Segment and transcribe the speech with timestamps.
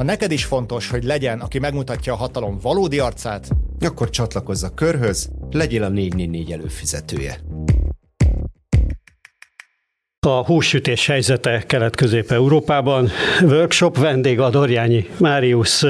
[0.00, 3.48] Ha neked is fontos, hogy legyen, aki megmutatja a hatalom valódi arcát,
[3.80, 7.40] akkor csatlakozz a körhöz, legyél a 444 előfizetője.
[10.26, 13.10] A hússütés helyzete Kelet-Közép-Európában.
[13.42, 15.84] Workshop vendég Adorjányi Máriusz.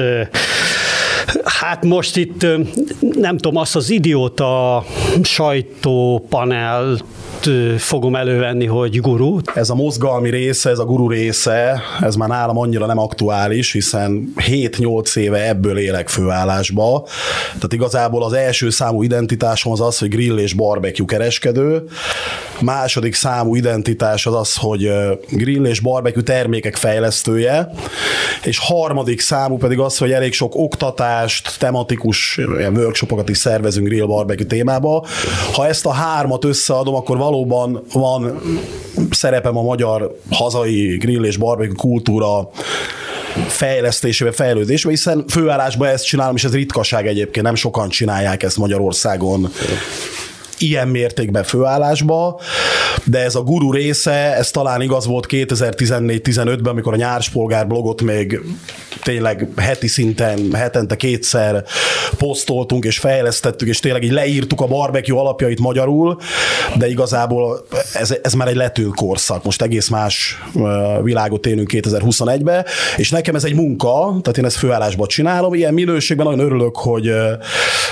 [1.43, 2.41] Hát most itt
[3.15, 4.83] nem tudom, azt az idióta
[5.21, 6.97] sajtópanel
[7.77, 9.37] fogom elővenni, hogy guru.
[9.53, 14.33] Ez a mozgalmi része, ez a guru része, ez már nálam annyira nem aktuális, hiszen
[14.37, 17.07] 7-8 éve ebből élek főállásba.
[17.45, 21.83] Tehát igazából az első számú identitásom az az, hogy grill és barbecue kereskedő.
[22.61, 24.91] Második számú identitás az az, hogy
[25.29, 27.69] grill és barbecue termékek fejlesztője.
[28.43, 32.39] És harmadik számú pedig az, hogy elég sok oktatást, tematikus
[32.73, 35.05] workshopokat is szervezünk grill barbecue témába.
[35.53, 38.41] Ha ezt a hármat összeadom, akkor valóban van
[39.09, 42.49] szerepem a magyar hazai grill és barbecue kultúra
[43.47, 49.51] fejlesztésébe, fejlődésbe, hiszen főállásban ezt csinálom, és ez ritkaság egyébként, nem sokan csinálják ezt Magyarországon
[50.61, 52.39] ilyen mértékben főállásba,
[53.03, 58.39] de ez a guru része, ez talán igaz volt 2014-15-ben, amikor a nyárspolgár blogot még
[59.03, 61.63] tényleg heti szinten, hetente kétszer
[62.17, 66.17] posztoltunk és fejlesztettük, és tényleg így leírtuk a barbecue alapjait magyarul,
[66.77, 69.43] de igazából ez, ez már egy lető korszak.
[69.43, 70.41] Most egész más
[71.03, 72.65] világot élünk 2021-be,
[72.97, 75.53] és nekem ez egy munka, tehát én ezt főállásban csinálom.
[75.53, 77.11] Ilyen minőségben nagyon örülök, hogy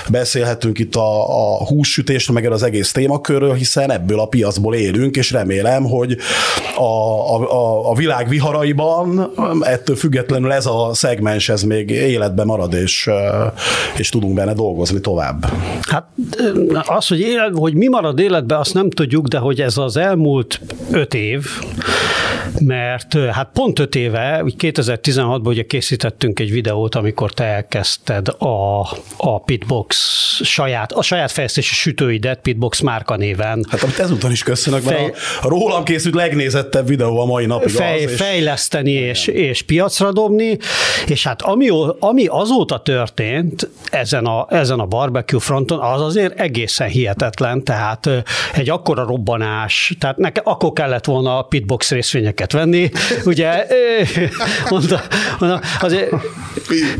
[0.10, 1.22] beszélhetünk itt a,
[1.60, 6.18] a hússütésről, meg az egész témakörről, hiszen ebből a piacból élünk, és remélem, hogy
[6.76, 13.10] a, a, a világ viharaiban ettől függetlenül ez a szegmens ez még életben marad, és,
[13.98, 15.46] és tudunk benne dolgozni tovább.
[15.82, 16.06] Hát
[16.86, 20.62] az, hogy, élet, hogy mi marad életben, azt nem tudjuk, de hogy ez az elmúlt
[20.92, 21.46] öt év,
[22.60, 28.80] mert hát pont öt éve, 2016-ban ugye készítettünk egy videót, amikor te elkezdted a,
[29.18, 29.98] a Pitbox
[30.44, 33.66] saját, a saját fejlesztési sütőidet Pitbox márka néven.
[33.70, 35.02] Hát amit ezúton is köszönök, Fej...
[35.02, 38.12] mert a, a rólam készült legnézettebb videó a mai napig Fej, az.
[38.12, 38.18] És...
[38.18, 40.58] Fejleszteni és, és piacra dobni,
[41.08, 41.68] és hát ami,
[42.00, 48.10] ami azóta történt ezen a, ezen a barbecue fronton, az azért egészen hihetetlen, tehát
[48.54, 52.90] egy akkora robbanás, tehát nekem akkor kellett volna a Pitbox részvényeket venni,
[53.26, 53.66] ugye,
[54.70, 55.02] mondta,
[55.40, 56.14] mondta azért,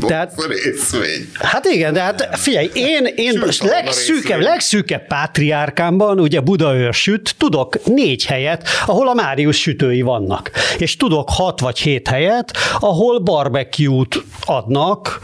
[0.06, 1.30] tehát, részvény.
[1.32, 5.06] Hát igen, de hát figyelj, én, én legszűkebb, legszűkebb
[5.40, 10.50] pátriárkámban, ugye Budaörsüt, tudok négy helyet, ahol a Máriusz sütői vannak.
[10.78, 15.20] És tudok hat vagy hét helyet, ahol barbecue-t adnak,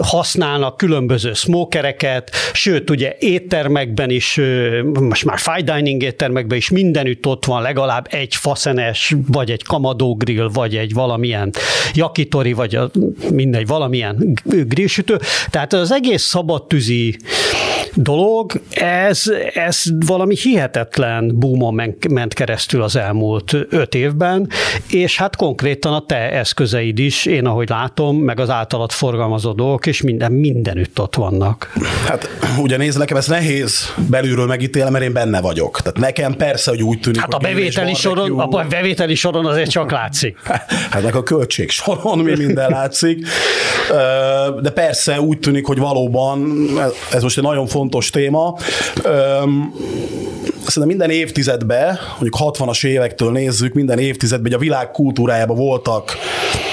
[0.00, 4.40] használnak különböző smokereket, sőt, ugye éttermekben is,
[5.00, 10.14] most már fine dining éttermekben is mindenütt ott van legalább egy faszenes, vagy egy kamadó
[10.14, 11.50] grill, vagy egy valamilyen
[11.94, 12.90] jakitori, vagy a,
[13.30, 15.18] mindegy, valamilyen grillsütő.
[15.50, 17.16] Tehát az egész szabadtűzi
[17.94, 19.22] dolog, ez,
[19.54, 24.48] ez valami hihetetlen boomon ment keresztül az elmúlt öt évben,
[24.90, 29.86] és hát konkrétan a te eszközeid is, én ahogy látom, meg az általad forgalmazott dolgok,
[29.86, 31.72] és minden, mindenütt ott vannak.
[32.06, 35.80] Hát ugye nézd, nekem ez nehéz belülről megítélni, mert én benne vagyok.
[35.80, 39.90] Tehát nekem persze, hogy úgy tűnik, Hát a bevételi, soron, a bevételi soron azért csak
[39.90, 40.38] látszik.
[40.90, 43.26] Hát meg a költség soron mi minden látszik.
[44.60, 46.68] De persze úgy tűnik, hogy valóban
[47.12, 48.56] ez most egy nagyon fontos téma.
[50.66, 56.16] Szerintem minden évtizedben, mondjuk 60-as évektől nézzük, minden évtizedben, hogy a világ kultúrájában voltak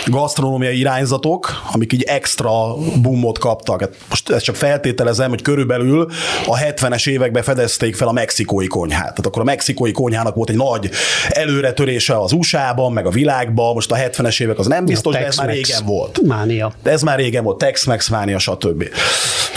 [0.09, 3.79] gasztronómiai irányzatok, amik így extra boomot kaptak.
[3.79, 6.11] Hát most ezt csak feltételezem, hogy körülbelül
[6.45, 9.01] a 70-es években fedezték fel a mexikói konyhát.
[9.01, 10.89] Tehát akkor a mexikói konyhának volt egy nagy
[11.29, 15.37] előretörése az USA-ban, meg a világban, most a 70-es évek az nem biztos, de ez
[15.37, 16.21] már régen volt.
[16.25, 16.73] Mánia.
[16.83, 18.89] De ez már régen volt, Tex-Mex mánia, stb.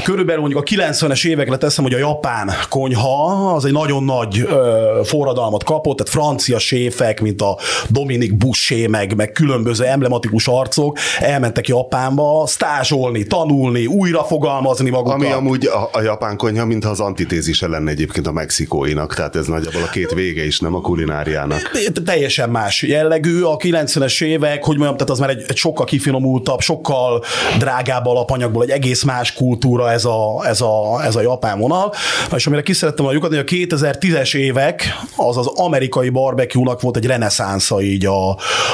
[0.04, 5.00] Körülbelül mondjuk a 90-es évekre teszem, hogy a japán konyha az egy nagyon nagy ö,
[5.04, 11.68] forradalmat kapott, tehát francia séfek, mint a Dominic Boucher, meg, meg különböző emblematikus arcok elmentek
[11.68, 15.14] Japánba stázsolni, tanulni, újra fogalmazni magukat.
[15.14, 19.46] Ami amúgy a, a japán konyha, mintha az antitézise lenne egyébként a mexikóinak, tehát ez
[19.46, 21.70] nagyjából a két vége is, nem a kulináriának.
[22.04, 23.42] Teljesen más jellegű.
[23.42, 27.24] A 90-es évek, hogy mondjam, tehát az már egy, egy sokkal kifinomultabb, sokkal
[27.58, 31.92] drágább alapanyagból, egy egész más kultúra, ez a, ez a, ez a japán vonal.
[32.36, 34.82] És amire ki szerettem volna lyukadni, hogy a 2010-es évek
[35.16, 38.30] az az amerikai barbecue-nak volt egy reneszánsza így a,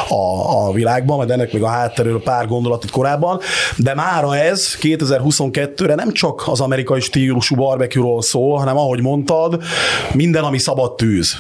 [0.09, 3.41] a, a világban, majd ennek még a hátterről pár gondolat itt korábban,
[3.77, 9.63] de mára ez 2022-re nem csak az amerikai stílusú barbecue-ról szól, hanem ahogy mondtad,
[10.13, 11.35] minden, ami szabad tűz.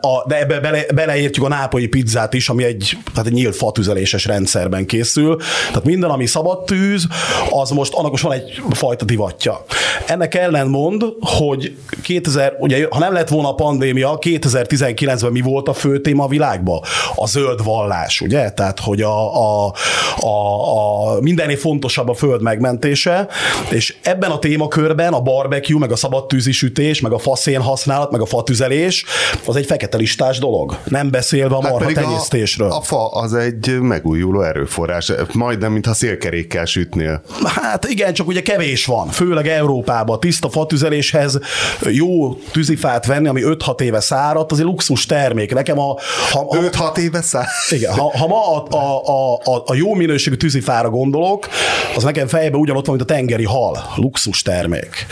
[0.00, 4.24] A, de ebbe bele, beleértjük a nápolyi pizzát is, ami egy, tehát egy nyílt fatüzeléses
[4.24, 5.36] rendszerben készül.
[5.68, 7.06] Tehát minden, ami szabad tűz,
[7.50, 9.64] az most, annak most van egy fajta divatja.
[10.06, 15.68] Ennek ellen mond, hogy 2000, ugye, ha nem lett volna a pandémia, 2019-ben mi volt
[15.68, 16.80] a fő téma a világban?
[17.14, 18.50] A zöld vallás, ugye?
[18.50, 19.72] Tehát, hogy a, a, a,
[20.26, 23.28] a mindennél fontosabb a föld megmentése,
[23.70, 28.20] és ebben a témakörben a barbecue, meg a szabadtűzi sütés, meg a faszén használat, meg
[28.20, 29.04] a fatüzelés,
[29.46, 30.76] az egy fekete listás dolog.
[30.84, 32.70] Nem beszélve a marha hát tenyésztésről.
[32.70, 37.22] A, a fa az egy megújuló erőforrás, majdnem, mintha szélkerékkel sütnél.
[37.44, 40.20] Hát igen, csak ugye kevés van, főleg Európában.
[40.20, 41.38] Tiszta fatüzeléshez
[41.80, 45.54] jó tűzifát venni, ami 5-6 éve száradt, az egy luxus termék.
[45.54, 45.96] Nekem a...
[46.30, 47.50] Ha, 5-6 éve száradt?
[47.70, 49.02] Igen, ha, ha ma a, a,
[49.34, 51.48] a, a, jó minőségű tűzifára gondolok,
[51.96, 55.06] az nekem fejben ugyanott van, mint a tengeri hal, luxus termék.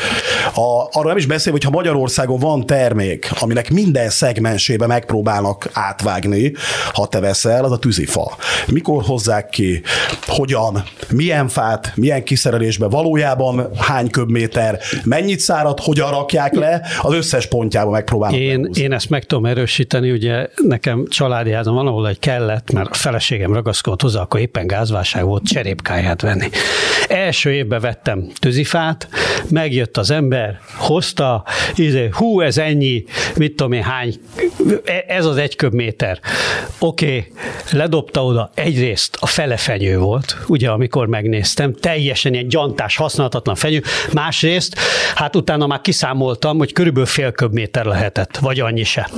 [0.55, 6.53] A, arra nem is beszél, hogy ha Magyarországon van termék, aminek minden szegmensébe megpróbálnak átvágni,
[6.93, 8.37] ha te veszel, az a tűzifa.
[8.67, 9.83] Mikor hozzák ki,
[10.27, 17.47] hogyan, milyen fát, milyen kiszerelésbe, valójában hány köbméter, mennyit szárad, hogyan rakják le, az összes
[17.47, 18.41] pontjába megpróbálnak.
[18.41, 22.91] Én, én ezt meg tudom erősíteni, ugye nekem családi házam van, ahol egy kellett, mert
[22.91, 26.49] a feleségem ragaszkodott hozzá, akkor éppen gázválság volt, cserépkáját venni.
[27.09, 29.09] Első évben vettem tűzifát,
[29.49, 33.05] megjött az ember, hozta, izé, hú, ez ennyi,
[33.37, 34.15] mit tudom én, hány,
[35.07, 36.21] ez az egy köbméter.
[36.79, 37.33] Oké, okay,
[37.79, 43.83] ledobta oda, egyrészt a fele fenyő volt, ugye, amikor megnéztem, teljesen ilyen gyantás, használhatatlan fenyő,
[44.13, 44.79] másrészt,
[45.15, 49.11] hát utána már kiszámoltam, hogy körülbelül fél köbméter lehetett, vagy annyi se.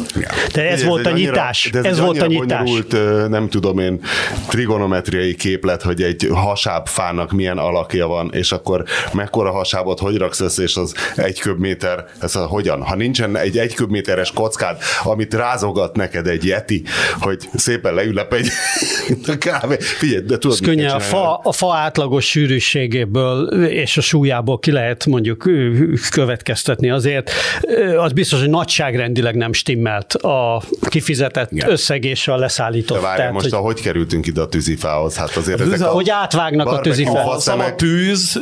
[0.52, 1.70] De ez, ez volt a nyitás.
[1.72, 2.58] ez, ez volt a nyitás.
[2.62, 4.00] Bonyolult, nem tudom én,
[4.88, 10.62] trigonometriai képlet, hogy egy hasábfának milyen alakja van, és akkor mekkora hasábot hogy raksz össze,
[10.62, 12.82] és az egy köbméter, ez a, hogyan?
[12.82, 16.82] Ha nincsen egy egy köbméteres kockád, amit rázogat neked egy yeti,
[17.20, 18.48] hogy szépen leülep egy
[19.38, 19.76] kávé.
[19.80, 25.06] Figyelj, de tudod, könnyen a fa, a fa átlagos sűrűségéből és a súlyából ki lehet
[25.06, 25.50] mondjuk
[26.10, 27.30] következtetni azért.
[27.98, 31.70] Az biztos, hogy nagyságrendileg nem stimmelt a kifizetett Igen.
[31.70, 32.96] összeg és a leszállított.
[32.96, 33.54] De várj, Tehát, most hogy...
[33.54, 35.16] ahogy kerültünk ide a tűzifához?
[35.16, 37.48] Hát azért ezek a, hogy átvágnak a tűzifához.
[37.48, 38.40] A tűz,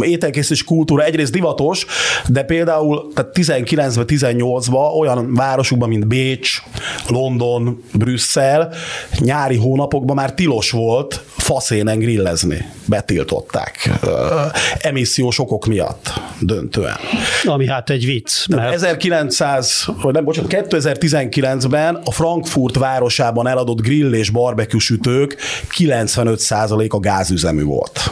[0.00, 1.86] ételkészítés kultúra egyrészt divatos,
[2.28, 6.62] de például tehát 19-ben, 18-ban olyan városokban, mint Bécs,
[7.08, 8.72] London, Brüsszel,
[9.18, 12.68] nyári hónapokban már tilos volt faszénen grillezni.
[12.84, 13.90] Betiltották.
[14.78, 16.96] Emissziós okok miatt döntően.
[17.44, 18.46] Ami hát egy vicc.
[18.48, 18.74] Mert...
[18.74, 25.36] 1900, vagy nem, bocsánat, 2019-ben a Frankfurt városában eladott grill és barbecue sütők
[25.78, 28.10] 95% a gázüzemű volt.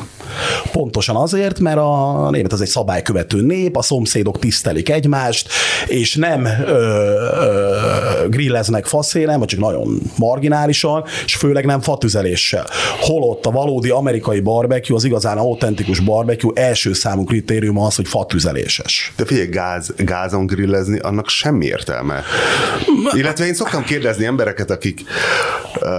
[0.73, 5.49] Pontosan azért, mert a német az egy szabálykövető nép, a szomszédok tisztelik egymást,
[5.87, 12.67] és nem ö, ö, grilleznek faszélen, vagy csak nagyon marginálisan, és főleg nem fatüzeléssel.
[13.01, 19.13] Holott a valódi amerikai barbecue, az igazán autentikus barbecue első számú kritérium az, hogy fatüzeléses.
[19.17, 22.23] De figyelj, gáz, gázon grillezni, annak semmi értelme.
[23.13, 25.01] Illetve én szoktam kérdezni embereket, akik
[25.81, 25.91] uh,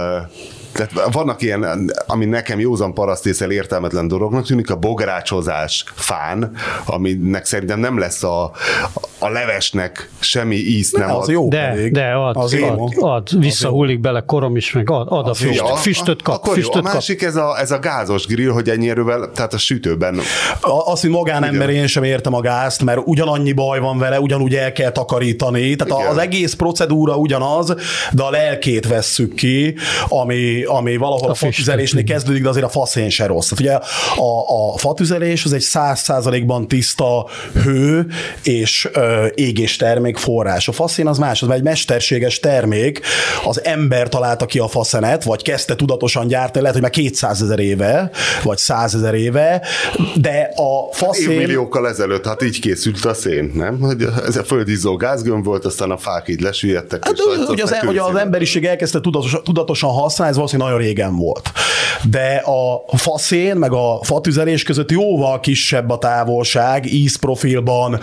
[0.76, 6.52] tehát vannak ilyen, ami nekem józan parasztészel értelmetlen dolognak tűnik, a bográcsozás fán,
[6.86, 8.50] aminek szerintem nem lesz a,
[9.18, 11.22] a levesnek semmi íz nem ad.
[11.22, 11.92] Az jó de, pedig.
[11.92, 15.74] de ad, az ad, ad, visszahullik bele korom is, meg ad, ad a füst, ja,
[15.76, 16.34] füstöt kap.
[16.34, 16.90] Akkor füstöt jó.
[16.90, 20.18] A másik ez a, ez a gázos grill, hogy ennyi erővel, tehát a sütőben.
[20.84, 24.72] Azt, hogy magánember én sem értem a gázt, mert ugyanannyi baj van vele, ugyanúgy el
[24.72, 25.76] kell takarítani.
[25.76, 26.12] Tehát Igen.
[26.12, 27.74] az egész procedúra ugyanaz,
[28.12, 29.74] de a lelkét vesszük ki,
[30.08, 33.48] ami, ami valahol a, a fatüzelésnél kezdődik, de azért a faszén se rossz.
[33.48, 33.72] Tehát ugye
[34.22, 37.26] a, a fatüzelés az egy száz százalékban tiszta
[37.62, 38.06] hő
[38.42, 40.68] és ö, égés termék forrás.
[40.68, 43.00] A faszén az más, az egy mesterséges termék,
[43.44, 47.58] az ember találta ki a faszenet, vagy kezdte tudatosan gyártani, lehet, hogy már 200 ezer
[47.58, 48.10] éve,
[48.42, 49.62] vagy 100 ezer éve,
[50.14, 51.30] de a faszén...
[51.30, 53.80] Évmilliókkal ezelőtt, hát így készült a szén, nem?
[53.80, 57.04] Hogy ez a földizzó gázgömb volt, volt, aztán a fák így lesüllyedtek.
[57.04, 61.52] Hát, hogy az, hogy az emberiség elkezdte tudatosan, tudatosan használni, ez még nagyon régen volt.
[62.10, 67.98] De a faszén, meg a fatüzelés között jóval kisebb a távolság, ízprofilban,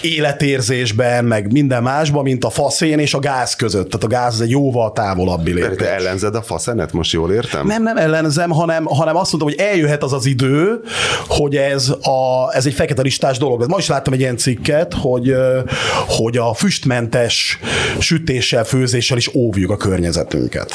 [0.00, 3.90] életérzésben, meg minden másban, mint a faszén és a gáz között.
[3.90, 5.86] Tehát a gáz az egy jóval távolabbi Te lépés.
[5.86, 7.66] ellenzed a faszenet, most jól értem?
[7.66, 10.80] Nem, nem ellenzem, hanem, hanem azt mondom, hogy eljöhet az az idő,
[11.28, 13.68] hogy ez, a, ez egy fekete listás dolog.
[13.68, 15.34] Ma is láttam egy ilyen cikket, hogy,
[16.08, 17.58] hogy a füstmentes
[17.98, 20.72] sütéssel, főzéssel is óvjuk a környezetünket.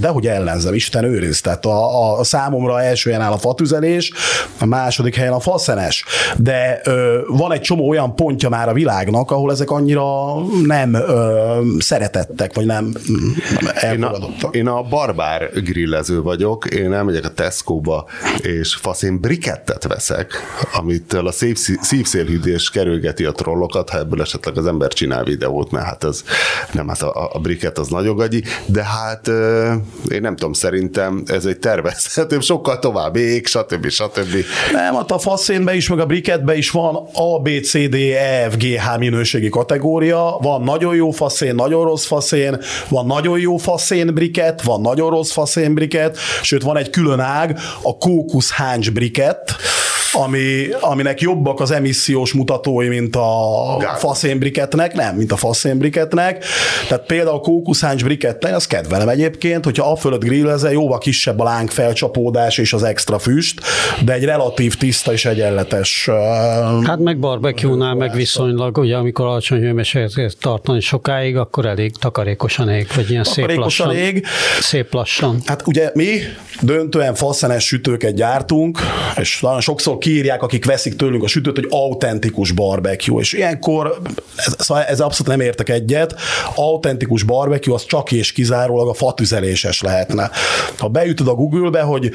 [0.00, 1.40] De hogy ellenzem, Isten őriz.
[1.40, 4.12] Tehát a, a számomra első helyen áll a fatüzelés,
[4.60, 6.04] a második helyen a faszenes.
[6.36, 10.34] De ö, van egy csomó olyan pontja már a világnak, ahol ezek annyira
[10.66, 14.54] nem ö, szeretettek, vagy nem, nem Én a, elfogadottak.
[14.54, 18.04] én a barbár grillező vagyok, én elmegyek a Tesco-ba,
[18.42, 20.32] és faszén brikettet veszek,
[20.72, 25.70] amitől a szép szí- szívszélhűdés kerülgeti a trollokat, ha ebből esetleg az ember csinál videót,
[25.70, 26.24] mert hát ez
[26.72, 29.72] nem, hát a, a briket az nagyon gagyi, de hát ö,
[30.10, 33.88] én nem tudom, szerintem ez egy tervezhető, sokkal tovább ég, stb.
[33.88, 34.34] stb.
[34.72, 38.50] Nem, hát a faszénbe is, meg a briketbe is van A, B, C, D, E,
[38.50, 40.38] F, G, H minőségi kategória.
[40.40, 45.32] Van nagyon jó faszén, nagyon rossz faszén, van nagyon jó faszén briket, van nagyon rossz
[45.32, 49.56] faszén briket, sőt van egy külön ág, a kókusz háncs briket,
[50.12, 53.98] ami, aminek jobbak az emissziós mutatói, mint a Gáz.
[53.98, 56.44] faszén briketnek, nem, mint a faszén briketnek.
[56.88, 61.44] Tehát például a kókuszháncs briketnek, azt kedvelem egyébként, hogyha a fölött grillezel, jóval kisebb a
[61.44, 63.60] láng felcsapódás és az extra füst,
[64.04, 66.08] de egy relatív tiszta és egyenletes.
[66.84, 72.86] Hát meg barbecue-nál meg viszonylag, ugye amikor alacsony hőmérsékletet tartani sokáig, akkor elég takarékosan ég,
[72.94, 74.02] vagy ilyen szép Takarékosan lassan.
[74.02, 74.26] ég.
[74.60, 75.40] Szép lassan.
[75.44, 76.18] Hát ugye mi
[76.60, 78.78] döntően faszenes sütőket gyártunk,
[79.16, 83.98] és nagyon sokszor kiírják, akik veszik tőlünk a sütőt, hogy autentikus barbecue, és ilyenkor
[84.36, 86.14] ez, szóval ez abszolút nem értek egyet,
[86.54, 88.94] autentikus barbecue az csak és kizárólag a
[89.56, 90.30] fatüzeléses lehetne.
[90.78, 92.12] Ha beütöd a Google-be, hogy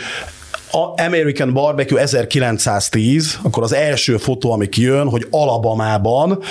[0.71, 6.43] a American Barbecue 1910, akkor az első fotó, ami kijön, hogy Alabamában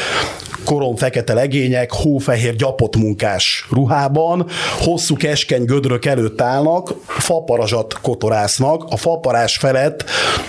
[0.65, 4.47] korom fekete legények, hófehér gyapott munkás ruhában,
[4.79, 10.05] hosszú keskeny gödrök előtt állnak, faparazsat kotorásznak, a faparás felett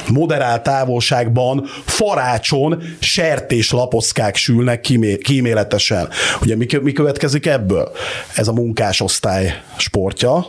[0.10, 6.10] moderált távolságban farácson sertéslaposzkák sülnek kímé- kíméletesen.
[6.42, 7.92] Ugye mi, mi következik ebből?
[8.36, 10.46] Ez a munkásosztály sportja.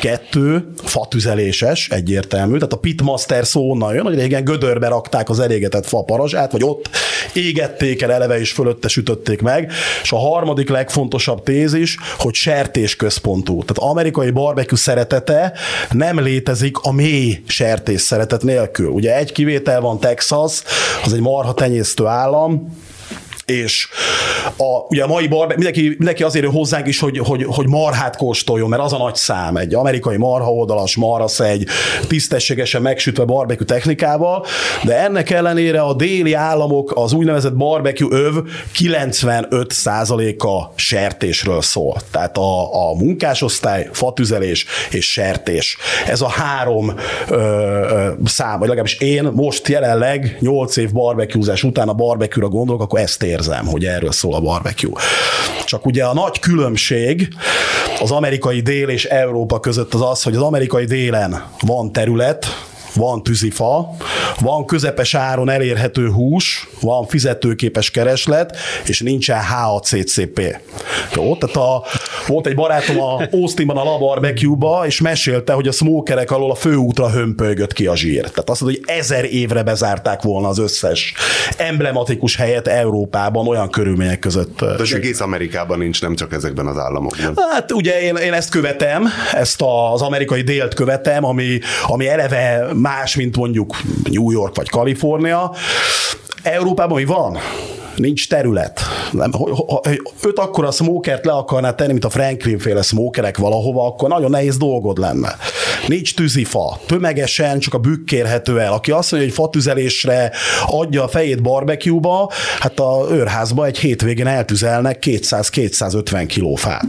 [0.00, 2.47] Kettő, fatüzeléses, egyértelmű.
[2.54, 6.90] Tehát a pitmaster szó onnan jön, hogy régen gödörbe rakták az elégetett faparazsát, vagy ott
[7.32, 9.72] égették el eleve és fölötte sütötték meg.
[10.02, 13.64] És a harmadik legfontosabb tézis, hogy sertés központú.
[13.64, 15.52] Tehát amerikai barbecue szeretete
[15.90, 18.88] nem létezik a mély sertés szeretet nélkül.
[18.88, 20.62] Ugye egy kivétel van Texas,
[21.04, 22.76] az egy marha tenyésztő állam,
[23.50, 23.88] és
[24.56, 28.16] a, ugye a mai barbe, mindenki, mindenki azért jön hozzánk is, hogy, hogy, hogy marhát
[28.16, 31.66] kóstoljon, mert az a nagy szám, egy amerikai marha oldalas marhasz egy
[32.06, 34.46] tisztességesen megsütve barbecue technikával,
[34.84, 38.34] de ennek ellenére a déli államok az úgynevezett barbecue öv
[38.78, 41.96] 95%-a sertésről szól.
[42.10, 45.76] Tehát a, a munkásosztály, fatüzelés és sertés.
[46.06, 46.94] Ez a három
[47.28, 52.82] ö, ö, szám, vagy legalábbis én most jelenleg 8 év barbecuezás után a barbecue-ra gondolok,
[52.82, 55.02] akkor ezt érzem, hogy erről szól a barbecue.
[55.64, 57.28] Csak ugye a nagy különbség
[58.00, 62.46] az amerikai dél és Európa között az az, hogy az amerikai délen van terület,
[62.98, 63.96] van tűzifa,
[64.40, 70.56] van közepes áron elérhető hús, van fizetőképes kereslet, és nincsen HACCP.
[71.14, 71.84] Jó, tehát a,
[72.26, 76.54] volt egy barátom a Austinban a La Barbecue-ba, és mesélte, hogy a smokerek alól a
[76.54, 78.20] főútra hömpölygött ki a zsír.
[78.20, 81.14] Tehát azt mondta, hogy ezer évre bezárták volna az összes
[81.56, 84.58] emblematikus helyet Európában olyan körülmények között.
[84.58, 87.34] De az egész Amerikában nincs, nem csak ezekben az államokban.
[87.50, 89.62] Hát ugye én, én ezt követem, ezt
[89.92, 93.76] az amerikai délt követem, ami, ami eleve más, mint mondjuk
[94.10, 95.52] New York vagy Kalifornia.
[96.42, 97.38] Európában mi van?
[97.96, 98.80] Nincs terület.
[99.12, 99.80] Nem, ha,
[100.22, 104.30] öt akkor a smokert le akarná tenni, mint a Franklin féle smokerek valahova, akkor nagyon
[104.30, 105.36] nehéz dolgod lenne.
[105.86, 108.72] Nincs tűzifa, tömegesen csak a bükk kérhető el.
[108.72, 110.32] Aki azt mondja, hogy fatüzelésre
[110.66, 116.86] adja a fejét barbecue-ba, hát a őrházba egy hétvégén eltüzelnek 200-250 kiló fát.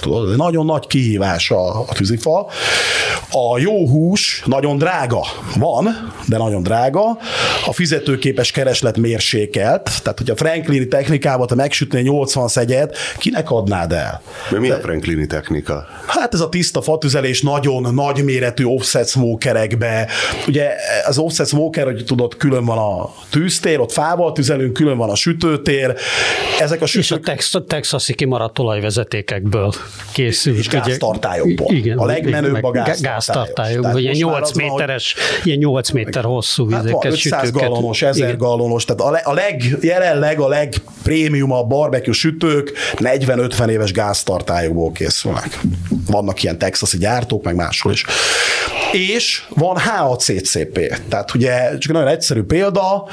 [0.00, 2.46] Tudod, nagyon nagy kihívás a, a tűzifa.
[3.30, 5.26] A jó hús nagyon drága.
[5.56, 7.18] Van, de nagyon drága.
[7.66, 10.02] A fizetőképes kereslet mérsékelt.
[10.02, 14.22] Tehát, hogy a Franklini technikával te megsütnél 80 szegyet, kinek adnád el?
[14.50, 15.86] De mi a Franklini technika?
[16.06, 20.08] Hát ez a tiszta fatüzelés nagyon nagy méretű offset smokerekbe.
[20.46, 20.70] Ugye
[21.06, 25.14] az offset smoker, hogy tudod, külön van a tűztér, ott fával tüzelünk, külön van a
[25.14, 25.94] sütőtér.
[26.58, 29.72] Ezek a És a sütők tex- texasi kimaradt olajvezetékekből
[30.12, 30.58] készült.
[30.58, 31.74] És gáztartályokból.
[31.74, 33.00] Igen, A legmenőbb a gá- gáztartályos.
[33.00, 33.82] gáztartályok.
[33.82, 35.14] Tehát ilyen most már 8 az van, hogy- méteres,
[35.44, 37.52] ilyen 8 méter hosszú Hát vizeket, 500 sütőket.
[37.68, 38.38] gallonos, 1000 Igen.
[38.38, 44.92] gallonos, tehát a, le, a leg, jelenleg a legprémium a barbecue sütők 40-50 éves gáztartályokból
[44.92, 45.60] készülnek.
[46.10, 48.04] Vannak ilyen texasi gyártók, meg máshol is.
[48.92, 53.08] És van HACCP, tehát ugye csak nagyon egyszerű példa,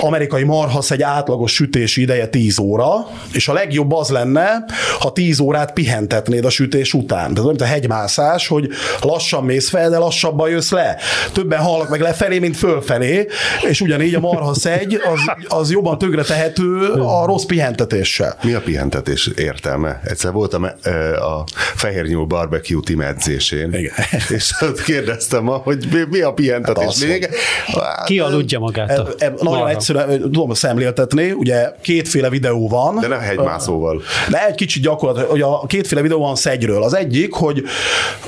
[0.00, 4.64] amerikai marhasz egy átlagos sütési ideje 10 óra, és a legjobb az lenne,
[4.98, 7.34] ha 10 órát pihentetnéd a sütés után.
[7.34, 8.68] Tehát mint a hegymászás, hogy
[9.00, 10.96] lassan mész fel, de lassabban jössz le.
[11.32, 13.26] Többen halnak meg lefelé, mint fölfelé,
[13.68, 18.38] és ugyanígy a marhasz egy, az, az jobban tönkre tehető a rossz pihentetéssel.
[18.42, 20.00] Mi a pihentetés értelme?
[20.04, 21.44] Egyszer voltam ö, a
[21.74, 23.92] Fehér Nyúl Barbecue team edzésén, Igen.
[24.28, 24.80] és ott
[25.18, 27.28] kérdeztem, hogy mi, mi a pihentetés Hát lényege.
[27.66, 29.68] Hát, Ki aludja magát E, e, nagyon marha?
[29.68, 33.00] egyszerűen tudom szemléltetni, ugye kétféle videó van.
[33.00, 34.02] De nem hegymászóval.
[34.30, 36.82] De egy kicsit gyakorlat, hogy a kétféle videó van szegyről.
[36.82, 37.62] Az egyik, hogy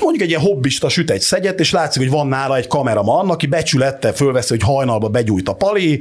[0.01, 3.47] mondjuk egy ilyen hobbista süt egy szegyet, és látszik, hogy van nála egy kameraman, aki
[3.47, 6.01] becsülettel fölveszi, hogy hajnalba begyújt a pali,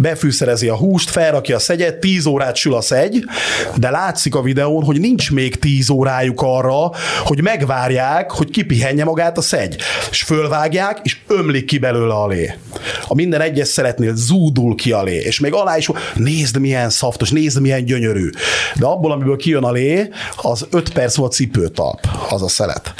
[0.00, 3.24] befűszerezi a húst, felrakja a szegyet, 10 órát sül a szegy,
[3.76, 6.90] de látszik a videón, hogy nincs még 10 órájuk arra,
[7.24, 9.76] hogy megvárják, hogy kipihenje magát a szegy.
[10.10, 12.54] És fölvágják, és ömlik ki belőle alé.
[13.06, 17.60] A minden egyes szeretnél zúdul ki alé, és még alá is, nézd milyen szaftos, nézd
[17.60, 18.30] milyen gyönyörű.
[18.74, 22.94] De abból, amiből kijön alé, az 5 perc volt cipőtalp, az a szelet.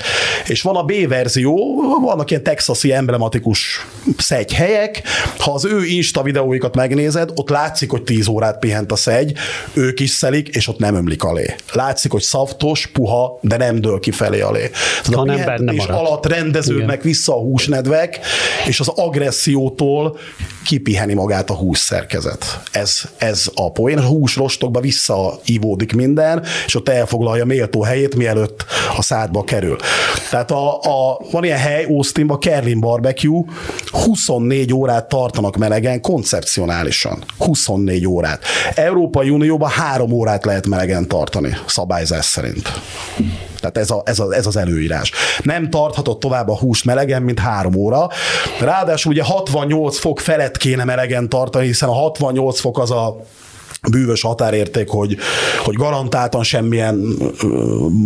[0.46, 3.86] És van a B verzió, vannak ilyen texasi emblematikus
[4.18, 5.02] szegy helyek,
[5.38, 9.32] ha az ő Insta videóikat megnézed, ott látszik, hogy 10 órát pihent a szegy,
[9.72, 11.54] ők is szelik, és ott nem ömlik alé.
[11.72, 14.70] Látszik, hogy szaftos, puha, de nem dől kifelé alé.
[15.02, 16.06] Tehát a Hanem benne pihentetés marad.
[16.06, 18.20] alatt rendeződnek vissza a húsnedvek,
[18.66, 20.18] és az agressziótól
[20.64, 22.60] kipiheni magát a hússzerkezet.
[22.70, 23.98] Ez, ez a poén.
[23.98, 28.64] A húsrostokba visszaivódik minden, és ott elfoglalja méltó helyét, mielőtt
[28.96, 29.76] a szádba kerül.
[30.30, 33.44] Tehát a, a, van ilyen hely, Austinban, Kerlin Barbecue,
[33.90, 37.24] 24 órát tartanak melegen koncepcionálisan.
[37.38, 38.42] 24 órát.
[38.74, 42.72] Európai Unióban 3 órát lehet melegen tartani, szabályzás szerint.
[43.60, 45.12] Tehát ez, a, ez, a, ez az előírás.
[45.42, 48.08] Nem tarthatott tovább a húst melegen, mint három óra.
[48.60, 53.16] Ráadásul ugye 68 fok felett kéne melegen tartani, hiszen a 68 fok az a
[53.90, 55.16] bűvös határérték, hogy,
[55.64, 57.16] hogy garantáltan semmilyen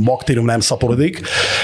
[0.05, 1.21] baktérium nem szaporodik,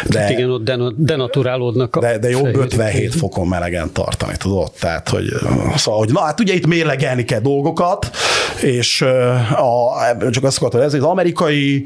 [0.06, 2.56] de, Hát Igen, ott denaturálódnak a de, de jobb fejek.
[2.56, 4.70] 57 fokon melegen tartani, tudod?
[4.80, 5.24] Tehát, hogy,
[5.76, 8.10] szóval, hogy na hát ugye itt mérlegelni kell dolgokat,
[8.62, 9.00] és
[9.50, 11.84] a, csak azt akartam, ez az amerikai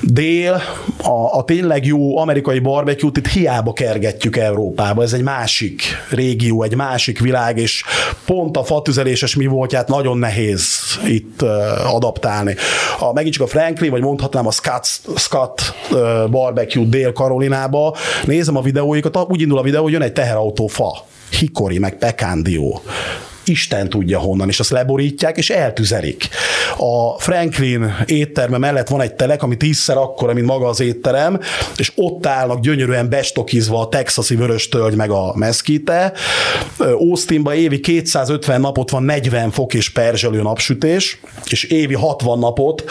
[0.00, 0.62] dél,
[1.02, 6.74] a, a tényleg jó amerikai barbecue-t itt hiába kergetjük Európába, ez egy másik régió, egy
[6.74, 7.84] másik világ, és
[8.24, 10.64] pont a fatüzeléses mi voltját nagyon nehéz
[11.06, 12.54] itt ö, adaptálni.
[12.98, 14.84] A, megint csak a Franklin, vagy mondhatnám a Scott,
[15.16, 15.74] Scott
[16.30, 21.78] barbecue Dél-Karolinába, nézem a videóikat, úgy indul a videó, hogy jön egy teherautó fa, hikori,
[21.78, 22.82] meg pekándió.
[23.48, 26.28] Isten tudja honnan, és azt leborítják, és eltüzelik.
[26.76, 31.40] A Franklin étterme mellett van egy telek, ami tízszer akkora, mint maga az étterem,
[31.76, 36.12] és ott állnak gyönyörűen bestokizva a texasi vörös tölgy meg a meszkite.
[36.78, 42.84] Austinban évi 250 napot van 40 fok és perzselő napsütés, és évi 60 napot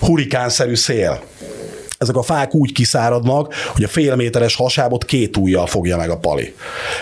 [0.00, 1.20] hurikánszerű szél
[2.02, 6.16] ezek a fák úgy kiszáradnak, hogy a fél méteres hasábot két ujjal fogja meg a
[6.16, 6.54] pali.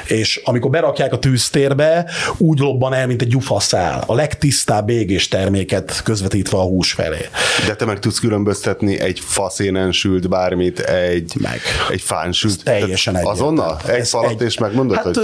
[0.07, 4.05] És amikor berakják a tűztérbe, úgy lobban el, mint egy gyufaszál.
[4.07, 7.29] A legtisztább égés terméket közvetítve a hús felé.
[7.67, 11.61] De te meg tudsz különböztetni egy faszénen sült bármit, egy, Meg.
[11.91, 12.65] egy fán sült.
[12.65, 13.29] Teljesen Tehát.
[13.29, 13.81] Azonnal?
[13.87, 15.17] Egy Ez falat és megmondod, hát, hogy...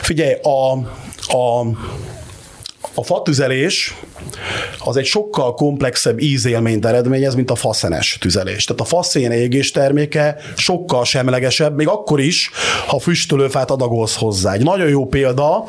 [0.00, 0.72] figyelj, a,
[1.36, 1.66] a,
[2.94, 3.94] a fatüzelés
[4.78, 8.64] az egy sokkal komplexebb ízélményt eredményez, mint a faszenes tüzelés.
[8.64, 12.50] Tehát a faszén égés terméke sokkal semlegesebb, még akkor is,
[12.86, 14.52] ha füstölőfát adagolsz hozzá.
[14.52, 15.64] Egy nagyon jó példa,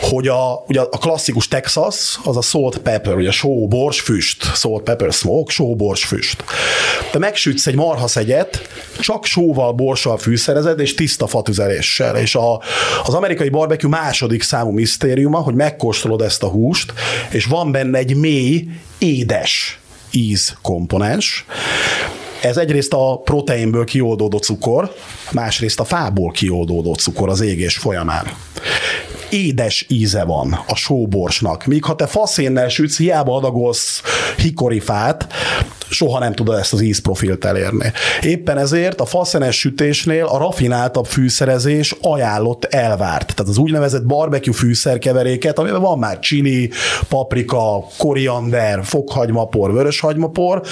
[0.00, 4.82] hogy a, ugye a klasszikus Texas, az a salt pepper, ugye só, bors, füst, salt
[4.82, 6.44] pepper smoke, só, bors, füst.
[7.12, 8.68] Te megsütsz egy marhaszegyet,
[9.00, 12.16] csak sóval, borssal fűszerezed, és tiszta fatüzeléssel.
[12.16, 12.62] És a,
[13.04, 16.92] az amerikai barbecue második számú misztériuma, hogy megkóstolod ezt a húst,
[17.30, 19.78] és van benne egy mély, édes
[20.10, 21.44] íz komponens,
[22.42, 24.94] Ez egyrészt a proteinből kioldódott cukor,
[25.32, 28.24] másrészt a fából kioldódott cukor az égés folyamán
[29.30, 31.64] édes íze van a sóborsnak.
[31.64, 34.02] Míg ha te faszénnel sütsz, hiába adagolsz
[34.36, 35.26] hikorifát,
[35.90, 37.92] soha nem tudod ezt az ízprofilt elérni.
[38.22, 43.34] Éppen ezért a faszenes sütésnél a rafináltabb fűszerezés ajánlott elvárt.
[43.34, 46.70] Tehát az úgynevezett barbecue fűszerkeveréket, amiben van már csini,
[47.08, 50.62] paprika, koriander, fokhagymapor, vöröshagymapor,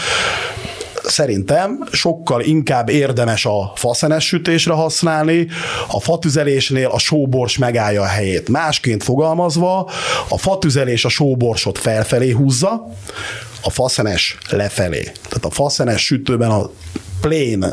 [1.10, 5.46] szerintem sokkal inkább érdemes a faszenes sütésre használni,
[5.88, 8.48] a fatüzelésnél a sóbors megállja a helyét.
[8.48, 9.90] Másként fogalmazva,
[10.28, 12.88] a fatüzelés a sóborsot felfelé húzza,
[13.62, 15.02] a faszenes lefelé.
[15.02, 16.70] Tehát a faszenes sütőben a
[17.20, 17.64] plain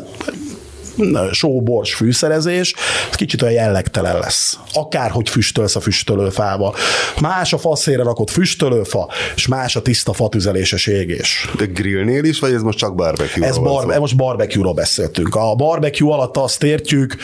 [1.32, 2.74] sóbors fűszerezés,
[3.10, 4.60] ez kicsit olyan jellegtelen lesz.
[4.74, 6.76] Akárhogy füstölsz a füstölőfával.
[7.22, 11.50] Más a faszére rakott füstölőfa, és más a tiszta fatüzeléses égés.
[11.58, 13.48] De grillnél is, vagy ez most csak barbecue?
[13.48, 15.36] Ez bar- most barbecue-ról beszéltünk.
[15.36, 17.16] A barbecue alatt azt értjük,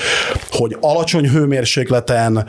[0.52, 2.46] hogy alacsony hőmérsékleten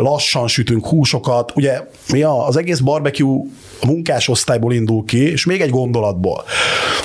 [0.00, 1.52] lassan sütünk húsokat.
[1.54, 1.80] Ugye
[2.12, 3.40] mi az egész barbecue
[3.80, 6.44] a munkásosztályból indul ki, és még egy gondolatból.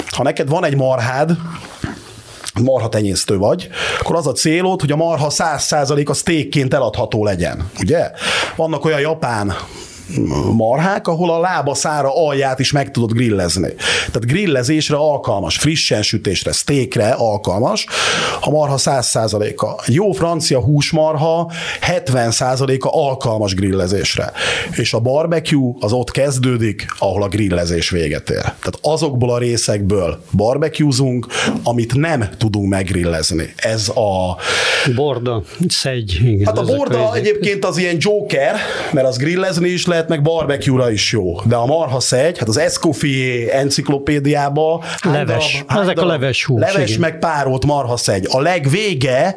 [0.08, 1.38] Ha neked van egy marhád,
[2.60, 7.70] marha tenyésztő vagy, akkor az a célod, hogy a marha 100% a steakként eladható legyen.
[7.80, 8.12] Ugye?
[8.56, 9.54] Vannak olyan japán
[10.56, 13.74] marhák, ahol a lába szára alját is meg tudod grillezni.
[13.98, 17.86] Tehát grillezésre alkalmas, frissen sütésre, steakre alkalmas,
[18.42, 19.84] a marha 100%-a.
[19.88, 21.52] Jó francia húsmarha
[22.04, 24.32] 70%-a alkalmas grillezésre.
[24.72, 28.42] És a barbecue az ott kezdődik, ahol a grillezés véget ér.
[28.42, 31.28] Tehát azokból a részekből barbecuezunk,
[31.64, 33.54] amit nem tudunk megrillezni.
[33.56, 34.38] Ez a...
[34.96, 36.20] Borda, szegy.
[36.24, 38.56] Igen, hát a borda egyébként az ilyen joker,
[38.92, 41.42] mert az grillezni is lehet, meg barbecue-ra is jó.
[41.44, 45.64] De a marha szegy, hát az Escoffier enciklopédiába leves.
[45.68, 46.60] Darab, Ezek darab, a leves hús.
[46.60, 47.00] Leves igen.
[47.00, 48.28] meg párolt marha szegy.
[48.32, 49.36] A legvége,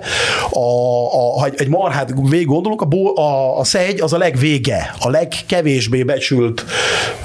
[0.50, 5.10] a, a, ha egy marhát végig gondolunk, a, a, a szegy az a legvége, a
[5.10, 6.64] legkevésbé becsült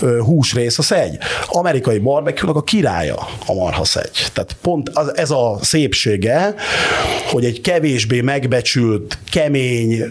[0.01, 1.17] uh, húsrész a szegy.
[1.47, 4.25] Amerikai barbecue a királya a marha szegy.
[4.33, 6.55] Tehát pont az, ez a szépsége,
[7.31, 10.03] hogy egy kevésbé megbecsült, kemény,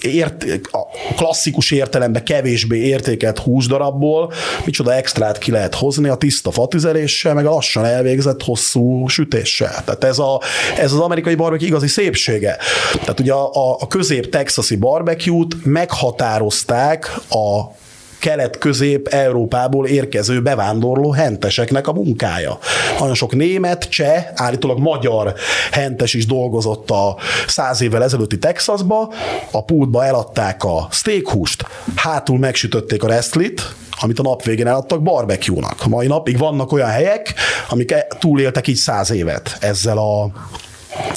[0.00, 4.32] ért, a klasszikus értelemben kevés kevésbé értéket húsdarabból,
[4.64, 9.84] micsoda extrát ki lehet hozni a tiszta fatüzeléssel, meg a lassan elvégzett hosszú sütéssel.
[9.84, 10.40] Tehát ez, a,
[10.78, 12.56] ez az amerikai barbecue igazi szépsége.
[12.92, 17.82] Tehát ugye a, a közép-texasi barbecue-t meghatározták a
[18.24, 22.58] kelet-közép-európából érkező bevándorló henteseknek a munkája.
[22.98, 25.34] Nagyon sok német, cseh, állítólag magyar
[25.70, 29.12] hentes is dolgozott a száz évvel ezelőtti Texasba,
[29.50, 35.86] a pultba eladták a steakhúst, hátul megsütötték a resztlit, amit a nap végén eladtak barbecue-nak.
[35.86, 37.34] Mai napig vannak olyan helyek,
[37.68, 40.30] amik e- túléltek így száz évet ezzel a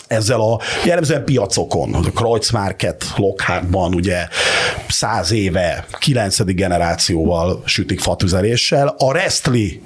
[0.08, 4.28] ezzel a jellemzően piacokon, a Kreuzmarket Lockhartban ugye
[4.90, 9.82] száz éve, kilencedik generációval sütik fatüzeléssel, a Restli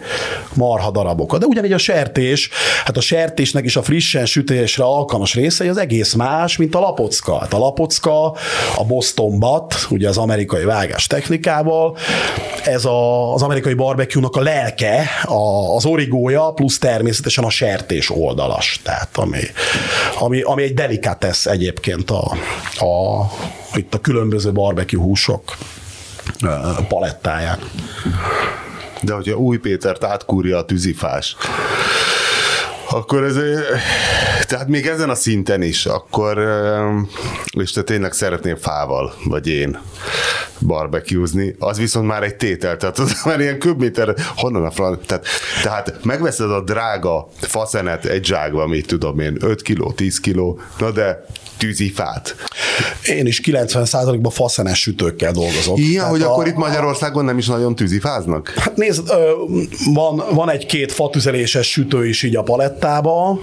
[0.53, 1.39] marha darabokat.
[1.39, 2.49] De ugyanígy a sertés,
[2.85, 7.39] hát a sertésnek is a frissen sütésre alkalmas részei az egész más, mint a lapocka.
[7.39, 8.25] Hát a lapocka,
[8.75, 11.97] a Boston Bat, ugye az amerikai vágás technikával,
[12.63, 18.79] ez a, az amerikai barbecue-nak a lelke, a, az origója, plusz természetesen a sertés oldalas,
[18.83, 19.39] tehát ami,
[20.19, 22.31] ami, ami egy delikatesz egyébként a,
[22.85, 23.25] a,
[23.73, 25.57] itt a különböző barbecue húsok
[26.87, 27.59] palettáján.
[29.01, 31.35] De hogyha új Pétert átkúrja a tűzifás,
[32.91, 33.37] akkor ez,
[34.45, 36.47] tehát még ezen a szinten is, akkor,
[37.51, 39.79] és te tényleg szeretném fával, vagy én
[40.59, 45.25] barbecuezni, az viszont már egy tétel, tehát az már ilyen köbméter, honnan a fran, tehát,
[45.63, 50.91] tehát megveszed a drága faszenet egy zsákba, mit tudom én, 5 kiló, 10 kiló, na
[50.91, 51.25] de
[51.61, 52.35] tűzifát.
[53.05, 55.79] Én is 90%-ban faszenes sütőkkel dolgozok.
[55.79, 58.53] Igen, hogy a, akkor itt Magyarországon nem is nagyon tűzifáznak?
[58.55, 59.11] Hát nézd,
[59.93, 63.39] van, van egy-két fatüzeléses sütő is így a palettába,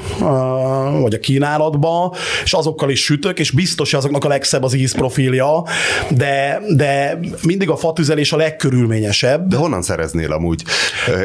[1.01, 5.63] vagy a kínálatba, és azokkal is sütök, és biztos, hogy azoknak a legszebb az ízprofilja,
[6.11, 9.49] de, de mindig a fatüzelés a legkörülményesebb.
[9.49, 10.63] De honnan szereznél amúgy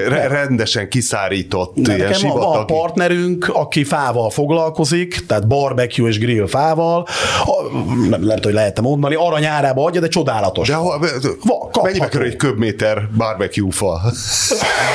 [0.07, 6.47] rendesen kiszárított nem, ilyen van, van a partnerünk, aki fával foglalkozik, tehát barbecue és grill
[6.47, 7.07] fával, fával,
[8.09, 10.67] nem lehet, hogy lehet mondani, aranyárába adja, de csodálatos.
[10.67, 10.99] De hol,
[11.43, 14.01] Va, mennyibe kerül egy köbméter barbecue fa?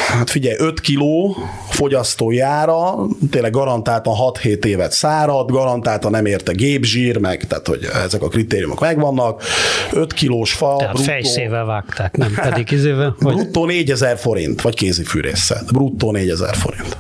[0.08, 1.36] Hát figyelj, 5 kiló
[1.68, 2.94] fogyasztójára,
[3.30, 8.80] tényleg garantáltan 6-7 évet szárad, garantáltan nem érte gépzsír, meg, tehát hogy ezek a kritériumok
[8.80, 9.42] megvannak.
[9.92, 10.74] 5 kilós fa.
[10.78, 13.16] Tehát bruttó, fejszével vágták, nem pedig izével?
[13.20, 13.34] Vagy...
[13.34, 15.72] Bruttó 4000 forint, vagy kézifűrészet.
[15.72, 16.96] Bruttó 4000 forint.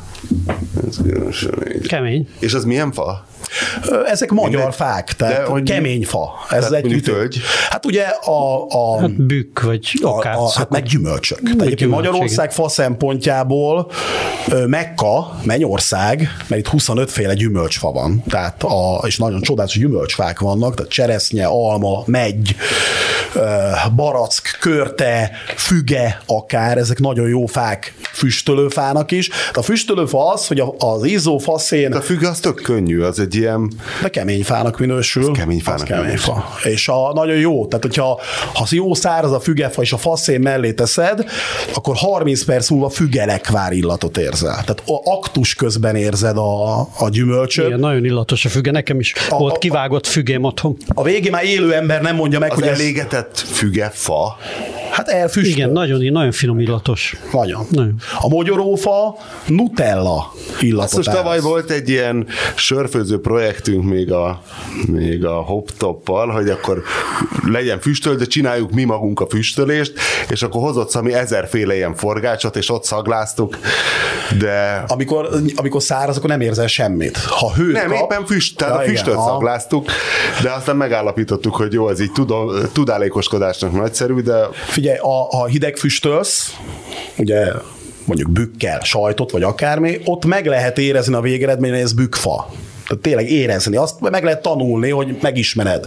[1.88, 2.28] Kemény.
[2.38, 3.26] És az milyen fa?
[4.06, 4.74] Ezek magyar Mindegy.
[4.74, 6.30] fák, tehát De hogy- kemény fa.
[6.50, 7.40] Ez Tehát egy tölgy?
[7.70, 10.34] Hát ugye a, a, Hát bükk, vagy a, akár.
[10.36, 11.38] a, hát meg gyümölcsök.
[11.42, 13.90] Tehát egyébként gyümölcs, Magyarország fa szempontjából
[14.66, 20.74] Mekka, Mennyország, mert itt 25 féle gyümölcsfa van, tehát a, és nagyon csodálatos gyümölcsfák vannak,
[20.74, 22.56] tehát cseresznye, alma, megy,
[23.94, 29.28] barack, körte, füge akár, ezek nagyon jó fák füstölőfának is.
[29.28, 33.00] De a füstölőfa az, hogy a- az izzó faszén De a füge az tök könnyű,
[33.00, 33.72] az egy ilyen...
[34.02, 35.30] de kemény fának minősül.
[35.30, 36.34] Az kemény fának Az kemény minősül.
[36.34, 36.68] fa.
[36.68, 38.20] És a, nagyon jó, tehát hogyha
[38.54, 41.24] ha jó száraz a fügefa és a faszén mellé teszed,
[41.74, 44.50] akkor 30 perc múlva fügelekvár illatot érzel.
[44.52, 47.66] Tehát a aktus közben érzed a, a gyümölcsöt.
[47.66, 48.70] Igen, nagyon illatos a füge.
[48.70, 50.76] Nekem is A- volt a- kivágott fügém otthon.
[50.94, 54.36] A végén már élő ember nem mondja meg, Az hogy ez, elégetett füge fa.
[54.90, 55.52] Hát elfüstöl.
[55.52, 57.16] Igen, nagyon, nagyon finom illatos.
[57.32, 57.66] Nagyon.
[57.70, 57.94] Nagyon.
[58.20, 61.24] A mogyorófa Nutella illatot Azt most áraszt.
[61.24, 64.42] tavaly volt egy ilyen sörfőző projektünk még a,
[64.86, 66.82] még a hoptoppal, hogy akkor
[67.46, 69.92] legyen füstöl, de csináljuk mi magunk a füstölést,
[70.28, 73.58] és akkor hozott Szami ezerféle ilyen forgácsot, és ott szagláztuk,
[74.38, 77.16] de Amikor, amikor száraz, akkor nem érzel semmit.
[77.16, 79.28] Ha hőt nem, kap, éppen füst, tehát Ja, a igen, füstöt aha.
[79.28, 79.86] szagláztuk,
[80.42, 85.76] de aztán megállapítottuk, hogy jó, ez így tudom, tudálékoskodásnak nagyszerű, de Figyelj, a, ha hideg
[85.76, 86.56] füstölsz,
[87.16, 87.46] ugye
[88.04, 92.48] mondjuk bükkel, sajtot, vagy akármi, ott meg lehet érezni a végeredményen, hogy ez bükkfa.
[92.86, 93.76] Tehát tényleg érezni.
[93.76, 95.86] Azt meg lehet tanulni, hogy megismered.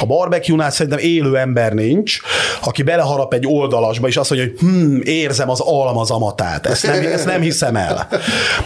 [0.00, 2.18] A barbecue-nál szerintem élő ember nincs,
[2.64, 6.66] aki beleharap egy oldalasba, és azt mondja, hogy hm, érzem az almazamatát.
[6.66, 8.08] Ezt nem, ezt nem hiszem el.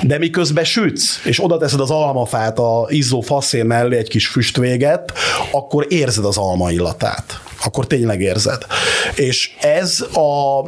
[0.03, 5.13] De miközben sütsz, és oda teszed az almafát a izzó faszén mellé egy kis füstvéget,
[5.51, 8.63] akkor érzed az alma illatát akkor tényleg érzed.
[9.15, 10.59] És ez a,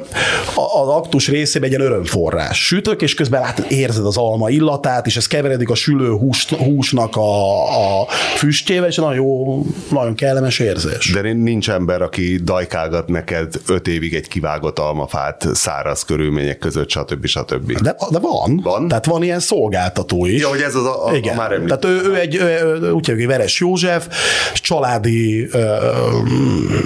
[0.54, 2.66] a, az aktus részében egy ilyen örömforrás.
[2.66, 7.16] Sütök, és közben látod, érzed az alma illatát, és ez keveredik a sülő hús, húsnak
[7.16, 8.06] a, a
[8.36, 11.12] füstjével, és nagyon jó, nagyon kellemes érzés.
[11.12, 17.26] de nincs ember, aki dajkálgat neked öt évig egy kivágott almafát száraz körülmények között, stb.
[17.26, 17.80] stb.
[17.80, 18.60] De, de van.
[18.62, 18.88] Van?
[18.88, 20.40] Tehát van ilyen szolgáltató is.
[20.40, 21.36] Ja, hogy ez az a- a- a Igen.
[21.36, 21.80] már említett.
[21.80, 24.06] Tehát ő, ő egy, ő, úgy hívjuk, Veres József,
[24.54, 25.76] családi, ö,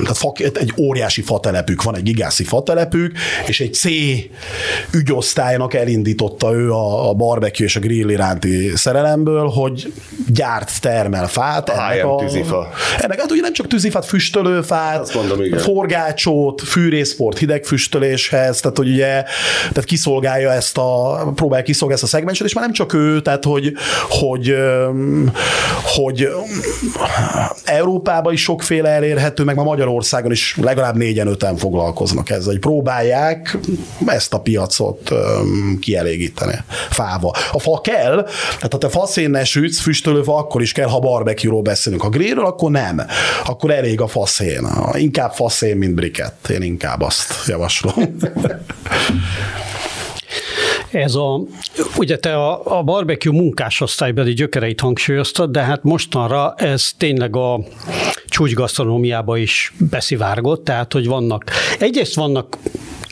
[0.03, 3.12] tehát fa, egy óriási fatelepük van, egy gigászi fatelepük,
[3.47, 3.85] és egy C
[4.91, 9.93] ügyosztálynak elindította ő a, a barbecue és a grill iránti szerelemből, hogy
[10.29, 11.69] gyárt, termel fát.
[11.69, 12.69] A H&M tűzifa.
[12.99, 15.59] Ennek hát ugye nem csak tűzifát, füstölőfát, mondom, igen.
[15.59, 19.25] forgácsot, fűrészport hidegfüstöléshez, tehát hogy ugye
[19.61, 23.45] tehát kiszolgálja ezt a, próbálja kiszolgálni ezt a szegmenset, és már nem csak ő, tehát
[23.45, 23.73] hogy,
[24.09, 24.57] hogy,
[25.83, 26.53] hogy öm,
[27.65, 29.92] Európában is sokféle elérhető, meg ma Magyarországon
[30.31, 33.59] is legalább négyen öten foglalkoznak ezzel, hogy próbálják
[34.07, 36.55] ezt a piacot öm, kielégíteni
[36.91, 37.33] fával.
[37.53, 38.23] A fa kell,
[38.55, 42.03] tehát ha te faszénnel sütsz, füstölőfa, akkor is kell, ha barbecue-ról beszélünk.
[42.03, 43.01] Ha grillről, akkor nem.
[43.45, 44.69] Akkor elég a faszén.
[44.93, 46.49] Inkább faszén, mint briket.
[46.49, 47.95] Én inkább azt javaslom.
[50.93, 51.41] Ez a,
[51.97, 57.61] ugye te a, a barbecue munkásosztálybeli gyökereit hangsúlyoztad, de hát mostanra ez tényleg a
[58.27, 61.45] csúcsgasztronómiába is beszivárgott, tehát hogy vannak,
[61.79, 62.59] egyrészt vannak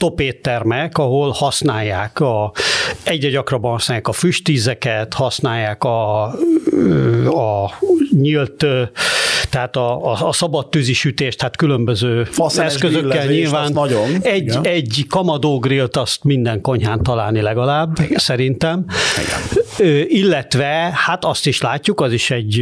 [0.01, 2.53] top éttermek, ahol használják a,
[3.03, 6.23] egyre gyakrabban használják a füstízeket, használják a,
[7.25, 7.73] a
[8.11, 8.67] nyílt,
[9.51, 13.73] tehát a, a, a szabad tűzisütést, tehát különböző Faszenes eszközökkel nyilván.
[13.73, 14.65] nagyon, Egy, igen.
[14.65, 18.19] egy kamadó grillt azt minden konyhán találni legalább, Igen.
[18.19, 18.85] szerintem.
[19.23, 20.07] Igen.
[20.09, 22.57] Illetve, hát azt is látjuk, az is egy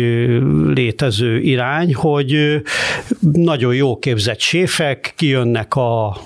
[0.75, 2.61] létező irány, hogy
[3.33, 6.17] nagyon jó képzett séfek kijönnek a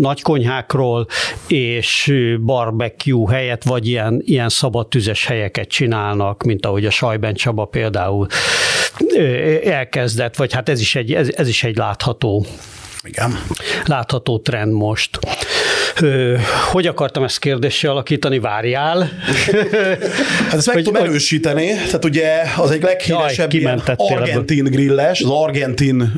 [0.00, 1.06] nagy konyhákról,
[1.48, 7.64] és barbecue helyet, vagy ilyen, ilyen szabad tüzes helyeket csinálnak, mint ahogy a Sajben Csaba
[7.64, 8.26] például
[9.64, 12.46] elkezdett, vagy hát ez is egy, ez, ez is egy látható
[13.02, 13.38] Igen.
[13.84, 15.18] látható trend most.
[16.70, 18.38] Hogy akartam ezt kérdéssel alakítani?
[18.38, 19.08] Várjál.
[20.48, 25.30] Hát ezt meg Hogy- tudom erősíteni, tehát ugye az egy leghíresebb Jaj, argentin grilles, az
[25.30, 26.12] argentin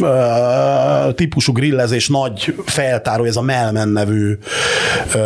[0.00, 4.38] uh, típusú grillezés nagy feltáró, ez a Melmen nevű
[5.14, 5.20] uh,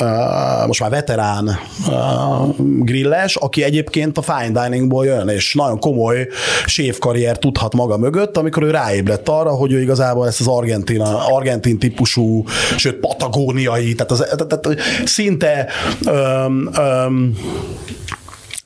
[0.00, 6.28] uh, most már veterán uh, grilles, aki egyébként a fine diningból jön, és nagyon komoly
[6.66, 11.78] séfkarrier tudhat maga mögött, amikor ő ráébredt arra, hogy ő igazából ezt az argentin, argentin
[11.78, 12.44] típusú,
[12.76, 15.66] sőt patagóniai, tehát, az, tehát, tehát szinte
[16.06, 17.36] um,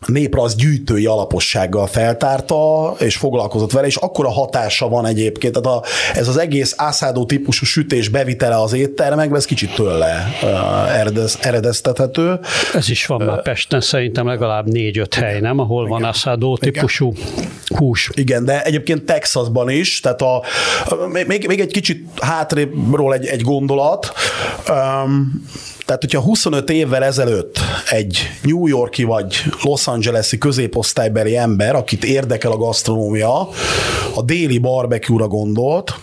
[0.08, 5.84] um, néprasz gyűjtői alapossággal feltárta, és foglalkozott vele, és akkora hatása van egyébként, tehát a,
[6.14, 12.40] ez az egész ászádó típusú sütés bevitele az éttermekbe, ez kicsit tőle uh, eredez, eredeztethető.
[12.74, 15.58] Ez is van már Pesten, szerintem legalább négy-öt hely, nem?
[15.58, 15.98] Ahol Igen.
[15.98, 17.50] van ászádó típusú Igen.
[17.78, 18.10] hús.
[18.14, 20.42] Igen, de egyébként Texasban is, tehát a,
[21.26, 24.12] még, még egy kicsit hátrébről egy, egy gondolat,
[24.68, 25.46] um,
[25.84, 27.58] tehát, hogyha 25 évvel ezelőtt
[27.90, 33.48] egy New Yorki vagy Los Angeles-i középosztálybeli ember, akit érdekel a gasztronómia,
[34.14, 35.94] a déli barbecue-ra gondolt,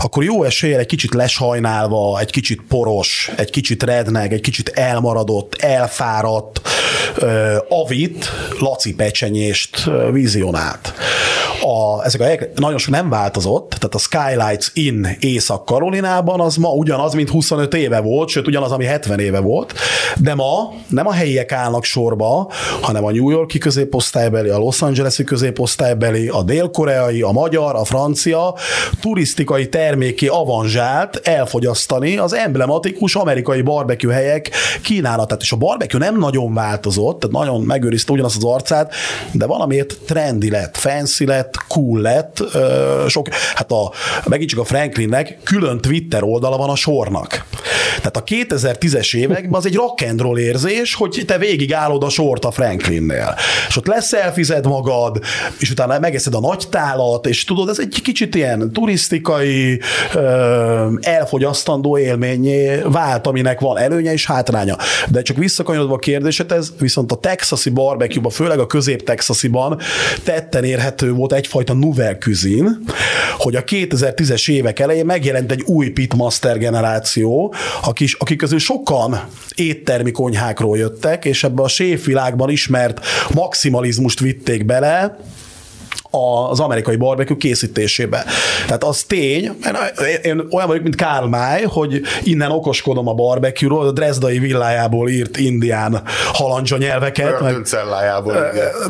[0.00, 5.54] akkor jó eséllyel egy kicsit lesajnálva, egy kicsit poros, egy kicsit redneg, egy kicsit elmaradott,
[5.54, 6.60] elfáradt,
[7.68, 10.92] avit, laci pecsenyést vizionált.
[11.60, 16.68] A, ezek a helyek nagyon sok nem változott, tehát a Skylights in Észak-Karolinában az ma
[16.68, 19.74] ugyanaz, mint 25 éve volt, sőt ugyanaz, ami 70 éve volt,
[20.16, 25.24] de ma nem a helyiek állnak sorba, hanem a New Yorki középosztálybeli, a Los Angeles-i
[25.24, 28.54] középosztálybeli, a dél-koreai, a magyar, a francia
[29.00, 34.50] turisztikai terméki avanzsát elfogyasztani az emblematikus amerikai barbecue helyek
[34.82, 35.40] kínálatát.
[35.40, 38.94] És a barbecue nem nagyon változott, tehát nagyon megőrizte ugyanazt az arcát,
[39.32, 42.42] de valamiért trendi lett, fancy lett, cool lett.
[43.08, 43.92] Sok, hát a,
[44.24, 47.46] megint csak a Franklinnek külön Twitter oldala van a sornak.
[47.96, 52.08] Tehát a 2010-es években az egy rock and roll érzés, hogy te végig állod a
[52.08, 53.34] sort a Franklinnél.
[53.68, 55.20] És ott leszelfized magad,
[55.58, 59.80] és utána megeszed a nagy tálat, és tudod, ez egy kicsit ilyen turisztikai,
[61.00, 64.76] elfogyasztandó élményé vált, aminek van előnye és hátránya.
[65.08, 69.78] De csak visszakanyarodva a kérdésedhez, viszont a texasi barbecue főleg a közép-texasiban
[70.24, 72.70] tetten érhető volt egyfajta nouvelle cuisine,
[73.38, 78.58] hogy a 2010-es évek elején megjelent egy új pitmaster generáció, akik, akik közül
[79.04, 85.18] sokan éttermi konyhákról jöttek, és ebbe a séfvilágban ismert maximalizmust vitték bele,
[86.50, 88.24] az amerikai barbecue készítésébe.
[88.66, 89.58] Tehát az tény,
[90.22, 95.36] én olyan vagyok, mint Karl May, hogy innen okoskodom a barbecue-ról, a Dresdai villájából írt
[95.36, 97.40] indián halandzsa nyelveket.
[97.40, 98.32] Meg, cellájából,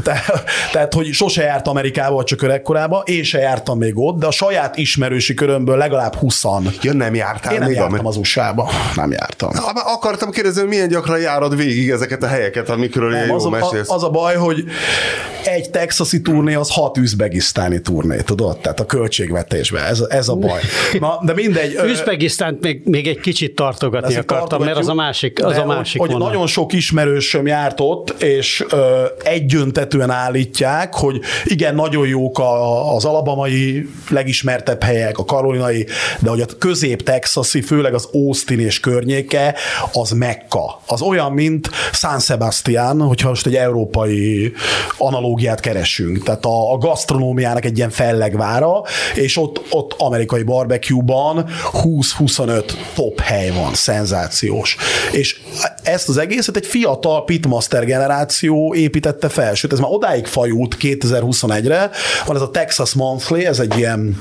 [0.02, 4.30] tehát, tehát, hogy sose járt Amerikába, csak öregkorába, én se jártam még ott, de a
[4.30, 6.44] saját ismerősi körömből legalább 20
[6.82, 8.68] Ja, nem jártál Én nem még jártam az USA-ba.
[8.94, 9.50] Nem jártam.
[9.52, 13.44] Na, akartam kérdezni, hogy milyen gyakran járod végig ezeket a helyeket, amikről nem, jó az.
[13.44, 14.64] A, az a baj, hogy
[15.44, 18.59] egy texasi turné az hat üzbegisztáni turné, tudod?
[18.59, 19.85] Tehát a költségvetésben.
[19.85, 20.61] Ez, ez a baj.
[20.98, 21.79] Na, de mindegy.
[21.87, 26.11] Üzbegisztánt még, még egy kicsit tartogatni akartam, mert az a másik, az a másik hogy,
[26.11, 32.94] hogy nagyon sok ismerősöm járt ott, és ö, egyöntetően állítják, hogy igen, nagyon jók a,
[32.94, 35.87] az alabamai legismertebb helyek, a karolinai,
[36.18, 39.55] de hogy a közép-texasi, főleg az Austin és környéke,
[39.92, 40.81] az Mekka.
[40.87, 44.53] Az olyan, mint San Sebastian, hogyha most egy európai
[44.98, 46.22] analógiát keresünk.
[46.22, 48.82] Tehát a, a gasztronómiának egy ilyen fellegvára,
[49.14, 54.76] és ott, ott amerikai barbecue-ban 20-25 top hely van, szenzációs.
[55.12, 55.40] És
[55.82, 61.90] ezt az egészet egy fiatal pitmaster generáció építette fel, sőt ez már odáig fajult 2021-re,
[62.26, 64.18] van ez a Texas Monthly, ez egy ilyen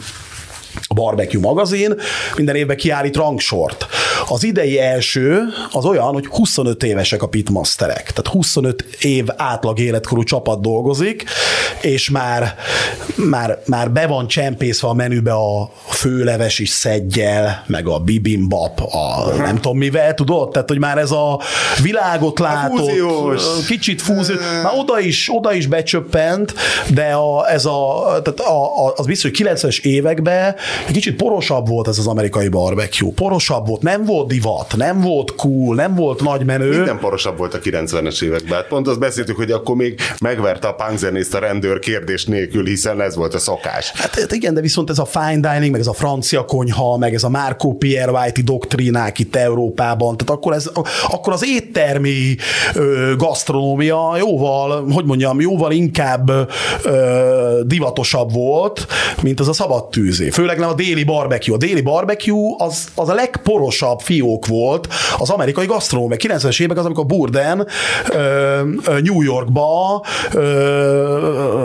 [0.82, 1.96] a Barbecue magazin
[2.36, 3.86] minden évben kiállít rangsort.
[4.28, 10.24] Az idei első az olyan, hogy 25 évesek a pitmasterek, tehát 25 év átlag életkorú
[10.24, 11.24] csapat dolgozik,
[11.82, 12.56] és már,
[13.16, 19.34] már, már be van csempészve a menübe a főleves is szedjel, meg a bibimbap, a
[19.38, 20.52] nem tudom mivel, tudod?
[20.52, 21.40] Tehát, hogy már ez a
[21.82, 23.66] világot látott, fúziós.
[23.68, 26.54] kicsit fúziós, már oda is, oda is becsöppent,
[26.88, 30.56] de a, ez a, tehát a, a, az biztos, hogy 90-es években
[30.92, 33.12] kicsit porosabb volt ez az amerikai barbecue.
[33.16, 36.70] Porosabb volt, nem volt divat, nem volt cool, nem volt nagy menő.
[36.70, 38.54] Minden porosabb volt a 90-es években.
[38.54, 43.02] Hát pont azt beszéltük, hogy akkor még megverte a punkzenészt a rendőr kérdés nélkül, hiszen
[43.02, 43.92] ez volt a szokás.
[43.92, 47.14] Hát, hát igen, de viszont ez a fine dining, meg ez a francia konyha, meg
[47.14, 50.70] ez a Marco Pierre White doktrinák itt Európában, tehát akkor, ez,
[51.08, 52.36] akkor az éttermi
[52.74, 56.32] ö, gasztronómia jóval, hogy mondjam, jóval inkább
[56.84, 58.88] ö, divatosabb volt,
[59.22, 60.30] mint az a szabad tűzé.
[60.30, 61.56] Főleg nem a déli barbecue.
[61.56, 64.88] A déli barbecue az, az a legporosabb fiók volt
[65.18, 66.18] az amerikai gasztronómia.
[66.20, 67.68] 90-es évek az, amikor Burden
[69.02, 70.06] New Yorkba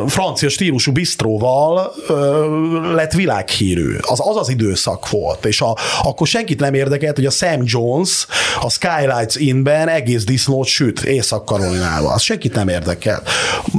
[0.07, 1.93] francia stílusú bistróval
[2.95, 3.97] lett világhírű.
[4.01, 5.45] Az, az az időszak volt.
[5.45, 8.27] És a, akkor senkit nem érdekelt, hogy a Sam Jones
[8.61, 12.13] a Skylights Innben egész disznót süt Észak-Karolinával.
[12.13, 13.29] Az senkit nem érdekelt.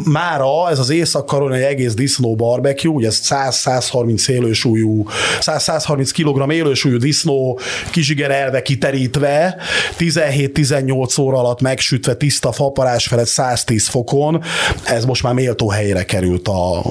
[0.04, 4.99] Mára ez az Észak-Karolinai egész disznó barbecue, ugye ez 100-130 élősúlyú
[5.40, 7.60] 100-130 kg élősúlyú disznó,
[7.92, 9.56] kizsigere terelve, kiterítve,
[9.98, 14.44] 17-18 óra alatt megsütve tiszta faparás felett 110 fokon,
[14.86, 16.82] ez most már méltó helyére került a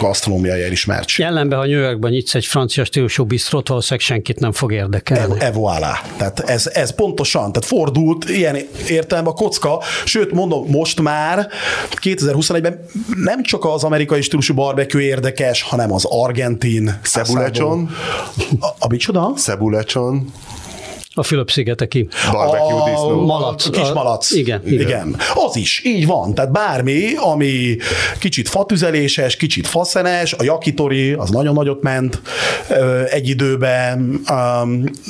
[0.00, 1.24] gasztronómiai elismertség.
[1.24, 5.34] Jelenben, ha New Yorkban nyitsz egy francia stílusú bisztrót, valószínűleg senkit nem fog érdekelni.
[5.38, 5.96] E, e voilà.
[6.16, 8.56] Tehát ez, ez pontosan, tehát fordult ilyen
[8.88, 11.48] értelemben a kocka, sőt mondom, most már
[12.02, 12.84] 2021-ben
[13.24, 17.00] nem csak az amerikai stílusú barbecue érdekes, hanem az argentin.
[17.54, 17.88] Cebulecson?
[18.62, 19.34] A, a micsoda?
[19.36, 20.26] Cebulecson.
[21.16, 22.08] A Fülöp-szigeteki.
[22.32, 23.24] Barbecue a disznó.
[23.24, 23.70] Malac.
[23.70, 24.30] Kis A- malac.
[24.30, 24.80] igen, igen.
[24.80, 25.16] igen.
[25.34, 26.34] Az is, így van.
[26.34, 27.76] Tehát bármi, ami
[28.18, 32.20] kicsit fatüzeléses, kicsit faszenes, a yakitori, az nagyon nagyot ment
[33.10, 34.20] egy időben,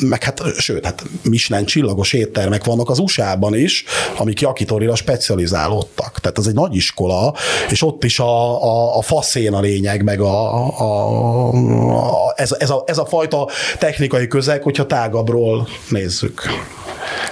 [0.00, 3.84] meg hát, sőt, hát Michelin csillagos éttermek vannak az USA-ban is,
[4.16, 6.20] amik yakitorira specializálódtak.
[6.20, 7.34] Tehát ez egy nagy iskola,
[7.70, 12.70] és ott is a, a, a faszén a lényeg, meg a, a, a, ez, ez,
[12.70, 13.48] a, ez a fajta
[13.78, 16.42] technikai közeg, hogyha tágabbról nézzük.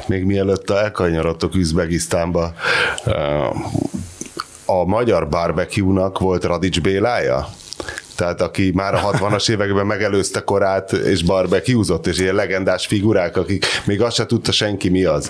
[0.07, 2.53] még mielőtt elkanyarodtok Üzbegisztánba,
[4.67, 7.49] a magyar barbecue-nak volt Radics Bélája?
[8.17, 13.67] Tehát aki már a 60-as években megelőzte korát, és barbecuezott, és ilyen legendás figurák, akik
[13.85, 15.29] még azt se tudta senki mi az.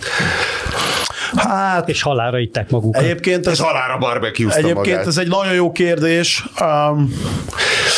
[1.37, 3.03] Hát, És halára itták magukat.
[3.03, 5.07] egyébként ez, És halára barbecuezta egyébként magát.
[5.07, 6.45] ez egy nagyon jó kérdés.
[6.61, 7.15] Um,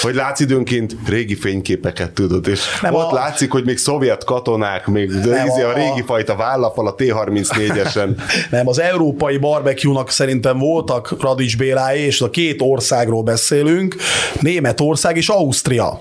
[0.05, 4.87] Hogy látsz időnként régi fényképeket, tudod, és Nem, ott a- látszik, hogy még szovjet katonák,
[4.87, 8.09] még Nem, izé a, a- régi fajta vállapal a T-34-esen.
[8.51, 13.97] Nem, az európai barbecue-nak szerintem voltak Radics Bélái, és a két országról beszélünk,
[14.41, 16.01] Németország és Ausztria.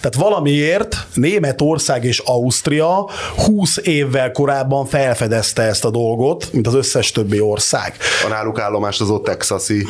[0.00, 7.10] Tehát valamiért Németország és Ausztria 20 évvel korábban felfedezte ezt a dolgot, mint az összes
[7.12, 7.96] többi ország.
[8.24, 9.86] A náluk állomás az ott texasi.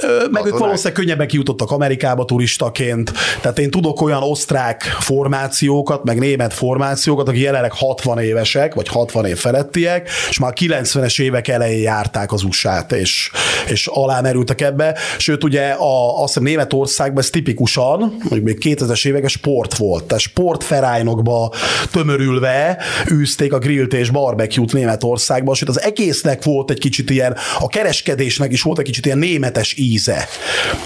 [0.00, 0.58] Meg ők Katonák.
[0.58, 3.12] valószínűleg könnyebben kijutottak Amerikába turistaként.
[3.40, 9.24] Tehát én tudok olyan osztrák formációkat, meg német formációkat, akik jelenleg 60 évesek, vagy 60
[9.24, 13.30] év felettiek, és már a 90-es évek elején járták az USA-t, és,
[13.68, 14.98] és alámerültek ebbe.
[15.18, 20.04] Sőt, ugye a, azt hiszem Németországban ez tipikusan, mondjuk még 2000-es évek sport volt.
[20.04, 21.52] Tehát sportferájnokba
[21.90, 22.78] tömörülve
[23.12, 28.52] űzték a grillt és barbecue-t Németországban, sőt az egésznek volt egy kicsit ilyen, a kereskedésnek
[28.52, 30.28] is volt egy kicsit ilyen németes íze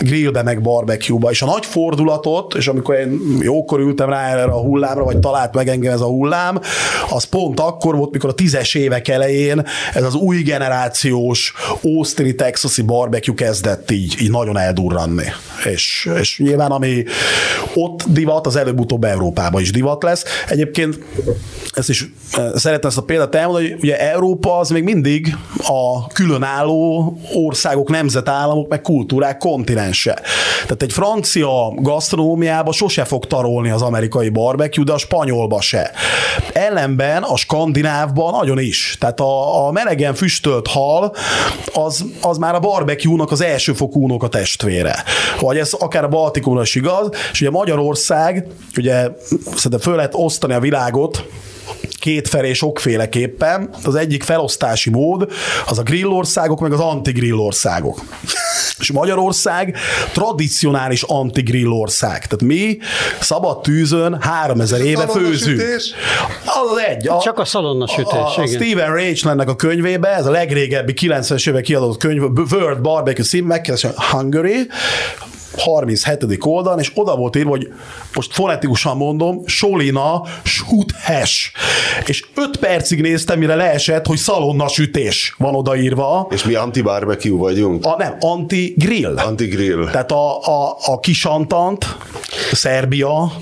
[0.01, 4.61] grillbe meg barbecue-ba, és a nagy fordulatot, és amikor én jókor ültem rá erre a
[4.61, 6.61] hullámra, vagy talált meg engem ez a hullám,
[7.09, 12.83] az pont akkor volt, mikor a tízes évek elején ez az új generációs Austini texasi
[12.83, 15.26] barbecue kezdett így, így nagyon eldurranni.
[15.64, 17.05] És, és nyilván ami
[17.74, 20.24] ott divat, az előbb-utóbb Európában is divat lesz.
[20.49, 20.99] Egyébként
[21.72, 26.07] ezt is eh, szeretném ezt a példát elmondani, hogy ugye Európa az még mindig a
[26.07, 30.20] különálló országok, nemzetállamok, meg kultúrák kontinense.
[30.62, 31.11] Tehát egy francia
[31.74, 35.90] gasztronómiába sose fog tarolni az amerikai barbecue, de a spanyolba se.
[36.52, 38.96] Ellenben a skandinávban nagyon is.
[39.00, 41.14] Tehát a, a melegen füstölt hal
[41.72, 45.04] az, az már a barbecue-nak az elsőfokú a testvére.
[45.40, 48.46] Vagy ez akár a Baltikumra is igaz, és ugye Magyarország,
[48.76, 49.08] ugye
[49.54, 51.26] szerintem föl lehet osztani a világot,
[51.98, 53.70] kétfelé sokféleképpen.
[53.84, 55.28] Az egyik felosztási mód
[55.66, 58.00] az a grillországok, meg az anti-grill országok.
[58.78, 59.76] És Magyarország
[60.12, 62.26] tradicionális anti-grill ország.
[62.26, 62.78] Tehát mi
[63.20, 65.60] szabad tűzön 3000 éve főzünk.
[65.60, 65.92] sütés?
[66.44, 67.08] Az az egy.
[67.08, 68.62] A, Csak a szalonna sütés, a, a igen.
[68.62, 73.90] Steven Rachel-nek a könyvébe, ez a legrégebbi 90-es évek kiadott könyv, World Barbecue Sim, megkezdés
[74.10, 74.66] Hungary,
[75.57, 76.26] 37.
[76.40, 77.72] oldalon, és oda volt írva, hogy
[78.14, 81.53] most fonetikusan mondom, Solina Schuthes.
[82.07, 86.28] És 5 percig néztem, mire leesett, hogy szalonna sütés van odaírva.
[86.30, 87.84] És mi anti-barbecue vagyunk?
[87.84, 89.18] A, nem, anti-grill.
[89.18, 89.84] Anti-grill.
[89.90, 91.96] Tehát a, a, a kisantant,
[92.53, 93.32] Szerbia,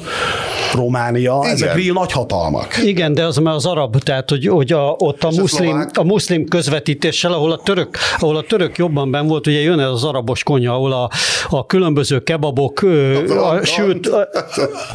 [0.74, 1.52] Románia, Igen.
[1.52, 2.78] ezek grill nagyhatalmak.
[2.84, 6.48] Igen, de az már az arab, tehát hogy, hogy a, ott a muszlim, a muszlim
[6.48, 10.42] közvetítéssel, ahol a török, ahol a török jobban ben volt, ugye jön ez az arabos
[10.42, 11.10] konyha, ahol a,
[11.48, 13.66] a különböző kebabok, ö, a, Antant.
[13.66, 14.28] sült, a,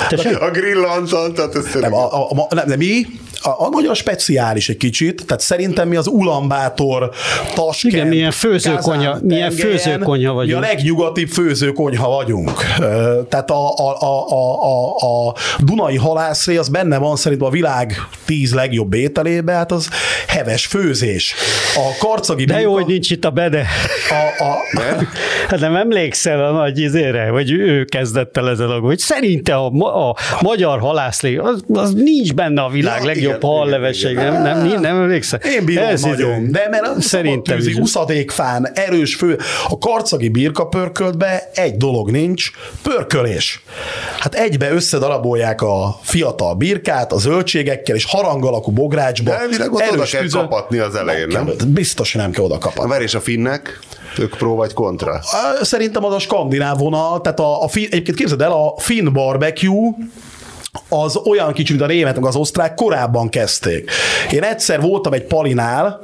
[0.09, 0.41] tessék?
[0.41, 3.05] A grill antant, tehát ez Nem, a, a, a, nem, de mi?
[3.45, 7.09] A, a magyar speciális egy kicsit, tehát szerintem mi az Ulambátor,
[7.55, 10.63] Taskent, Igen, milyen főzőkonyha- Kazán milyen tengelyen, főzőkonyha Mi vagyunk.
[10.63, 12.51] a legnyugatibb főzőkonyha vagyunk.
[13.29, 17.93] Tehát a, a, a, a, a, a Dunai halászré az benne van szerintem a világ
[18.25, 19.89] tíz legjobb ételébe, hát az
[20.27, 21.33] heves főzés.
[21.75, 23.65] A karcagi De jó, hogy nincs itt a bede.
[24.09, 25.07] a, a, Nem?
[25.49, 29.65] Hát nem emlékszel a nagy izére, vagy ő kezdett el ezzel a hogy szerinte a,
[30.09, 34.67] a magyar halászlé, az, az nincs benne a világ Ja, legjobb hallevese, igen, nem, nem,
[34.67, 35.39] nem, nem emlékszel?
[35.39, 37.75] Én bírom Ez nagyon, izé- de mert Szerintem tűzi, is.
[37.75, 39.37] uszadékfán, erős fő.
[39.69, 43.63] A karcagi birka pörköltbe egy dolog nincs, pörkölés.
[44.19, 49.29] Hát egybe összedarabolják a fiatal birkát a zöldségekkel, és harang alakú bográcsba.
[49.31, 51.49] De elvileg ott oda kell tüzön- kapatni az elején, nem?
[51.67, 52.89] Biztos, hogy nem kell oda kapatni.
[52.89, 53.79] Várj, és a finnek?
[54.19, 55.19] Ők pró vagy kontra?
[55.61, 59.89] Szerintem az a skandináv vonal, tehát a, a fin, egyébként képzeld el, a finn barbecue
[60.89, 63.91] az olyan kicsi, mint a német, meg az osztrák, korábban kezdték.
[64.31, 65.99] Én egyszer voltam egy palinál,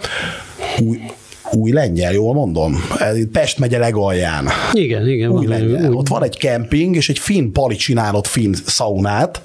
[1.54, 2.88] új lengyel, jól mondom?
[3.32, 4.48] Pest megye legalján.
[4.72, 5.30] Igen, igen.
[5.30, 5.90] Új van, lengyel.
[5.90, 5.96] úgy.
[5.96, 9.42] Ott van egy kemping, és egy finn pali csinál ott finn szaunát.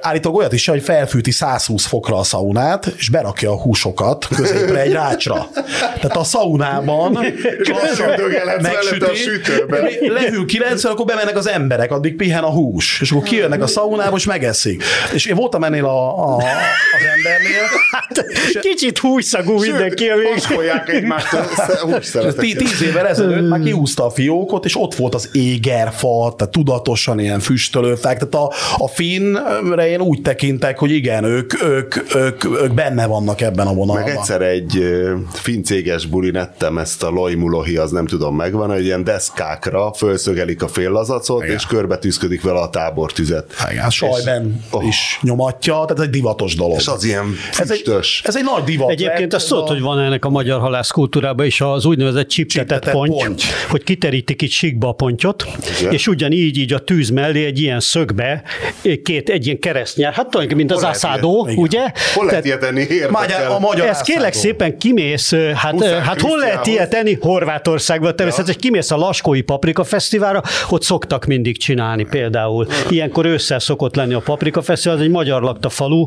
[0.00, 4.92] Állítólag olyat is, hogy felfűti 120 fokra a szaunát, és berakja a húsokat középre egy
[4.92, 5.48] rácsra.
[5.74, 7.12] Tehát a szaunában
[8.62, 9.90] mellette a sütőbe.
[10.00, 14.16] Lehűl 90, akkor bemennek az emberek, addig pihen a hús, és akkor kijönnek a szaunába,
[14.16, 14.82] és megeszik.
[15.12, 16.42] És én voltam ennél a, a, az
[17.16, 17.64] embernél,
[18.60, 20.95] Kicsit húszagú mindenki a végén.
[21.00, 22.58] Paskolják egymást a és ez tí- hússzereteket.
[22.58, 27.40] tíz évvel ezelőtt már kiúzta a fiókot, és ott volt az égerfa, tehát tudatosan ilyen
[27.40, 28.18] füstölőfák.
[28.18, 28.52] Tehát a,
[28.84, 33.74] a finnre én úgy tekintek, hogy igen, ők, ők, ők, ők benne vannak ebben a
[33.74, 34.04] vonalban.
[34.04, 34.84] Meg egyszer egy
[35.32, 40.62] finn céges bulin ettem ezt a lojmulohi, az nem tudom megvan, hogy ilyen deszkákra fölszögelik
[40.62, 41.54] a féllazacot, Igen.
[41.54, 43.52] és körbe tüzködik vele a tábortüzet.
[43.70, 44.86] Igen, sajben oh.
[44.86, 46.78] is nyomatja, tehát ez egy divatos dolog.
[46.78, 48.22] És az ilyen ez egy, füstös.
[48.24, 48.90] ez egy nagy divat.
[48.90, 52.92] Egyébként azt tudod, hogy van ennek a magyar halász kultúrában is az úgynevezett csiptetett Csiptetett
[52.92, 53.40] ponty, ponty.
[53.70, 55.46] hogy kiterítik itt síkba a pontyot,
[55.80, 55.92] Igen.
[55.92, 58.42] és ugyanígy így a tűz mellé egy ilyen szögbe
[59.02, 61.58] két, egy ilyen keresztnyár, hát tulajdonképpen mint az Hol lehet aszádó, ilyet?
[61.58, 61.80] ugye?
[62.14, 62.80] Hol lehet Tehát- ilyet enni?
[62.80, 63.10] Érdekel.
[63.10, 64.46] Magyar, a magyar ez kérlek ászádó.
[64.48, 67.16] szépen kimész, hát, ö, Huszár hát hol lehet ilyet enni?
[67.20, 72.66] Horvátországban természetesen, kimész a Laskói Paprika Fesztiválra, ott szoktak mindig csinálni például.
[72.90, 76.06] Ilyenkor ősszel szokott lenni a Paprika Fesztivál, ez egy magyar lakta falu.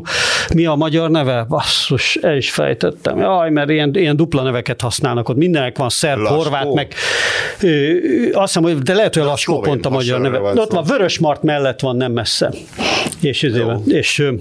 [0.54, 1.44] Mi a magyar neve?
[1.48, 3.18] Basszus, el is fejtettem.
[3.18, 5.36] Jaj, mert ilyen, ilyen dupla neveket használnak ott.
[5.36, 6.36] Mindenek van szerb, Laskó?
[6.36, 6.94] horvát, meg
[7.60, 10.38] ö, ö, azt hiszem, hogy de lehet, hogy Laskó szlovén pont a magyar neve.
[10.38, 12.52] van ott van Vörösmart mellett van, nem messze.
[13.20, 14.32] És, ezért, és ö,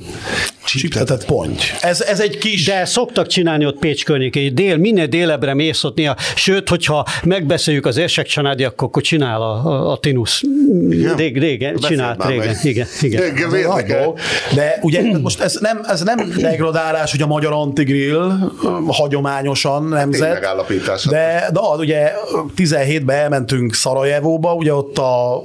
[0.77, 1.61] Csiptetett ponty.
[1.82, 2.65] Ez, ez egy kis...
[2.65, 7.86] de szoktak csinálni ott Pécs környékén, dél, minél délebbre mész ott néha, sőt, hogyha megbeszéljük
[7.86, 10.41] az érsek csanádi, akkor, akkor csinál a, a, a Tinusz.
[11.15, 12.57] Rég, régen, Beszéld csinált régen, meg.
[12.63, 13.23] igen, igen.
[13.55, 14.01] Érdekel.
[14.01, 14.19] dolog.
[14.55, 18.51] De ugye most ez nem, ez nem degradálás, hogy a magyar antigrill
[18.88, 20.18] hagyományosan nemzet.
[20.20, 21.05] Megállapítás.
[21.05, 22.11] De, de az, ugye
[22.57, 25.36] 17-ben elmentünk Szarajevóba, ugye ott a,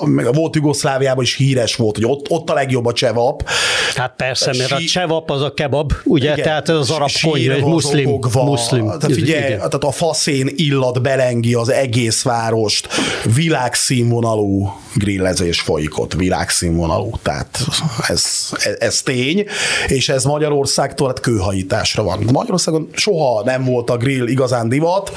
[0.00, 3.48] a, meg a volt Jugoszláviában is híres volt, hogy ott, ott a legjobb a csevap.
[3.94, 6.44] Hát persze, mert a csevap az a kebab, ugye, Igen.
[6.44, 8.18] tehát ez az arab konyha, egy muszlim.
[8.32, 8.84] muszlim.
[8.84, 9.56] Tehát figyelj, Igen.
[9.56, 12.88] tehát a faszén illat belengi az egész várost,
[13.34, 17.10] világszínvonalú grillezés folyik ott, világszínvonalú.
[17.22, 17.58] Tehát
[18.08, 19.44] ez, ez, ez tény,
[19.86, 22.28] és ez Magyarországtól hát kőhajításra van.
[22.32, 25.12] Magyarországon soha nem volt a grill igazán divat.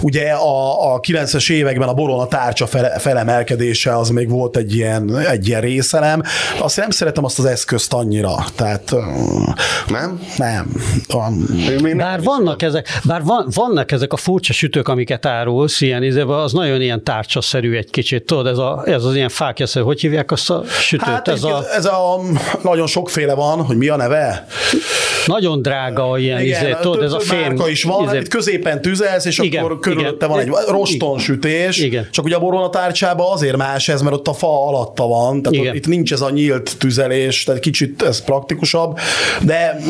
[0.00, 5.18] Ugye a, a 90-es években a borona tárcsa fele, felemelkedése az még volt egy ilyen,
[5.18, 6.22] egy ilyen részelem.
[6.58, 8.34] Azt nem szeretem azt az eszközt annyira.
[8.54, 8.94] Tehát
[9.88, 10.20] Nem?
[10.36, 10.72] nem.
[11.08, 11.46] Van,
[11.96, 16.52] Bár vannak ezek, bár van, vannak ezek a furcsa sütők, amiket árulsz, ilyen izébe, az
[16.52, 20.50] nagyon ilyen tárcsaszerű egy kicsit, tudod, ez, a, ez az ilyen fákjaszerű, hogy hívják azt
[20.50, 21.08] a sütőt?
[21.08, 22.20] Hát ez a ez a
[22.62, 24.46] nagyon sokféle van, hogy mi a neve.
[25.26, 27.40] nagyon drága ilyen, izé, tudod, ez a fém.
[27.40, 30.28] márka is van, izé, itt középen tüzelsz, és Igen, akkor körülötte igen.
[30.28, 32.08] van egy rostonsütés, Igen.
[32.10, 35.74] csak ugye a boronatárcsában azért más ez, mert ott a fa alatta van, tehát Igen.
[35.74, 38.98] itt nincs ez a nyílt tüzelés, tehát kicsit ez praktikusabb,
[39.40, 39.80] de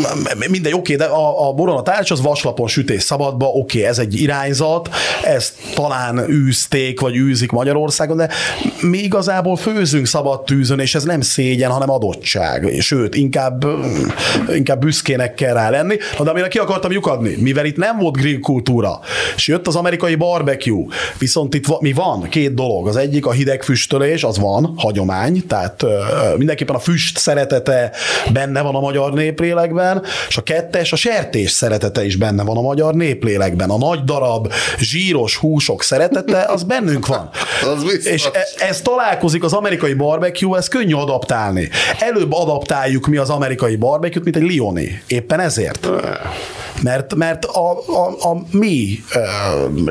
[0.51, 4.89] mindegy, oké, de a, a boronatárcs az vaslapon sütés szabadba, oké, ez egy irányzat,
[5.23, 8.29] ezt talán űzték, vagy űzik Magyarországon, de
[8.81, 12.75] mi igazából főzünk szabad tűzön, és ez nem szégyen, hanem adottság.
[12.81, 13.65] Sőt, inkább,
[14.55, 15.97] inkább büszkének kell rá lenni.
[16.19, 19.01] Na, de amire ki akartam lyukadni, mivel itt nem volt grill kultúra,
[19.37, 20.85] és jött az amerikai barbecue,
[21.19, 22.29] viszont itt mi van?
[22.29, 22.89] Két dolog.
[22.89, 25.85] Az egyik a hideg füstölés, az van, hagyomány, tehát
[26.37, 27.91] mindenképpen a füst szeretete
[28.33, 32.61] benne van a magyar néplélekben, és a kettes, a sertés szeretete is benne van a
[32.61, 33.71] magyar néplélekben.
[33.71, 37.31] A nagy darab, zsíros húsok szeretete, az bennünk van.
[37.75, 38.13] Az biztos.
[38.13, 41.69] És e- ez találkozik az amerikai barbecue, ez könnyű adaptálni.
[41.99, 45.03] Előbb adaptáljuk mi az amerikai barbecue-t, mint egy lioni.
[45.07, 45.89] Éppen ezért.
[46.83, 49.21] Mert, mert a, a, a mi ö,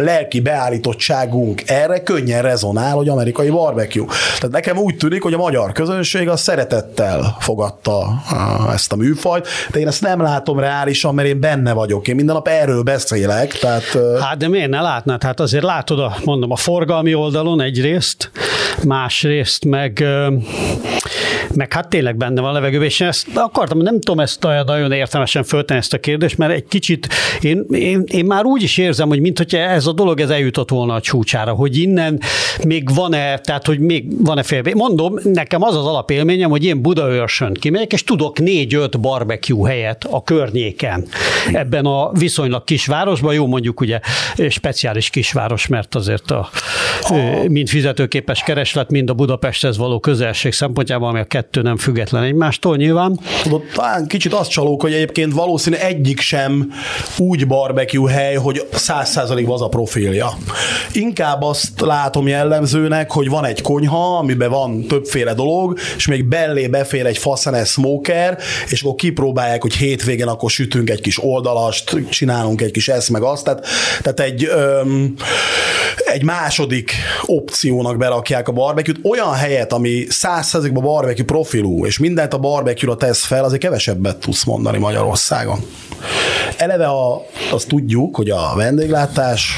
[0.02, 4.06] lelki beállítottságunk erre könnyen rezonál, hogy amerikai barbecue.
[4.36, 8.24] Tehát nekem úgy tűnik, hogy a magyar közönség a szeretettel fogadta
[8.74, 12.08] ezt a műfajt, de én ezt nem látom reálisan, mert én benne vagyok.
[12.08, 15.24] Én minden nap erről beszélek, tehát Hát de miért ne látnád?
[15.24, 18.32] Hát azért látod, a, mondom, a forgalmi oldalon egyrészt,
[18.84, 20.04] másrészt meg,
[21.54, 24.92] meg hát tényleg benne van a levegőben, és én ezt akartam, nem tudom ezt nagyon
[24.92, 26.79] értelmesen föltenni ezt a kérdést, mert egy kicsit,
[27.42, 30.70] én, én, én már úgy is érzem, hogy mint hogyha ez a dolog ez eljutott
[30.70, 32.20] volna a csúcsára, hogy innen
[32.64, 34.62] még van-e, tehát hogy még van-e fél.
[34.74, 40.24] Mondom, nekem az az alapélményem, hogy én Budaörsön kimegyek, és tudok négy-öt barbecue helyet a
[40.24, 41.06] környéken.
[41.54, 44.00] Ebben a viszonylag kisvárosban, jó mondjuk ugye
[44.50, 46.50] speciális kisváros, mert azért a,
[47.48, 52.76] mind fizetőképes kereslet, mind a Budapesthez való közelség szempontjában, ami a kettő nem független egymástól
[52.76, 53.20] nyilván.
[53.44, 56.69] Tudod, talán kicsit azt csalók, hogy egyébként valószínű egyik sem
[57.18, 60.38] úgy barbecue hely, hogy száz százalékban az a profilja.
[60.92, 66.68] Inkább azt látom jellemzőnek, hogy van egy konyha, amiben van többféle dolog, és még bellé
[66.68, 68.38] befér egy faszenes smoker,
[68.70, 73.22] és akkor kipróbálják, hogy hétvégén akkor sütünk egy kis oldalast, csinálunk egy kis ezt meg
[73.22, 73.44] azt.
[73.44, 73.66] Tehát,
[74.02, 75.14] tehát egy, öm,
[76.06, 76.92] egy második
[77.26, 79.00] opciónak berakják a barbecue-t.
[79.04, 84.44] Olyan helyet, ami százszerzékban barbecue profilú, és mindent a barbecue-ra tesz fel, azért kevesebbet tudsz
[84.44, 85.60] mondani Magyarországon.
[86.60, 89.58] Eleve a, azt tudjuk, hogy a vendéglátás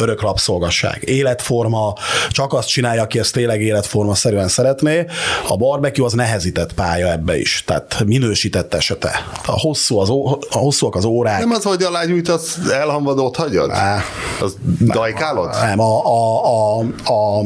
[0.00, 1.92] örök rabszolgasság, életforma,
[2.30, 5.06] csak azt csinálja, aki ezt tényleg életforma szerűen szeretné.
[5.48, 9.10] A barbecue az nehezített pálya ebbe is, tehát minősített esete.
[9.46, 11.38] A, hosszú az, ó, a hosszúak az órák.
[11.38, 13.70] Nem az, hogy a lágyújt az elhamvadót hagyod?
[13.70, 14.00] Á,
[14.40, 15.50] az dajkálod?
[15.62, 16.78] Nem, a, a, a,
[17.12, 17.42] a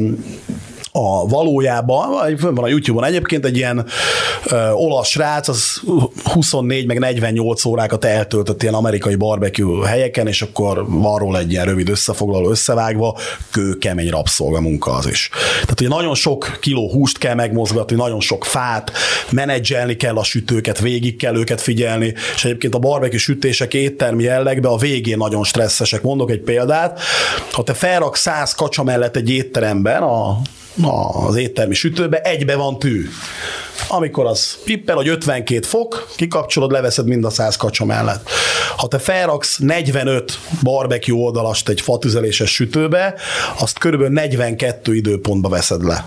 [0.92, 3.86] a valójában, van a YouTube-on egyébként egy ilyen
[4.44, 5.80] ö, olasz srác, az
[6.24, 11.64] 24 meg 48 órákat eltöltött ilyen amerikai barbecue helyeken, és akkor van róla egy ilyen
[11.64, 13.18] rövid összefoglaló összevágva,
[13.50, 15.30] kőkemény rabszolga munka az is.
[15.52, 18.92] Tehát ugye nagyon sok kiló húst kell megmozgatni, nagyon sok fát,
[19.30, 24.72] menedzselni kell a sütőket, végig kell őket figyelni, és egyébként a barbecue sütések éttermi jellegben
[24.72, 26.02] a végén nagyon stresszesek.
[26.02, 27.00] Mondok egy példát,
[27.52, 30.38] ha te felrak 100 kacsa mellett egy étteremben a
[30.80, 33.08] az éttermi sütőbe, egybe van tű.
[33.88, 38.28] Amikor az pippel, hogy 52 fok, kikapcsolod, leveszed mind a 100 kacsa mellett.
[38.76, 43.14] Ha te felraksz 45 barbecue oldalast egy fatüzeléses sütőbe,
[43.58, 46.04] azt körülbelül 42 időpontba veszed le.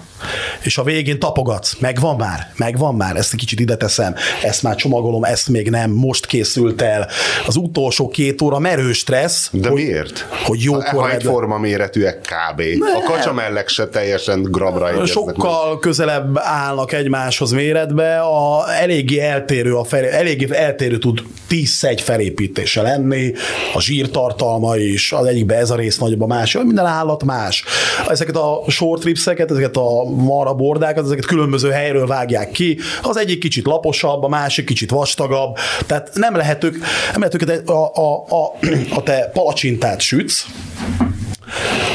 [0.64, 4.76] És a végén tapogatsz, megvan már, megvan már, ezt egy kicsit ide teszem, ezt már
[4.76, 7.10] csomagolom, ezt még nem, most készült el.
[7.48, 9.50] Az utolsó két óra merős stressz.
[9.52, 10.28] De hogy, miért?
[10.46, 12.62] Hogy jókor Ha egyforma méretűek kb.
[12.96, 15.08] A kacsa mellek se teljesen gramra egyeznek.
[15.08, 22.02] Sokkal közelebb állnak egymáshoz méretbe, a, eléggé eltérő, a felé, eléggé eltérő tud tízszer egy
[22.02, 23.34] felépítése lenni,
[23.74, 27.64] a zsírtartalma is, az egyikben ez a rész nagyobb, a másik, minden állat más.
[28.10, 33.40] Ezeket a short ripseket, ezeket a marha bordákat, ezeket különböző helyről vágják ki, az egyik
[33.40, 36.78] kicsit laposabb, a másik kicsit vastagabb, tehát nem lehet ők,
[37.12, 38.54] nem lehet őket, a, a, a,
[38.96, 40.46] a te palacsintát sütsz,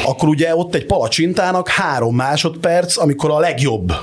[0.05, 3.93] akkor ugye ott egy palacsintának három másodperc, amikor a legjobb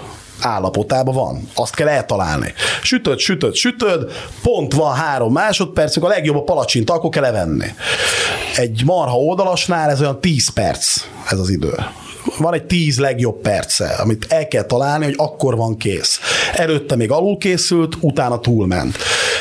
[0.41, 1.49] állapotában van.
[1.55, 2.53] Azt kell eltalálni.
[2.83, 4.11] Sütöd, sütöd, sütöd,
[4.43, 7.67] pont van három másodperc, a legjobb a palacsinta, akkor kell levenni.
[8.57, 11.75] Egy marha oldalasnál ez olyan 10 perc ez az idő
[12.39, 16.21] van egy tíz legjobb perce, amit el kell találni, hogy akkor van kész.
[16.53, 18.97] Előtte még alul készült, utána túlment.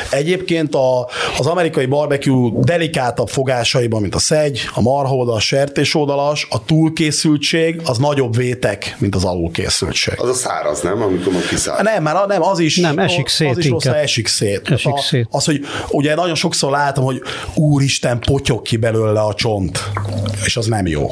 [0.09, 6.65] Egyébként a, az amerikai barbecue delikátabb fogásaiban, mint a szegy, a marhaoldal, a sertésoldalas, a
[6.65, 10.13] túlkészültség az nagyobb vétek, mint az alulkészültség.
[10.17, 11.01] Az a száraz, nem?
[11.01, 11.81] Amikor ma kiszáll.
[11.81, 14.71] Nem, már nem, az is, nem, esik szét az is rossz, esik szét.
[14.71, 15.27] Esik a, szét.
[15.31, 17.21] Az, hogy ugye nagyon sokszor látom, hogy
[17.53, 19.91] úristen, potyog ki belőle a csont,
[20.45, 21.09] és az nem jó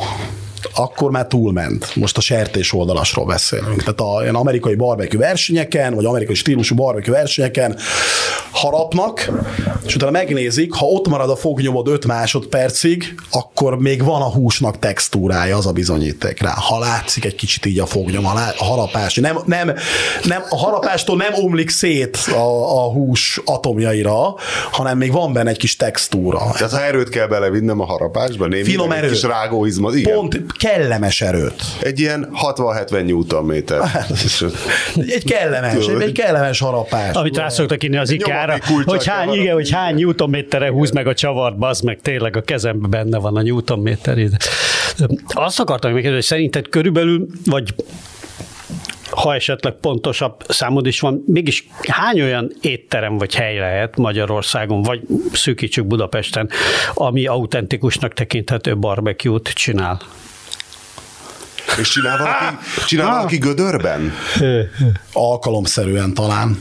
[0.76, 1.96] akkor már túlment.
[1.96, 3.84] Most a sertés oldalasról beszélünk.
[3.84, 7.78] Tehát a ilyen amerikai barbecue versenyeken, vagy amerikai stílusú barbecue versenyeken
[8.52, 9.32] harapnak,
[9.86, 14.80] és utána megnézik, ha ott marad a fognyomod 5 másodpercig, akkor még van a húsnak
[14.80, 16.54] textúrája, az a bizonyíték rá.
[16.56, 19.16] Ha látszik egy kicsit így a fognyom, a harapás.
[19.16, 19.74] Nem, nem,
[20.24, 24.36] nem, a harapástól nem omlik szét a, a hús atomjaira,
[24.72, 26.52] hanem még van benne egy kis textúra.
[26.58, 29.10] Tehát ha erőt kell belevinnem a harapásba, némi Finom erő.
[29.10, 30.14] kis rágóizma, igen.
[30.16, 31.64] Pont kellemes erőt.
[31.82, 33.52] Egy ilyen 60-70 Nm.
[35.16, 37.16] egy kellemes, egy, egy kellemes harapás.
[37.16, 41.14] Amit rá szoktak inni az ikára, hogy hány, igen, hogy hány newtonméterre húz meg a
[41.14, 44.18] csavart, bazd meg, tényleg a kezemben benne van a newtonméter.
[45.28, 47.74] Azt akartam megkérdezni, hogy szerinted körülbelül, vagy
[49.10, 55.02] ha esetleg pontosabb számod is van, mégis hány olyan étterem vagy hely lehet Magyarországon, vagy
[55.34, 56.50] szűkítsük Budapesten,
[56.94, 60.00] ami autentikusnak tekinthető barbecue-t csinál?
[61.80, 62.58] És csinál valaki,
[62.88, 64.14] csinál valaki gödörben?
[65.14, 66.58] Alkalomszerűen talán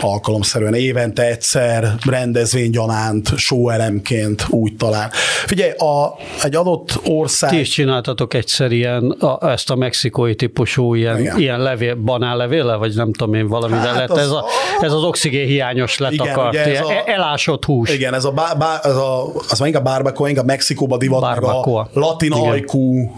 [0.00, 5.10] alkalomszerűen évente egyszer rendezvénygyanánt, show-elemként úgy talán.
[5.46, 7.50] Figyelj, a, egy adott ország...
[7.50, 12.94] Ti is csináltatok egyszer ilyen, a, ezt a mexikói típusú ilyen, ilyen levél, banánlevéle, vagy
[12.94, 14.44] nem tudom én, valamivel hát lett ez a,
[14.80, 17.90] Ez az oxigén hiányos letakart, ugye ez a, a- elásott hús.
[17.90, 21.42] Igen, ez a, bá, bá, ez a az már inkább barbacoa, inkább Mexikóba divat, meg
[21.42, 22.50] a latin Igen.
[22.50, 23.14] ajkú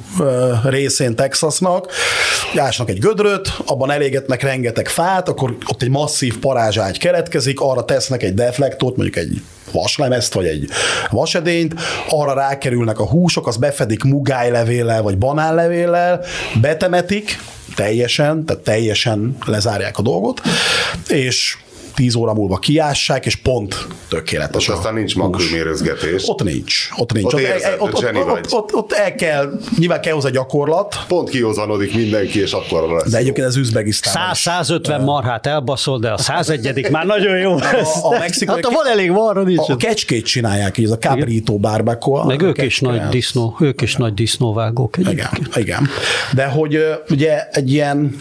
[0.64, 1.92] részén Texasnak.
[2.56, 6.38] Ásnak egy gödröt, abban elégetnek rengeteg fát, akkor ott egy masszív
[6.70, 9.42] parázságy keletkezik, arra tesznek egy deflektort, mondjuk egy
[9.72, 10.68] vaslemezt, vagy egy
[11.10, 11.74] vasedényt,
[12.08, 16.24] arra rákerülnek a húsok, az befedik mugájlevéllel, vagy banánlevéllel,
[16.60, 17.38] betemetik,
[17.74, 20.40] teljesen, tehát teljesen lezárják a dolgot,
[21.08, 21.56] és
[22.00, 24.68] 10 óra múlva kiássák, és pont tökéletes.
[24.68, 25.22] Ott a aztán nincs hús.
[25.22, 26.28] makrőmérőzgetés.
[26.28, 26.88] Ott nincs.
[26.96, 27.32] Ott nincs.
[27.32, 28.38] Ott el- érzed, ott, hogy ott, zseni ott, vagy.
[28.50, 33.10] ott, ott, ott, el kell, nyilván kell hozzá gyakorlat, Pont kihozanodik mindenki, és akkor lesz.
[33.10, 34.32] de egyébként ez Üzbegisztán.
[34.34, 38.02] 100-150 marhát elbaszol, de a 101 már nagyon jó lesz.
[38.02, 39.68] a mexikai- hát ha van elég marha, nincs.
[39.68, 42.24] A, a kecskét csinálják így, ez a cabrito barbacoa.
[42.24, 45.56] Meg A ők is nagy disznó, ők is nagy disznóvágók Igen, egyébként.
[45.56, 45.88] igen.
[46.34, 46.78] De hogy
[47.10, 48.16] ugye egy ilyen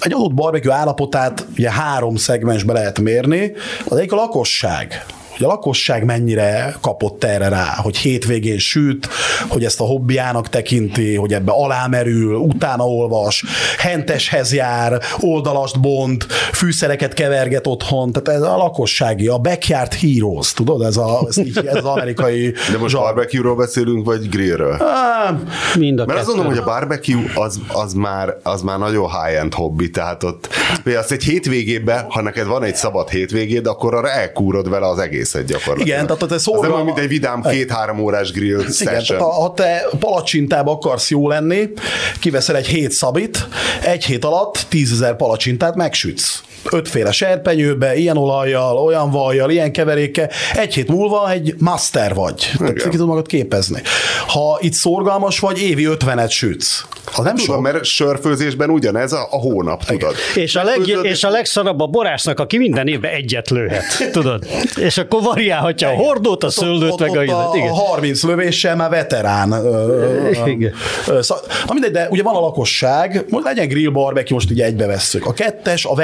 [0.00, 3.52] egy adott barbecue állapotát ugye három szegmensbe lehet mérni.
[3.88, 5.04] Az egyik a lakosság.
[5.38, 9.08] Hogy a lakosság mennyire kapott erre rá, hogy hétvégén süt,
[9.48, 13.44] hogy ezt a hobbiának tekinti, hogy ebbe alámerül, utána olvas,
[13.78, 20.82] henteshez jár, oldalast bont, fűszereket keverget otthon, tehát ez a lakossági, a backyard heroes, tudod,
[20.82, 24.82] ez, a, ez, így, ez az amerikai De most zsar- barbecue-ról beszélünk, vagy grillről?
[24.82, 25.38] Á,
[25.78, 29.54] Mind a Mert azt mondom, hogy a barbecue az, az, már, az már nagyon high-end
[29.54, 30.48] hobbi, tehát ott
[30.82, 34.98] például azt egy hétvégében, ha neked van egy szabad hétvégéd, akkor arra elkúrod vele az
[35.34, 35.86] egészet gyakorlatilag.
[35.88, 38.72] Igen, tehát ott ez Ez nem szorgalma- olyan, mint egy vidám két-három órás grill Igen,
[38.78, 39.18] tehát session.
[39.20, 41.68] ha, ha te palacsintába akarsz jó lenni,
[42.20, 43.48] kiveszel egy hét szabit,
[43.84, 46.42] egy hét alatt tízezer palacsintát megsütsz.
[46.72, 50.30] Ötféle serpenyőbe, ilyen olajjal, olyan vajjal, ilyen keverékkel.
[50.54, 52.50] Egy hét múlva egy master vagy.
[52.58, 53.82] Tehát ki tudod magad képezni.
[54.26, 56.84] Ha itt szorgalmas vagy, évi ötvenet sütsz.
[57.16, 57.60] Az nem Tudom, sok.
[57.72, 60.14] mert sörfőzésben ugyanez a, a hónap, tudod.
[60.34, 64.46] És a, leg, és a legszarabb a borásznak, aki minden évben egyet lőhet, tudod?
[64.76, 67.68] És akkor variálhatja a hordót, a szőlőt, ott, meg a, ott a, igen.
[67.70, 69.54] a 30 lövéssel már veterán.
[70.46, 70.72] Igen.
[71.20, 74.86] szá- Na mindegy, de ugye van a lakosság, most legyen grill barbecue, most így egybe
[74.86, 75.26] vesszük.
[75.26, 75.94] A kettes a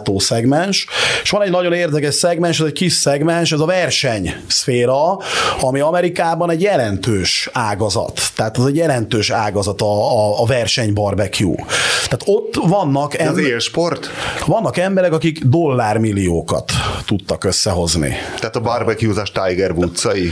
[0.00, 0.86] vendéglátó szegmens,
[1.22, 5.18] és van egy nagyon érdekes szegmens, ez egy kis szegmens, ez a verseny szféra,
[5.60, 8.20] ami Amerikában egy jelentős ágazat.
[8.34, 11.64] Tehát az egy jelentős ágazat a, a, a verseny barbecue.
[12.04, 14.10] Tehát ott vannak, Az em- élsport?
[14.46, 16.72] vannak emberek, akik dollármilliókat
[17.06, 18.14] tudtak összehozni.
[18.38, 20.30] Tehát a barbecuezás Tiger Woods-ai?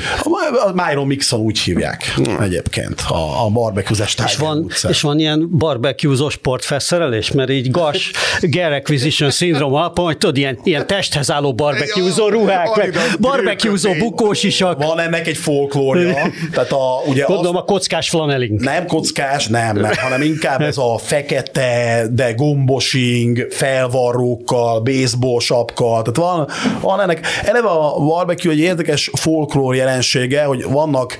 [0.67, 6.29] A Myron Mixon úgy hívják egyébként, a, a barbecue-zes És van, és van ilyen barbecuezó
[6.29, 8.11] sportfelszerelés, mert így gas,
[8.41, 14.83] gear acquisition alapon, hogy tudod, ilyen, ilyen testhez álló barbecuezó ruhák, meg barbecuezó bukós isak.
[14.83, 16.15] Van ennek egy folklórja,
[16.53, 18.61] tehát a, ugye Gondolom az, a kockás flaneling.
[18.61, 26.17] nem kockás, nem, nem, hanem inkább ez a fekete, de gombosing, felvarrókkal, baseball sapka, tehát
[26.17, 26.49] van,
[26.81, 31.19] van ennek, eleve a barbecue egy érdekes folklór jelensége, hogy vannak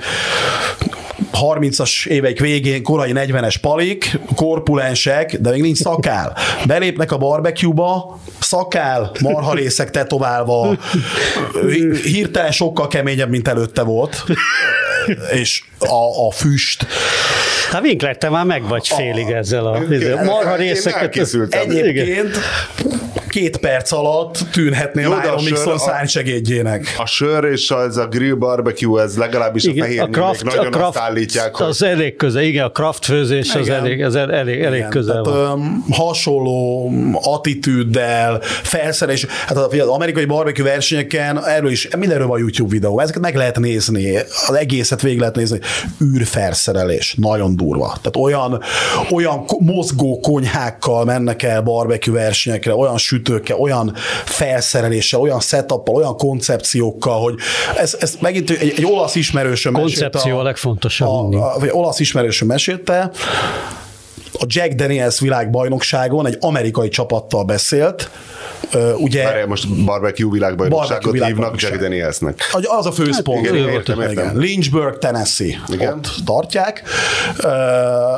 [1.41, 6.37] 30-as évek végén, korai 40-es palik, korpulensek, de még nincs szakál.
[6.67, 10.77] Belépnek a barbecue-ba, szakál, marharészek tetoválva,
[11.69, 14.25] hi- hirtelen sokkal keményebb, mint előtte volt,
[15.33, 16.87] és a, a füst.
[17.71, 21.01] Hát Winkler, te már meg vagy félig ezzel a Én- marha én részeket.
[21.03, 21.71] elkészültem.
[21.71, 22.37] Egyébként
[23.29, 26.95] két perc alatt tűnhetné Jó, de a Myron sör Mixon a- szárnysegédjének.
[26.99, 30.67] A sör és az a grill barbecue, ez legalábbis a fehér Igen, a craft, nagyon
[30.67, 33.79] a craft azt állítják, hogy az elég közel, igen, a craft főzés az Igen.
[33.79, 35.85] elég, ez elég, elég Igen, közel tehát, van.
[35.91, 36.91] hasonló
[37.23, 43.35] attitűddel, felszerelés, hát az amerikai barbecue versenyeken erről is, mindenről van YouTube videó, ezeket meg
[43.37, 44.17] lehet nézni,
[44.47, 45.59] az egészet végig lehet nézni.
[46.03, 47.87] űrfelszerelés, nagyon durva.
[47.87, 48.63] Tehát olyan,
[49.11, 52.97] olyan mozgó konyhákkal mennek el barbecue versenyekre, olyan
[53.29, 57.35] sütőkkel, olyan felszereléssel, olyan setuppal, olyan koncepciókkal, hogy
[57.77, 62.01] ez, ez megint egy, egy olasz ismerősöm Koncepció mesélte a legfontosabb A, a, vagy olasz
[62.01, 63.11] ismerősöm mesélte,
[64.33, 68.11] a Jack Daniels világbajnokságon egy amerikai csapattal beszélt,
[68.97, 71.71] ugye Várjál, most barbecue világbajnokságot Barbecue hívnak világbajnokság.
[71.71, 72.51] Jack Danielsnek.
[72.79, 73.41] az a főszpont.
[73.41, 74.25] igen, Igen, értem, értem.
[74.25, 74.37] igen.
[74.37, 75.63] Lynchburg, Tennessee.
[75.69, 75.93] Igen.
[75.93, 76.83] Ott tartják.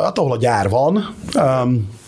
[0.05, 1.15] Hát ahol a gyár van.
[1.35, 2.00] Um,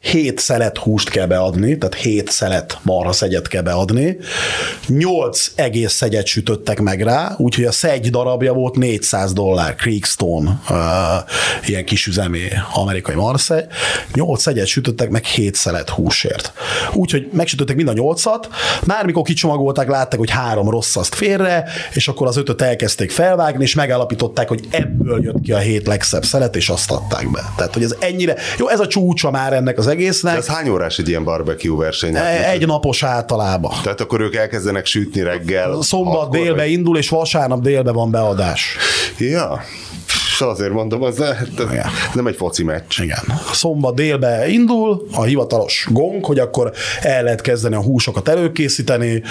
[0.00, 4.16] hét szelet húst kell beadni, tehát hét szelet marha szegyet kell beadni.
[4.86, 10.76] Nyolc egész szegyet sütöttek meg rá, úgyhogy a szegy darabja volt 400 dollár, Creekstone, uh,
[11.66, 12.40] ilyen kisüzemi
[12.72, 13.64] amerikai marszegy.
[14.14, 16.52] Nyolc szegyet sütöttek meg hét szelet húsért.
[16.92, 18.48] Úgyhogy megsütöttek mind a nyolcat,
[18.84, 23.62] már mikor kicsomagolták, látták, hogy három rossz azt félre, és akkor az ötöt elkezdték felvágni,
[23.62, 27.52] és megállapították, hogy ebből jött ki a hét legszebb szelet, és azt adták be.
[27.56, 30.32] Tehát, hogy ez ennyire, jó, ez a csúcsa már ennek az egésznek.
[30.32, 32.14] De ez hány órás egy ilyen barbecue verseny?
[32.14, 33.72] Hát, E- Egy napos általában.
[33.82, 35.82] Tehát akkor ők elkezdenek sütni reggel.
[35.82, 38.76] Szombat hatkor, délbe vagy- indul, és vasárnap délbe van beadás.
[39.18, 39.60] Ja.
[40.34, 41.36] És azért mondom, az ez
[42.14, 43.00] nem egy foci meccs.
[43.00, 43.18] Igen.
[43.52, 49.22] Szombat délbe indul a hivatalos gong, hogy akkor el lehet kezdeni a húsokat előkészíteni.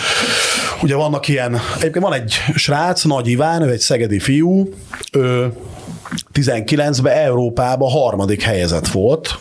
[0.81, 4.69] Ugye vannak ilyen, egyébként van egy srác, Nagy Iván, ő egy szegedi fiú,
[5.11, 5.53] ő
[6.33, 9.37] 19-ben Európában harmadik helyezett volt,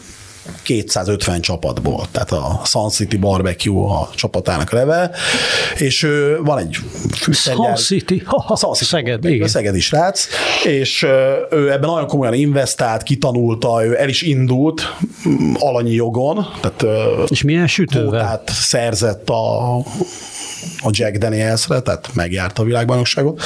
[0.63, 5.11] 250 csapatból, tehát a Sun City Barbecue a csapatának neve,
[5.79, 6.07] és
[6.41, 6.77] van egy
[7.17, 7.77] fűszergyár.
[7.77, 8.23] Sun City.
[8.25, 9.49] Ha, ha, Sun City Szeged, Barbecue, igen.
[9.49, 10.27] Szegedi srác,
[10.65, 11.03] és
[11.51, 14.83] ő ebben nagyon komolyan investált, kitanulta, ő el is indult
[15.29, 16.85] mm, alanyi jogon, tehát
[17.31, 18.09] És milyen sütővel?
[18.09, 19.77] kvótát szerzett a,
[20.79, 23.43] a Jack Danielsre, tehát megjárta a világbajnokságot.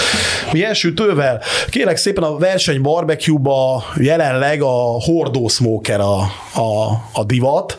[0.52, 1.42] Milyen sütővel?
[1.70, 6.18] Kérlek szépen a verseny barbecue-ba jelenleg a hordó smoker a,
[6.54, 7.76] a, a divat,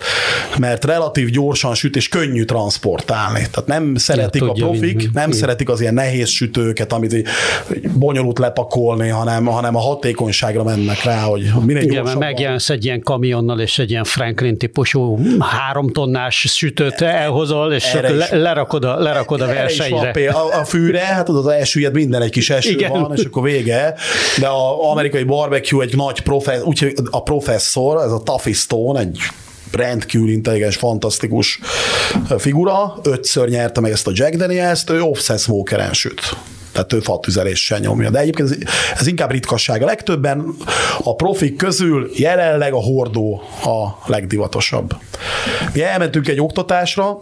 [0.58, 3.48] mert relatív gyorsan süt és könnyű transportálni.
[3.52, 5.10] Tehát nem szeretik a tudja profik, vinni.
[5.14, 5.40] nem Igen.
[5.40, 7.28] szeretik az ilyen nehéz sütőket, amit így
[7.94, 12.28] bonyolult lepakolni, hanem, hanem a hatékonyságra mennek rá, hogy minél Igen, mert gyorsabban.
[12.28, 18.10] megjelensz egy ilyen kamionnal, és egy ilyen Franklin típusú három tonnás sütőt elhozol, és Erre
[18.10, 20.30] le, lerakod a, lerakod a versenyre.
[20.32, 22.72] A, a fűre, hát az elsüllyed minden egy kis eső.
[22.72, 22.92] Igen.
[22.92, 23.96] van, és akkor vége.
[24.40, 29.20] De az amerikai barbecue egy nagy professzor, úgyhogy a professzor, ez a Taffy Stone, egy
[29.72, 31.60] rendkívül intelligens, fantasztikus
[32.38, 36.36] figura, ötször nyerte meg ezt a Jack Daniels-t, ő offset smokeren süt.
[36.72, 38.10] Tehát ő fatüzeléssel nyomja.
[38.10, 38.58] De egyébként ez,
[39.00, 39.82] ez inkább ritkasság.
[39.82, 40.56] A legtöbben
[41.04, 44.96] a profik közül jelenleg a hordó a legdivatosabb.
[45.74, 47.22] Mi elmentünk egy oktatásra,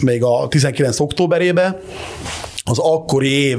[0.00, 1.00] még a 19.
[1.00, 1.80] októberébe,
[2.64, 3.58] az akkori év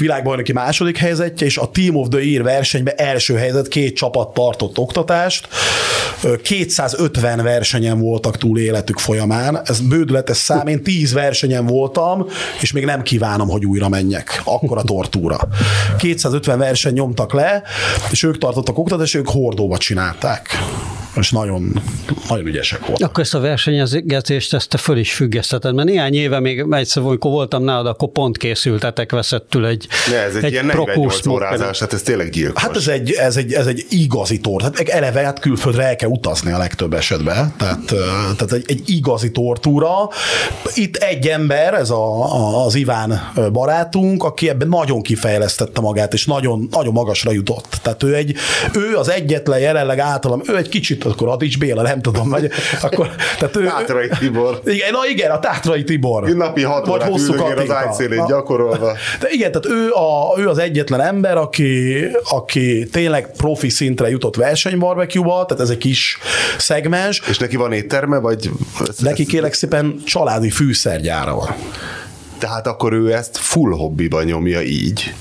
[0.00, 4.78] világbajnoki második helyzetje, és a Team of the Year versenyben első helyzet, két csapat tartott
[4.78, 5.48] oktatást.
[6.22, 9.60] Ö, 250 versenyen voltak túl életük folyamán.
[9.64, 12.26] Ez bődületes szám, én 10 versenyen voltam,
[12.60, 14.40] és még nem kívánom, hogy újra menjek.
[14.44, 15.48] Akkor a tortúra.
[15.98, 17.62] 250 verseny nyomtak le,
[18.10, 20.58] és ők tartottak oktatást, és ők hordóba csinálták.
[21.16, 21.82] És nagyon,
[22.28, 23.08] nagyon ügyesek voltak.
[23.08, 27.30] Akkor ezt a versenyezgetést ezt te föl is függeszteted, mert néhány éve még egyszer, amikor
[27.30, 31.32] voltam nálad, akkor pont készültetek veszettül egy, Ne, ez egy, egy ilyen Pro 48 Smoker.
[31.48, 32.62] órázás, hát ez tényleg gyilkos.
[32.62, 34.60] Hát ez egy, ez egy, ez egy igazi tor.
[34.60, 37.54] Tehát eleve hát külföldre el kell utazni a legtöbb esetben.
[37.58, 37.84] Tehát,
[38.36, 40.08] tehát egy, egy igazi tortúra.
[40.74, 46.26] Itt egy ember, ez a, a, az Iván barátunk, aki ebben nagyon kifejlesztette magát, és
[46.26, 47.78] nagyon, nagyon magasra jutott.
[47.82, 48.34] Tehát ő, egy,
[48.74, 52.50] ő az egyetlen jelenleg általam, ő egy kicsit, akkor Adics Béla, nem tudom, vagy
[52.82, 54.60] akkor, tehát ő, Tátrai Tibor.
[54.64, 56.28] igen, na igen, a Tátrai Tibor.
[56.28, 58.92] Napi hat Vagy hosszú az Na, gyakorolva.
[59.20, 61.96] de igen, tehát ő, a, ő az egyetlen ember, aki,
[62.30, 66.18] aki tényleg profi szintre jutott versenybarbecue-ba, tehát ez egy kis
[66.58, 67.22] szegmens.
[67.28, 68.50] És neki van étterme, vagy...
[68.98, 71.54] Neki kérlek szépen családi fűszergyára van.
[72.40, 75.14] Tehát akkor ő ezt full hobbiban nyomja így.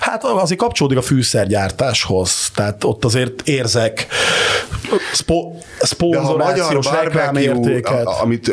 [0.00, 4.06] Hát azért kapcsolódik a fűszergyártáshoz, tehát ott azért érzek
[5.12, 8.06] szpo, szponzorációs reklámértéket.
[8.22, 8.52] amit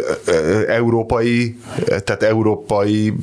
[0.67, 3.13] európai, tehát európai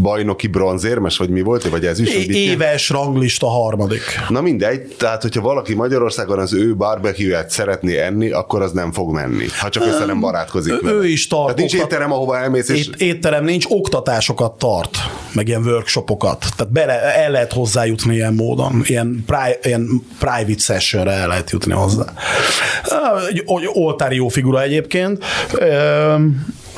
[0.00, 2.14] bajnoki bronzérmes, vagy mi volt, vagy ez is?
[2.14, 4.02] É- éves ranglista harmadik.
[4.28, 9.12] Na mindegy, tehát hogyha valaki Magyarországon az ő barbecue-et szeretné enni, akkor az nem fog
[9.12, 12.68] menni, ha csak össze nem barátkozik ő- ő is tart Tehát nincs étterem, ahova elmész,
[12.68, 13.66] és Ét, étterem nincs,
[14.40, 14.98] oktatásokat tart,
[15.32, 16.46] meg ilyen workshopokat.
[16.56, 21.72] Tehát bele, el lehet hozzájutni ilyen módon, ilyen, pri, ilyen private sessionre el lehet jutni
[21.72, 22.04] hozzá.
[23.28, 25.24] Egy egy oltári jó figura egyébként.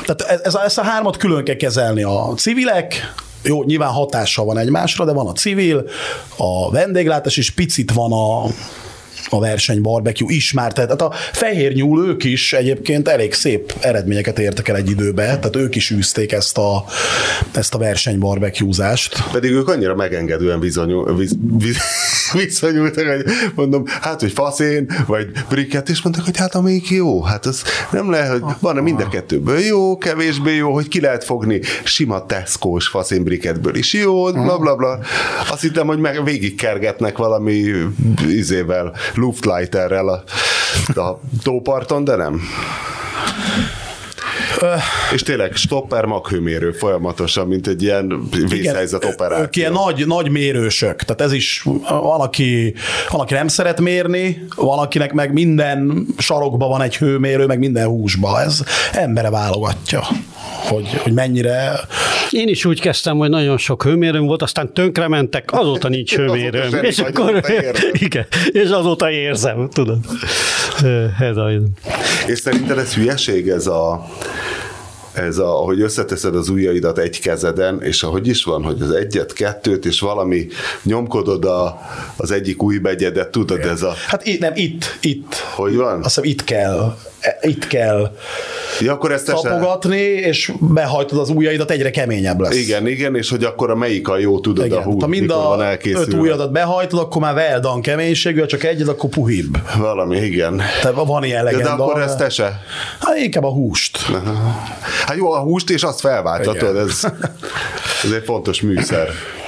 [0.06, 2.02] Tehát ez, ez, ezt a hármat külön kell kezelni.
[2.02, 5.88] A civilek, jó, nyilván hatással van egymásra, de van a civil,
[6.36, 8.46] a vendéglátás, és picit van a,
[9.30, 14.38] a verseny barbecue is már, tehát a fehér nyúl ők is egyébként elég szép eredményeket
[14.38, 16.84] értek el egy időbe, tehát ők is űzték ezt a,
[17.52, 19.24] ezt a verseny barbecuezást.
[19.32, 21.76] pedig ők annyira megengedően bizonyul, viz, viz,
[22.44, 23.24] viszonyultak, hogy
[23.54, 28.10] mondom, hát, hogy faszén, vagy briket, és mondták, hogy hát amelyik jó, hát az nem
[28.10, 32.88] lehet, hogy van mind a kettőből jó, kevésbé jó, hogy ki lehet fogni sima Tesco-s
[32.88, 34.98] faszén briketből is jó, bla bla bla.
[35.50, 37.62] Azt hittem, hogy meg végigkergetnek valami
[38.28, 40.24] izével, Luftleiterrel a,
[41.00, 42.40] a tóparton, de nem.
[45.12, 49.44] És tényleg stopper maghőmérő folyamatosan, mint egy ilyen vészhelyzet operáció.
[49.44, 52.74] Ők ilyen nagy, nagy mérősök, tehát ez is van aki,
[53.10, 57.86] van, aki nem szeret mérni, van, akinek meg minden sarokban van egy hőmérő, meg minden
[57.86, 58.40] húsba.
[58.40, 60.02] Ez embere válogatja,
[60.68, 61.80] hogy, hogy mennyire
[62.30, 66.62] Én is úgy kezdtem, hogy nagyon sok hőmérőm volt, aztán tönkrementek, azóta nincs hőmérőm.
[66.62, 69.98] Azóta és akkor, azóta igen, és azóta érzem, tudod.
[71.20, 71.50] Ez a,
[72.26, 74.06] És szerinted ez hülyeség ez a
[75.12, 79.32] ez a, ahogy összeteszed az ujjaidat egy kezeden, és ahogy is van, hogy az egyet,
[79.32, 80.46] kettőt, és valami
[80.82, 81.80] nyomkodod a,
[82.16, 83.94] az egyik ujjbegyedet, tudod, ez a...
[84.06, 85.34] Hát itt, nem, itt, itt.
[85.34, 86.02] Hogy van?
[86.02, 86.96] Azt hiszem itt kell,
[87.40, 88.10] itt kell
[88.80, 92.56] Ja, akkor ezt te tapogatni, és behajtod az ujjaidat, egyre keményebb lesz.
[92.56, 94.78] Igen, igen, és hogy akkor a melyik a jó, tudod, Igen.
[94.78, 96.16] a hú, ha mind mikor van a öt elkészülve.
[96.16, 99.58] ujjadat behajtod, akkor már veldan keménységű, csak egyet, akkor puhibb.
[99.78, 100.62] Valami, igen.
[100.82, 101.84] Tehát van ilyen De, de legenda.
[101.84, 102.62] akkor ezt te se.
[103.00, 103.98] Hát inkább a húst.
[105.06, 107.04] Hát jó, a húst és azt felváltatod, ez,
[108.04, 109.08] ez egy fontos műszer.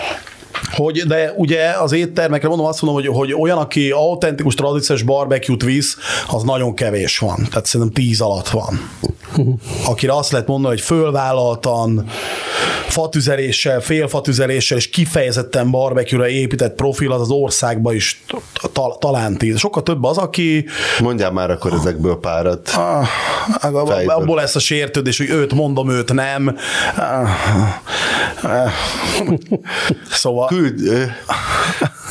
[0.72, 5.62] Hogy, de ugye az éttermekre mondom azt mondom, hogy, hogy olyan, aki autentikus, tradíciós barbecue-t
[5.62, 5.96] visz,
[6.28, 7.46] az nagyon kevés van.
[7.50, 8.90] Tehát szerintem tíz alatt van.
[9.86, 12.06] Akire azt lehet mondani, hogy fölvállaltan,
[12.88, 18.24] fatüzeléssel, félfatüzeléssel és kifejezetten barbecue-ra épített profil az az országban is
[18.72, 19.58] ta- talán tíz.
[19.58, 20.66] Sokkal több az, aki
[21.00, 22.70] Mondjál már akkor ezekből párat.
[22.76, 23.06] Ah,
[23.86, 24.14] Fejből.
[24.14, 26.56] abból lesz a sértődés, hogy őt mondom, őt nem.
[26.96, 27.28] Ah,
[28.42, 28.70] ah.
[30.10, 31.08] Szóval Küld, ö,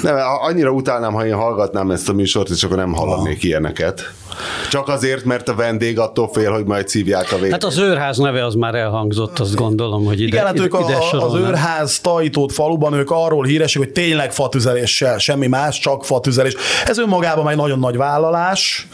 [0.02, 4.14] nem, annyira utálnám, ha én hallgatnám ezt a műsort, és akkor nem hallanék ilyeneket.
[4.70, 7.52] Csak azért, mert a vendég attól fél, hogy majd szívják a végét.
[7.52, 10.84] Hát az őrház neve az már elhangzott, azt gondolom, hogy ide, igen, hát ők ide,
[10.84, 16.06] ide a, az őrház tajítót faluban, ők arról híresek, hogy tényleg fatüzeléssel, semmi más, csak
[16.06, 16.56] fatüzelés.
[16.86, 18.88] Ez önmagában egy nagyon nagy vállalás,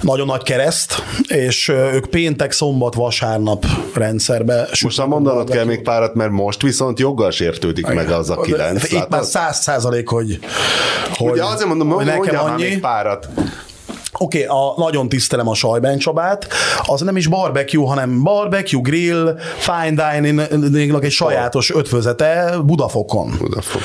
[0.00, 4.68] nagyon nagy kereszt, és ők péntek, szombat, vasárnap rendszerbe.
[4.82, 8.92] Most már mondanod kell még párat, mert most viszont joggal sértődik meg az a kilenc.
[8.92, 10.38] Itt már száz százalék, hogy,
[11.16, 12.62] hogy, Ugye azért mondom, hogy nekem annyi.
[12.62, 13.28] még párat.
[14.18, 16.48] Oké, okay, a, nagyon tisztelem a Sajben Csabát,
[16.86, 23.34] az nem is barbecue, hanem barbecue, grill, fine dining egy sajátos ötvözete Budafokon.
[23.38, 23.82] Budafok.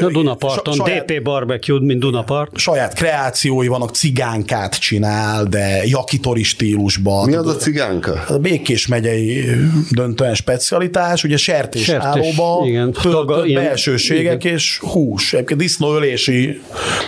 [0.00, 2.56] A Dunaparton, Sa- saját- DP Barbecue, mint Dunapart.
[2.56, 7.28] Saját kreációi vannak, cigánkát csinál, de jakitori stílusban.
[7.28, 8.24] Mi az a cigánka?
[8.28, 9.44] a Békés megyei
[9.90, 12.92] döntően specialitás, ugye sertés, Sertés, állóba, igen.
[12.92, 14.54] Taga- ilyen- belsőségek igen.
[14.54, 15.32] és hús.
[15.32, 16.60] Egyébként disznóölési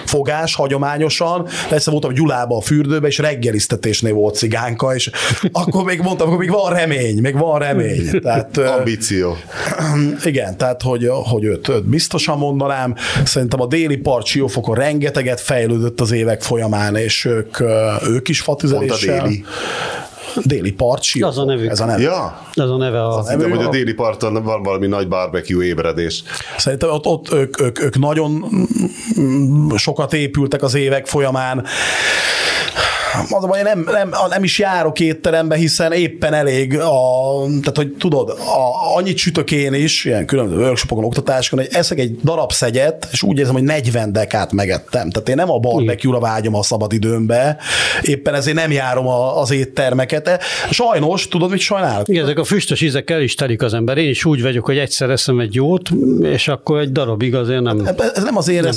[0.04, 2.12] fogás hagyományosan, egyszer voltam
[2.52, 5.10] Gyulába a fürdőbe, és reggeliztetésnél volt cigánka, és
[5.52, 8.10] akkor még mondtam, hogy még van remény, még van remény.
[8.22, 9.36] Tehát, Ambíció.
[10.24, 12.94] igen, tehát hogy, hogy őt, őt biztosan mondanám.
[13.24, 17.60] Szerintem a déli part Siófokon rengeteget fejlődött az évek folyamán, és ők,
[18.08, 19.44] ők is Pont a déli.
[20.42, 21.30] Déli part Siófok.
[21.30, 21.70] Az a nevük.
[21.70, 22.02] Ez a neve.
[22.02, 23.36] Ja, Ez a neve a...
[23.36, 26.22] de hogy a déli parton van valami nagy barbecue ébredés.
[26.56, 28.44] Szerintem ott, ott ők, ők, ők nagyon
[29.76, 31.64] sokat épültek az évek folyamán.
[33.30, 36.92] Az a baj, nem, nem, nem is járok étterembe, hiszen éppen elég a,
[37.46, 42.18] tehát hogy tudod, a, annyit sütök én is, ilyen különböző workshopokon, oktatásokon, hogy eszek egy
[42.24, 45.10] darab szegyet, és úgy érzem, hogy 40 dekát megettem.
[45.10, 47.56] Tehát én nem a barbecue-ra vágyom a szabad időmbe,
[48.02, 50.24] éppen ezért nem járom a, az éttermeket.
[50.24, 50.38] De
[50.70, 52.08] Sajnos, tudod, mit sajnálok?
[52.08, 53.98] Igen, ezek a füstös ízek el is telik az ember.
[53.98, 55.88] Én is úgy vagyok, hogy egyszer eszem egy jót,
[56.22, 57.86] és akkor egy darabig azért nem...
[58.14, 58.72] Ez nem az én Nem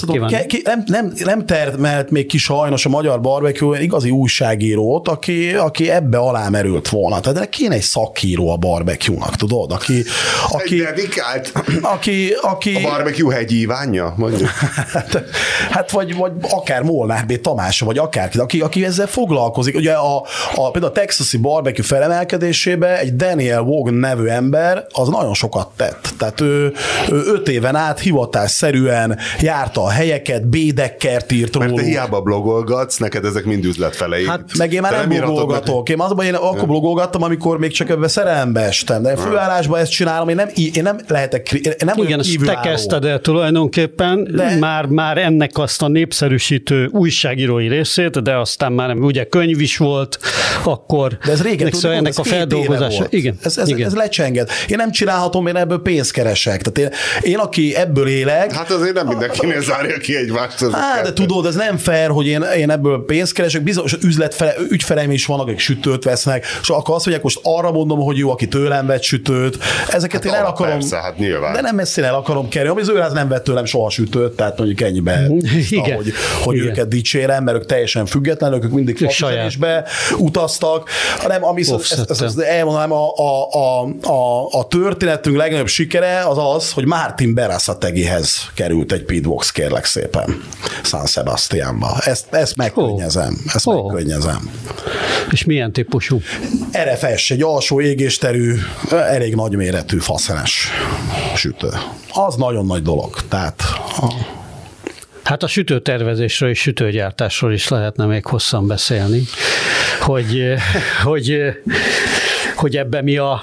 [0.64, 6.17] nem, nem, nem, termelt még ki sajnos a magyar barbecue igazi újságírót, aki, aki ebbe
[6.17, 7.19] alá merült volna.
[7.19, 9.71] Tehát ennek kéne egy szakíró a barbecue-nak, tudod?
[9.71, 10.03] Aki,
[10.49, 11.51] Aki, aki, dedikált
[11.82, 14.49] aki, aki a barbecue hegyívánja, mondjuk.
[14.93, 15.23] Hát,
[15.76, 17.41] hát vagy, vagy akár Molnár B.
[17.41, 19.76] Tamás, vagy akárki, aki, aki ezzel foglalkozik.
[19.76, 20.15] Ugye a,
[20.55, 26.13] a, például a texasi barbecue felemelkedésébe egy Daniel Wog nevű ember az nagyon sokat tett.
[26.17, 26.73] Tehát ő,
[27.11, 31.91] ő öt éven át hivatásszerűen járta a helyeket, bédekkert írt Mert te róluk.
[31.91, 33.65] hiába blogolgatsz, neked ezek mind
[34.20, 34.28] üzletfeleid.
[34.49, 35.89] Hát meg én már nem iratod blogolgatok.
[35.89, 39.01] Én azban én akkor blogolgattam, amikor még csak ebbe szerelembe estem.
[39.01, 43.05] De főállásban ezt csinálom, én nem, én nem lehetek, én nem Igen, ezt te kezdted
[43.05, 49.03] el tulajdonképpen, De- már, már ennek azt a népszerűsítő újságírói részét, de aztán már nem,
[49.03, 50.20] ugye könyv is volt,
[50.63, 52.97] akkor De ez régen ennek, tudod, szóval ennek ez a feldolgozása.
[52.97, 53.13] volt.
[53.13, 53.86] Igen, Ez, ez, igen.
[53.88, 54.49] ez lecsenged.
[54.68, 56.61] Én nem csinálhatom, én ebből pénzt keresek.
[56.61, 56.99] Tehát én,
[57.32, 60.66] én aki ebből élek, Hát azért nem mindenkinél zárja ki egymást.
[60.72, 65.12] Hát, de tudod, ez nem fair, hogy én, én ebből pénzt keresek, bizonyos üzletfele, ügyfeleim
[65.12, 68.47] is vannak, akik sütőt vesznek, és akkor azt mondják, most arra mondom, hogy jó, aki
[68.47, 69.58] tőlem vett sütőt,
[69.89, 70.80] ezeket Hát én el akarom.
[70.80, 71.53] persze, hát nyilván.
[71.53, 74.58] De nem messzire el akarom kerülni, ami az őráz nem vett tőlem soha sütőt, tehát
[74.58, 75.28] mondjuk ennyibe,
[75.70, 75.95] Igen.
[75.95, 76.68] hogy, hogy Igen.
[76.68, 79.86] őket dicsérem, mert ők teljesen függetlenek, ők mindig faküzelésbe
[80.18, 86.20] utaztak, hanem ami ezt, ezt, ezt, elmondanám, a, a, a, a, a történetünk legnagyobb sikere
[86.28, 90.43] az az, hogy Martin Berasategihez került egy pitbox, kérlek szépen,
[90.84, 91.97] San Sebastianba.
[91.99, 93.38] Ezt, ezt megkönnyezem.
[93.53, 93.95] Ezt megkönnyezem.
[93.96, 94.50] Könnyezem.
[95.32, 96.22] És milyen típusú?
[96.72, 98.54] RFS, egy alsó égésterű,
[98.89, 100.70] elég nagyméretű faszenes
[101.36, 101.68] sütő.
[102.10, 103.16] Az nagyon nagy dolog.
[103.30, 103.64] Tehát
[105.24, 109.24] Hát a sütőtervezésről és sütőgyártásról is lehetne még hosszan beszélni,
[110.02, 110.54] hogy,
[111.04, 111.39] hogy,
[112.56, 113.41] hogy ebben mi a,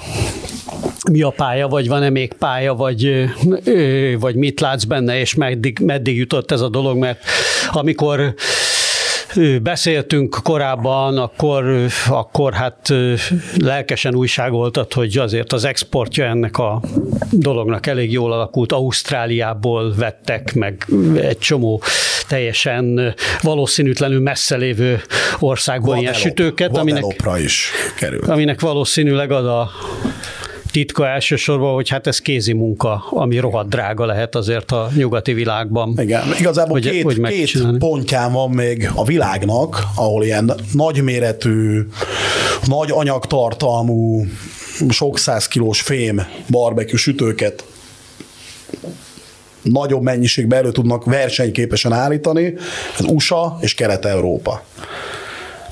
[1.11, 3.31] mi a pálya, vagy van-e még pálya, vagy,
[4.19, 7.25] vagy mit látsz benne, és meddig, meddig jutott ez a dolog, mert
[7.71, 8.35] amikor
[9.63, 12.95] beszéltünk korábban, akkor, akkor hát
[13.59, 16.81] lelkesen újságoltat, hogy azért az exportja ennek a
[17.31, 18.73] dolognak elég jól alakult.
[18.73, 21.83] Ausztráliából vettek, meg egy csomó
[22.29, 25.03] teljesen valószínűtlenül messze lévő
[25.39, 27.05] országból ilyen sütőket, aminek,
[27.39, 28.31] is kerül.
[28.31, 29.71] aminek valószínűleg az a
[30.73, 35.95] titka elsősorban, hogy hát ez kézi munka, ami rohadt drága lehet azért a nyugati világban.
[36.01, 41.87] Igen, igazából hogy, két, hogy két pontján van még a világnak, ahol ilyen nagyméretű,
[42.67, 44.25] nagy anyagtartalmú,
[44.89, 47.65] sok száz kilós fém barbecue sütőket
[49.63, 52.55] nagyobb mennyiségben elő tudnak versenyképesen állítani,
[52.99, 54.63] az USA és Kelet-Európa.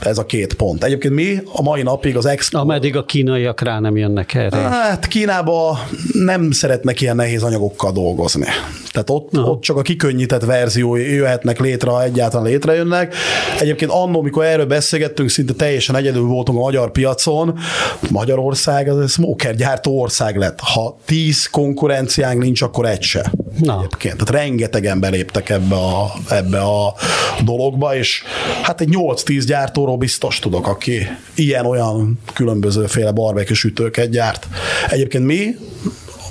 [0.00, 0.84] Ez a két pont.
[0.84, 2.58] Egyébként mi a mai napig az expo...
[2.58, 4.56] Ameddig a kínaiak rá nem jönnek erre.
[4.56, 5.78] Hát Kínába
[6.12, 8.46] nem szeretnek ilyen nehéz anyagokkal dolgozni.
[8.92, 13.14] Tehát ott, ott csak a kikönnyített verziói jöhetnek létre, ha egyáltalán létrejönnek.
[13.60, 17.58] Egyébként annó, mikor erről beszélgettünk, szinte teljesen egyedül voltunk a magyar piacon.
[18.10, 20.58] Magyarország az egy smoker gyártó ország lett.
[20.60, 23.32] Ha tíz konkurenciánk nincs, akkor egy se.
[23.58, 23.76] Na.
[23.78, 24.16] Egyébként.
[24.16, 26.94] Tehát rengetegen beléptek ebbe a, ebbe a
[27.44, 28.22] dologba, és
[28.62, 34.48] hát egy 8-10 gyártóról biztos tudok, aki ilyen-olyan különbözőféle barbecue sütőket gyárt.
[34.88, 35.56] Egyébként mi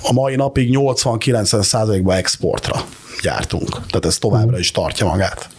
[0.03, 2.86] a mai napig 80-90 százalékban exportra
[3.22, 3.70] gyártunk.
[3.70, 5.49] Tehát ez továbbra is tartja magát.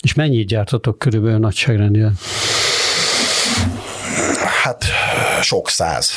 [0.00, 2.12] És mennyit gyártatok körülbelül nagyságrendileg?
[4.62, 4.84] Hát
[5.42, 6.10] sok száz.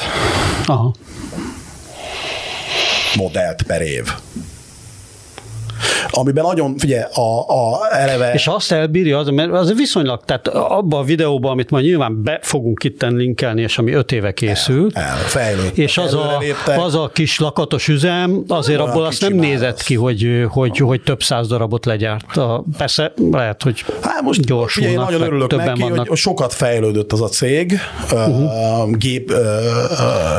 [0.65, 0.93] Aha.
[3.15, 4.11] Modellt per év
[6.09, 8.33] amiben nagyon, figyelj, a, a eleve...
[8.33, 12.39] És azt elbírja, az, mert az viszonylag, tehát abban a videóban, amit majd nyilván be
[12.41, 15.17] fogunk itt linkelni, és ami öt éve készült, el,
[15.73, 16.41] és az a,
[16.77, 21.23] az a kis lakatos üzem, azért abból azt nem nézett ki, hogy, hogy, hogy több
[21.23, 22.37] száz darabot legyárt.
[22.37, 26.07] A, persze lehet, hogy hát most gyorsulnak, ugye én nagyon örülök neki, vannak.
[26.07, 27.79] hogy sokat fejlődött az a cég,
[28.11, 28.97] uh-huh.
[28.97, 29.33] gép,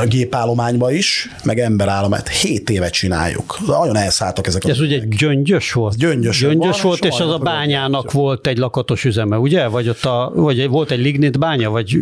[0.09, 2.29] gépállományba is, meg emberállományt.
[2.29, 3.59] Hét éve csináljuk.
[3.67, 5.97] Nagyon elszálltak ezek Ez ugye egy gyöngyös Gyöngyös volt?
[5.97, 9.67] Gyöngyös, Gyöngyös volt, és az a bányának volt egy lakatos üzeme, ugye?
[9.67, 11.99] Vagy ott a, vagy volt egy lignit bánya, vagy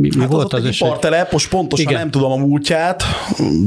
[0.00, 0.60] mi, mi hát volt az?
[0.60, 2.00] az egy ipartelep, most pontosan Igen.
[2.00, 3.02] nem tudom a múltját,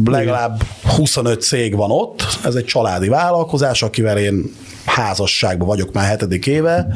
[0.05, 0.61] legalább
[0.95, 4.43] 25 cég van ott, ez egy családi vállalkozás, akivel én
[4.85, 6.87] házasságban vagyok már hetedik éve,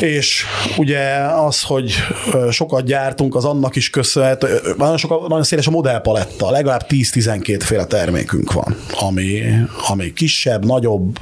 [0.00, 0.44] és
[0.76, 1.94] ugye az, hogy
[2.50, 7.84] sokat gyártunk, az annak is köszönhető, nagyon, sokat, nagyon széles a modellpaletta, legalább 10-12 féle
[7.84, 9.42] termékünk van, ami,
[9.88, 11.18] ami kisebb, nagyobb,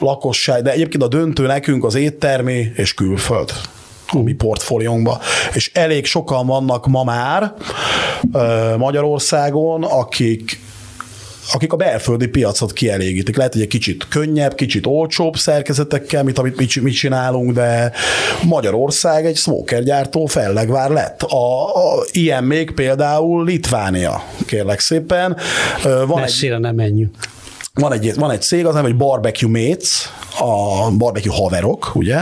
[0.00, 3.52] lakosság, de egyébként a döntő nekünk az éttermi és külföld
[4.12, 5.20] a mi portfóliónkba.
[5.52, 7.54] És elég sokan vannak ma már
[8.76, 10.60] Magyarországon, akik
[11.52, 13.36] akik a belföldi piacot kielégítik.
[13.36, 17.92] Lehet, hogy egy kicsit könnyebb, kicsit olcsóbb szerkezetekkel, mint amit mi, mi csinálunk, de
[18.42, 21.22] Magyarország egy smoker gyártó fellegvár lett.
[21.22, 25.36] A, a, ilyen még például Litvánia, kérlek szépen.
[25.82, 27.14] Van Messzire egy, nem menjünk.
[27.74, 32.18] Van egy, van egy cég, az nem, hogy Barbecue Mates, a barbecue haverok, ugye,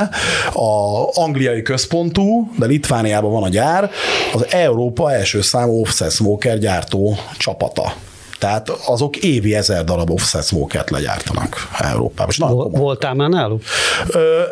[0.53, 3.91] a angliai központú, de Litvániában van a gyár,
[4.33, 7.93] az Európa első számú offset smoker gyártó csapata.
[8.39, 12.29] Tehát azok évi ezer darab offset smoke legyártanak Európában.
[12.29, 12.39] És
[12.71, 13.63] Voltál már náluk?
[14.09, 14.43] Ö,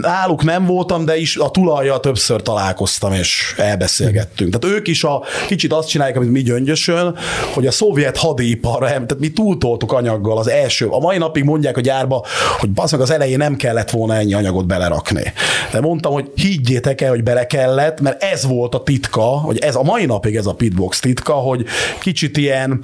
[0.00, 4.58] náluk nem voltam, de is a tulajjal többször találkoztam, és elbeszélgettünk.
[4.58, 7.16] Tehát ők is a kicsit azt csinálják, amit mi gyöngyösön,
[7.54, 10.86] hogy a szovjet hadiparra, tehát mi túltoltuk anyaggal az első.
[10.86, 12.24] A mai napig mondják a gyárba,
[12.58, 15.32] hogy meg az elején nem kellett volna ennyi anyagot belerakni.
[15.72, 19.74] De mondtam, hogy higgyétek el, hogy bele kellett, mert ez volt a titka, hogy ez
[19.74, 21.64] a mai napig ez a pitbox titka, hogy
[22.00, 22.80] kicsit ilyen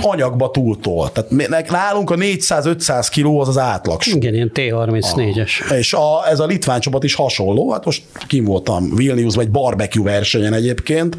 [0.00, 1.12] anyagba túltol.
[1.12, 4.00] Tehát nálunk a 400-500 kiló az az átlag.
[4.04, 5.70] Igen, ilyen T34-es.
[5.70, 7.72] Ah, és a, ez a litván csapat is hasonló.
[7.72, 11.16] Hát most kim voltam Vilnius vagy barbecue versenyen egyébként.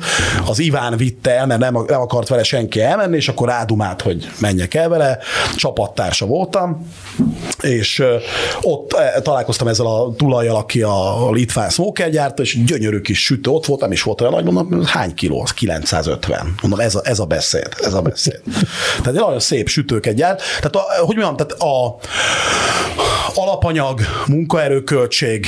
[0.48, 4.30] Az Iván vitte el, mert nem, nem akart vele senki elmenni, és akkor rádumált, hogy
[4.40, 5.18] menjek el vele.
[5.56, 6.88] Csapattársa voltam,
[7.62, 8.04] és
[8.62, 13.52] ott találkoztam ezzel a tulajjal, aki a, a litván smoker gyárta, és gyönyörű kis sütő
[13.52, 15.42] ott volt, nem is volt olyan nagy, mondom, hány kiló?
[15.42, 16.56] Az 950.
[16.62, 18.42] Mondom, ez a, ez a beszéd, ez a beszéd.
[18.98, 20.42] Tehát nagyon szép sütőket gyárt.
[20.58, 21.98] Tehát, a, hogy mondjam, tehát a,
[23.36, 25.48] alapanyag, munkaerőköltség,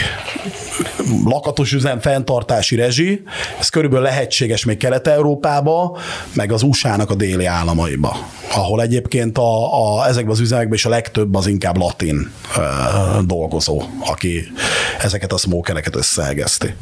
[1.26, 3.24] lakatos üzem, fenntartási rezsi,
[3.60, 5.98] ez körülbelül lehetséges még Kelet-Európába,
[6.34, 8.18] meg az USA-nak a déli államaiba,
[8.52, 12.62] ahol egyébként a, a, ezekben az üzemekben is a legtöbb az inkább latin ö,
[13.26, 14.48] dolgozó, aki
[15.00, 16.74] ezeket a smokereket összeegezti.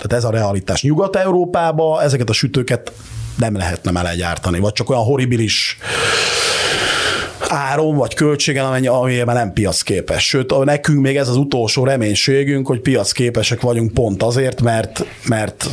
[0.00, 0.82] Tehát ez a realitás.
[0.82, 2.92] Nyugat-Európába ezeket a sütőket
[3.40, 5.78] nem lehetne melegyártani, vagy csak olyan horribilis
[7.48, 10.26] áron vagy költségen, amennyi, amilyen nem piacképes.
[10.26, 15.68] Sőt, nekünk még ez az utolsó reménységünk, hogy piacképesek vagyunk pont azért, mert, mert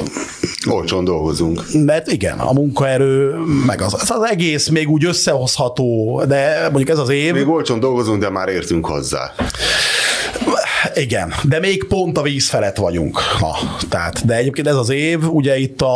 [0.70, 1.61] Olcsón dolgozunk.
[1.86, 3.36] mert igen, a munkaerő,
[3.66, 7.79] meg az, az, az egész még úgy összehozható, de mondjuk ez az év, Még olcsón
[7.79, 9.33] dolgozunk, de már értünk hozzá.
[10.95, 13.20] Igen, de még pont a víz felett vagyunk.
[13.39, 13.51] Na,
[13.89, 15.87] tehát, de egyébként ez az év, ugye itt a,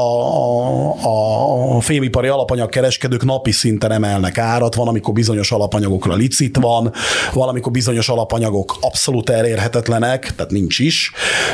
[1.04, 6.94] a, a fémipari alapanyagkereskedők napi szinten emelnek árat, van, amikor bizonyos alapanyagokra licit van,
[7.34, 11.12] van, amikor bizonyos alapanyagok abszolút elérhetetlenek, tehát nincs is.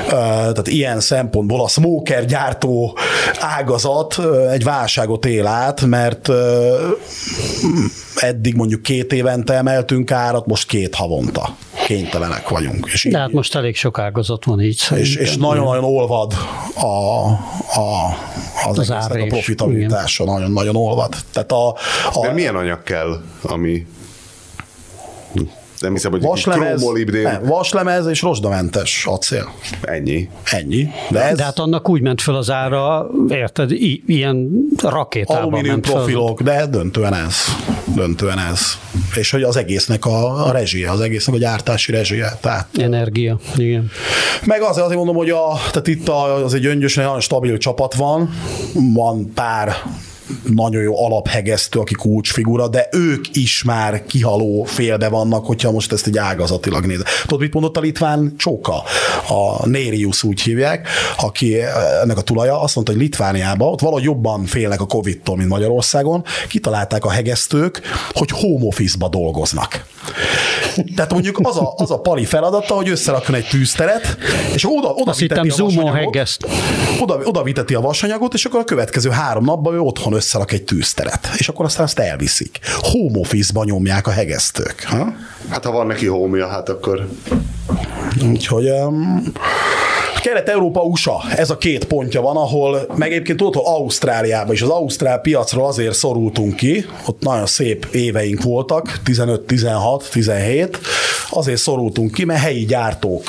[0.08, 2.98] Tehát ilyen szempontból a smoker gyártó
[3.40, 4.22] ágazat
[4.52, 6.30] egy válságot él át, mert
[8.16, 11.56] eddig mondjuk két évente emeltünk árat, most két havonta
[11.88, 12.90] kénytelenek vagyunk.
[12.94, 16.34] És, De hát most elég sok ágazat van így és, és nagyon-nagyon olvad
[16.76, 16.86] a,
[17.80, 18.18] a,
[18.68, 21.16] az, az a profitabilitása, nagyon-nagyon olvad.
[21.32, 21.76] Tehát a,
[22.22, 23.86] De a milyen anyag kell, ami
[25.80, 26.84] nem hiszem, hogy vaslemez,
[27.24, 29.52] nem, vaslemez és rozsdamentes acél.
[29.82, 30.30] ennyi.
[30.52, 30.88] Ennyi.
[31.10, 34.50] De ez De hát annak úgy ment föl az ára, érted, i- ilyen
[34.84, 35.96] rakétában alumínium ment föl.
[35.96, 37.36] profilok, de döntően ez.
[37.96, 38.62] Döntően ez.
[39.16, 42.38] És hogy az egésznek a, a rezsie, az egésznek a gyártási rezsie.
[42.42, 43.90] Tehát Energia, igen.
[44.46, 47.94] Meg azért, azért mondom, hogy a, tehát itt a, az egy gyöngyösen nagyon stabil csapat
[47.94, 48.30] van,
[48.94, 49.76] van pár
[50.54, 56.08] nagyon jó alaphegesztő, aki kulcsfigura, de ők is már kihaló félbe vannak, hogyha most ezt
[56.08, 57.04] egy ágazatilag néz.
[57.22, 58.84] Tudod, mit mondott a litván csóka?
[59.28, 60.88] A Nérius úgy hívják,
[61.18, 61.62] aki
[62.02, 66.24] ennek a tulaja, azt mondta, hogy Litvániában ott valahogy jobban félnek a Covid-tól, mint Magyarországon,
[66.50, 67.82] kitalálták a hegesztők,
[68.14, 69.86] hogy home office-ba dolgoznak.
[70.96, 74.18] Tehát mondjuk az a, az a pali feladata, hogy összerakjon egy tűzteret,
[74.54, 76.38] és oda, oda viteti a vasanyagot,
[77.00, 80.64] oda, oda viteti a vasanyagot, és akkor a következő három napban ő otthon összerak egy
[80.64, 82.60] tűzteret, és akkor aztán azt elviszik.
[82.78, 84.84] Home office-ba nyomják a hegesztők.
[84.84, 85.14] Ha?
[85.50, 87.08] Hát ha van neki homja, hát akkor
[88.30, 89.24] Úgyhogy um,
[90.22, 94.70] Kelet-Európa, USA, ez a két pontja van, ahol meg egyébként tudod, hogy Ausztráliában is, az
[94.70, 100.80] Ausztrál piacról azért szorultunk ki, ott nagyon szép éveink voltak, 15, 16, 17,
[101.30, 103.24] azért szorultunk ki, mert helyi gyártók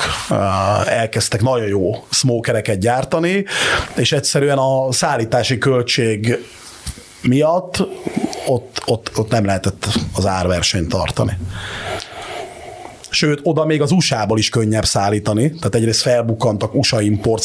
[0.85, 3.45] elkezdtek nagyon jó smokereket gyártani,
[3.95, 6.37] és egyszerűen a szállítási költség
[7.21, 7.87] miatt
[8.47, 11.37] ott, ott, ott nem lehetett az árversenyt tartani.
[13.11, 15.49] Sőt, oda még az USA-ból is könnyebb szállítani.
[15.49, 17.41] Tehát egyrészt felbukkantak USA import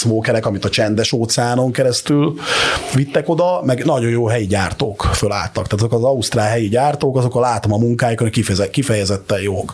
[0.46, 2.34] amit a csendes óceánon keresztül
[2.94, 5.66] vittek oda, meg nagyon jó helyi gyártók fölálltak.
[5.66, 8.30] Tehát azok az ausztrál helyi gyártók, azok a látom a munkáikon,
[8.70, 9.72] kifejezetten jók.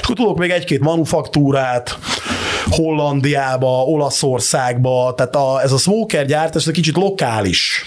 [0.00, 1.98] És akkor tudok még egy-két manufaktúrát,
[2.70, 7.84] Hollandiába, Olaszországba, tehát a, ez a smoker gyártás ez egy kicsit lokális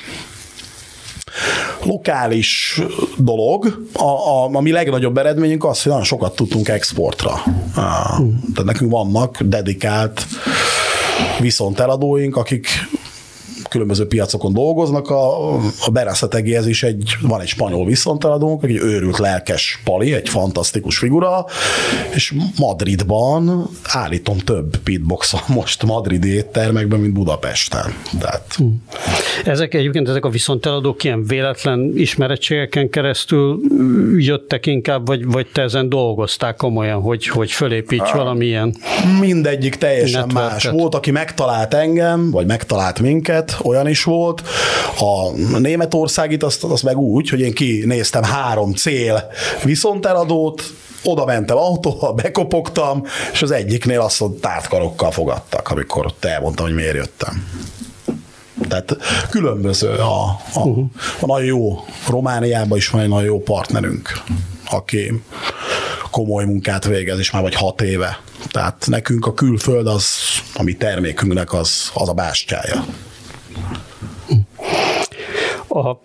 [1.83, 2.81] lokális
[3.17, 3.87] dolog.
[3.93, 7.43] A, a, a mi legnagyobb eredményünk az, hogy nagyon sokat tudtunk exportra.
[7.75, 10.25] Tehát nekünk vannak dedikált
[11.39, 12.67] viszonteladóink, akik
[13.73, 15.09] különböző piacokon dolgoznak.
[15.09, 20.97] A, a Berasategéhez is egy, van egy spanyol viszonteladónk, egy őrült lelkes pali, egy fantasztikus
[20.97, 21.45] figura,
[22.13, 27.93] és Madridban állítom több pitbox most madridi éttermekben, mint Budapesten.
[28.19, 28.57] Tehát
[29.45, 33.59] Ezek egyébként ezek a viszonteladók ilyen véletlen ismerettségeken keresztül
[34.17, 38.75] jöttek inkább, vagy, vagy te ezen dolgozták komolyan, hogy, hogy fölépíts valamilyen.
[39.19, 40.51] mindegyik teljesen Networket.
[40.51, 40.65] más.
[40.65, 44.41] Volt, aki megtalált engem, vagy megtalált minket, olyan is volt.
[44.99, 49.31] A Németországit azt, azt meg úgy, hogy én kinéztem három cél
[49.63, 50.63] viszonteladót,
[51.03, 56.75] oda mentem autóval, bekopogtam, és az egyiknél azt mondta, tártkarokkal fogadtak, amikor ott elmondtam, hogy
[56.75, 57.47] miért jöttem.
[58.67, 58.97] Tehát
[59.29, 60.23] különböző a,
[60.53, 60.85] a, uh-huh.
[61.19, 64.21] a nagyon jó, Romániában is van egy nagyon jó partnerünk,
[64.69, 65.21] aki
[66.11, 68.21] komoly munkát végez, és már vagy hat éve.
[68.51, 70.05] Tehát nekünk a külföld az,
[70.53, 72.85] a mi termékünknek az, az a bástyája.
[75.67, 75.99] A,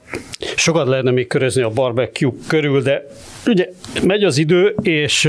[0.56, 3.06] sokat lehetne még körözni a barbecue körül, de
[3.46, 3.68] ugye
[4.02, 5.28] megy az idő, és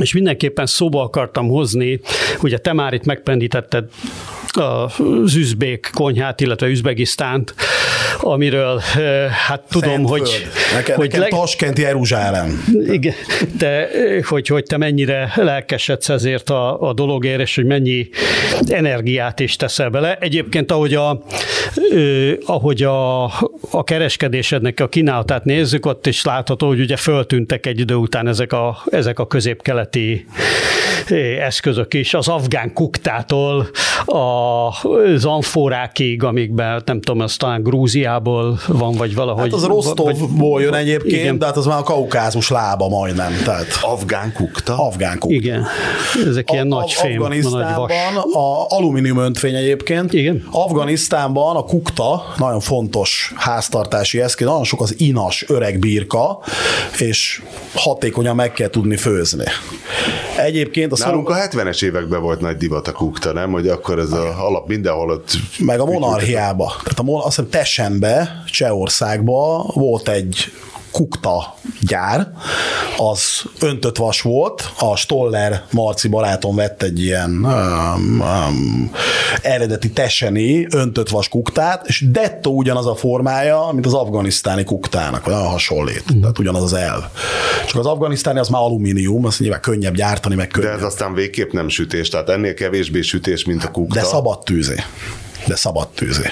[0.00, 2.00] és mindenképpen szóba akartam hozni,
[2.42, 3.88] ugye te már itt megpendítetted
[4.56, 7.54] az üzbék konyhát, illetve Üzbegisztánt,
[8.20, 8.82] amiről
[9.46, 10.28] hát tudom, Szent hogy...
[10.28, 10.52] föld.
[10.74, 12.64] Nekem, hogy nekem leg- Taskent, Jeruzsálem.
[12.86, 13.14] igen,
[13.58, 13.88] de
[14.28, 18.08] hogy, hogy te mennyire lelkesedsz ezért a, a dologért, és hogy mennyi
[18.68, 20.16] energiát is teszel bele.
[20.20, 21.22] Egyébként, ahogy a,
[21.90, 23.24] ö, ahogy a,
[23.70, 28.52] a kereskedésednek a kínálatát nézzük, ott is látható, hogy ugye föltűntek egy idő után ezek
[28.52, 30.26] a, ezek a középkeleti
[31.40, 33.68] eszközök is, az afgán kuktától
[34.04, 34.16] a,
[35.14, 39.42] az amforákig, amikben nem tudom, az talán Grúziából van, vagy valahogy.
[39.42, 41.38] Hát az vagy- Rostovból jön egyébként, Igen.
[41.38, 43.32] de hát az már a kaukázus lába majdnem.
[43.44, 44.86] Tehát Afgán kukta?
[44.86, 45.34] afgán kukta.
[45.36, 45.64] Igen,
[46.26, 47.42] ezek ilyen nagy fém, nagy
[47.76, 47.90] vas.
[48.32, 50.12] A alumínium öntvény egyébként.
[50.12, 50.48] Igen.
[50.50, 56.38] Afganisztánban a kukta nagyon fontos háztartási eszköz, nagyon sok az inas öreg birka,
[56.98, 57.42] és
[57.74, 59.44] hatékonyan meg kell tudni főzni.
[60.36, 63.50] Egyébként a Nálunk szol- a 70-es években volt nagy divat a kukta, nem?
[63.50, 65.30] Hogy akkor ez a alap mindenhol ott...
[65.58, 66.72] meg a monarchiába.
[66.84, 70.52] Tehát a, azt hiszem Tessenbe, Csehországba volt egy
[70.96, 72.30] kukta gyár,
[72.96, 78.90] az öntött vas volt, a Stoller Marci barátom vett egy ilyen um, um,
[79.42, 85.34] eredeti teseni öntött vas kuktát, és dettó ugyanaz a formája, mint az afganisztáni kuktának, vagy
[85.34, 86.04] olyan hasonlít.
[86.20, 87.02] Tehát ugyanaz az elv.
[87.66, 90.76] Csak az afganisztáni az már alumínium, azt nyilván könnyebb gyártani, meg De könnyebb.
[90.76, 93.94] ez aztán végképp nem sütés, tehát ennél kevésbé sütés, mint a kukta.
[93.94, 94.82] De szabad tűzi.
[95.46, 96.22] De szabad tűzi.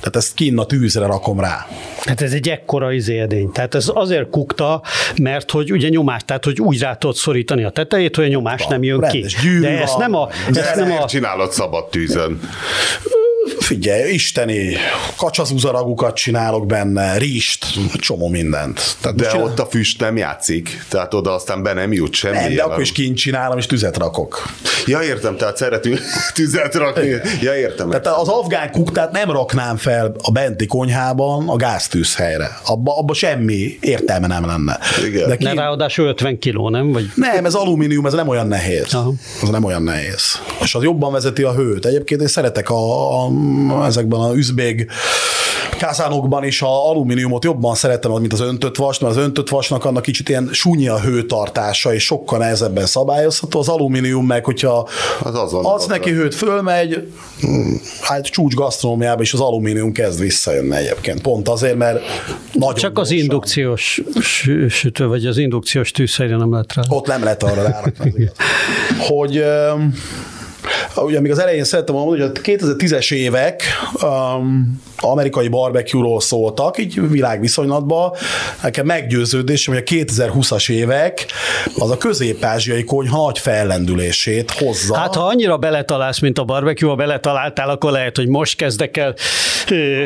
[0.00, 1.66] Tehát ezt kinn a tűzre rakom rá.
[2.04, 3.50] Hát ez egy ekkora izérdény.
[3.52, 4.82] Tehát ez azért kukta,
[5.22, 8.66] mert hogy ugye nyomás, tehát hogy úgy rá tudod szorítani a tetejét, hogy a nyomás
[8.66, 9.26] nem jön ki.
[9.42, 10.00] gyűrű De ezt van.
[10.00, 12.40] nem a, De ezt ezt nem miért a csinálod szabad tűzön?
[13.64, 14.76] Figyelj, isteni
[15.16, 17.66] kacsazuzaragukat csinálok benne, rist,
[17.98, 18.96] csomó mindent.
[19.00, 22.34] Tehát De csinál- ott a füst nem játszik, tehát oda aztán be nem jut semmi.
[22.34, 22.66] nem, de jelen.
[22.70, 24.42] akkor is kint csinálom, és tüzet rakok.
[24.86, 26.00] Ja, értem, tehát szeretünk
[26.34, 27.08] tüzet rakni.
[27.40, 27.88] Ja, értem.
[27.88, 32.58] Tehát az afgán kuktát nem raknám fel a benti konyhában a gáztűzhelyre.
[32.66, 34.78] Abba, abba semmi értelme nem lenne.
[35.06, 35.22] Igen.
[35.22, 36.92] De ne kint, ráadásul 50 kiló, nem?
[36.92, 38.94] Vagy nem, ez alumínium, ez nem olyan nehéz.
[38.94, 39.12] Aha.
[39.42, 40.22] Az nem olyan nehéz.
[40.62, 41.86] És az jobban vezeti a hőt.
[41.86, 43.28] Egyébként én szeretek a, a,
[43.86, 44.90] ezekben a üzbég
[45.78, 50.02] kázánokban is a alumíniumot jobban szeretem, mint az öntött vas, mert az öntött vasnak annak
[50.02, 53.58] kicsit ilyen súnyi a hőtartása, és sokkal nehezebben szabályozható.
[53.58, 54.88] Az alumínium meg, hogyha
[55.22, 57.12] Az adsz ott neki hőt, fölmegy,
[58.00, 61.20] hát csúcs gasztronómiába is az alumínium kezd visszajönni egyébként.
[61.20, 62.00] Pont azért, mert
[62.52, 63.24] nagyon csak az gyorsan.
[63.24, 66.82] indukciós sü- sütő, vagy az indukciós tűzhelyre nem lehet rá.
[66.88, 68.32] Ott nem lehet arra az igaz.
[69.08, 69.44] hogy
[70.96, 73.62] ugye még az elején szerettem volna mondani, hogy a 2010-es évek
[74.02, 78.12] um, amerikai barbecue-ról szóltak, így világviszonylatban.
[78.62, 81.26] Nekem meggyőződésem, hogy a 2020-as évek
[81.78, 84.96] az a közép-ázsiai konyha nagy fellendülését hozza.
[84.96, 89.14] Hát, ha annyira beletalálsz, mint a barbecue, beletaláltál, akkor lehet, hogy most kezdek el
[89.70, 90.02] ö,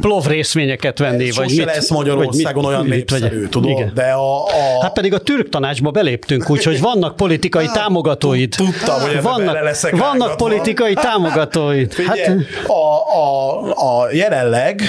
[0.00, 1.28] plov részményeket venni.
[1.28, 3.48] Ez vagy mit, lesz Magyarországon vagy olyan mit népszerű, vegyek.
[3.48, 3.70] tudod?
[3.70, 3.92] Igen.
[3.94, 4.50] De a, a,
[4.82, 8.54] Hát pedig a türk tanácsba beléptünk, úgyhogy vannak politikai támogatóid.
[8.56, 11.94] tudtam, hogy ebbe bele vannak, politikai támogatóid.
[12.06, 12.72] Hát, Figyelj, a,
[13.16, 14.82] a, a jelenleg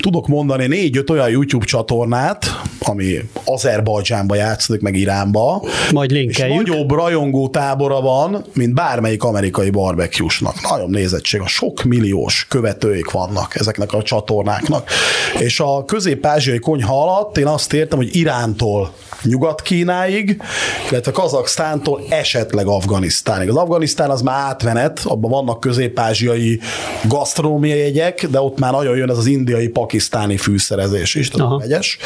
[0.00, 5.62] tudok mondani négy-öt olyan YouTube csatornát, ami Azerbajdzsánba játszódik, meg Iránba.
[5.92, 6.56] Majd És linkeljük.
[6.56, 10.54] nagyobb rajongó tábora van, mint bármelyik amerikai barbecue-snak.
[10.70, 14.90] Nagyon nézettség, a sok milliós követőik vannak ezeknek a csatornáknak.
[15.38, 18.92] És a közép-ázsiai konyha alatt én azt értem, hogy Irántól
[19.22, 20.42] Nyugat-Kínáig,
[20.90, 23.48] illetve Kazaksztántól esetleg Afganisztánig.
[23.48, 26.60] Az Afganisztán az már átmenet, abban vannak közép-ázsiai
[27.08, 31.58] gasztronómiai jegyek, de ott már nagyon jön ez az indiai, pakisztáni fűszerezés is, Aha.
[31.58, 31.98] megyes.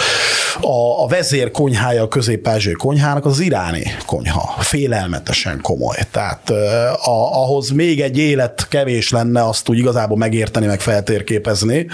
[0.60, 4.54] A, a vezér konyhája a közép-ázsiai konyhának az, iráni konyha.
[4.58, 5.96] Félelmetesen komoly.
[6.10, 11.86] Tehát eh, a, ahhoz még egy élet kevés lenne azt úgy igazából megérteni, meg feltérképezni.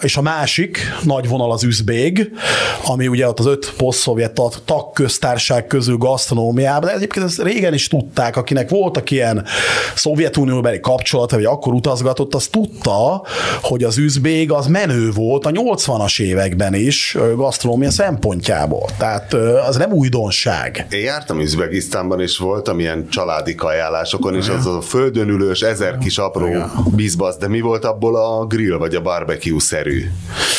[0.00, 2.30] És a másik nagy vonal az üzbég,
[2.84, 7.88] ami ugye ott az öt poszt-szovjet tag- tagköztárság közül gasztronómiában, de egyébként ezt régen is
[7.88, 9.44] tudták, akinek voltak ilyen
[9.94, 13.22] Szovjetunióbeli kapcsolata, vagy akkor utazgatott, az tudta,
[13.62, 18.88] hogy az üzbég az menő volt a 80-as években is gasztronómia szempontjából.
[18.98, 19.34] Tehát
[19.68, 20.86] az nem újdonság.
[20.90, 26.18] Én jártam Üzbegisztánban, és voltam ilyen családi kajálásokon, és az a földön ülős, ezer kis
[26.18, 26.48] apró
[26.94, 30.10] bizbasz, de mi volt abból a grill, vagy a barbecue-szerű?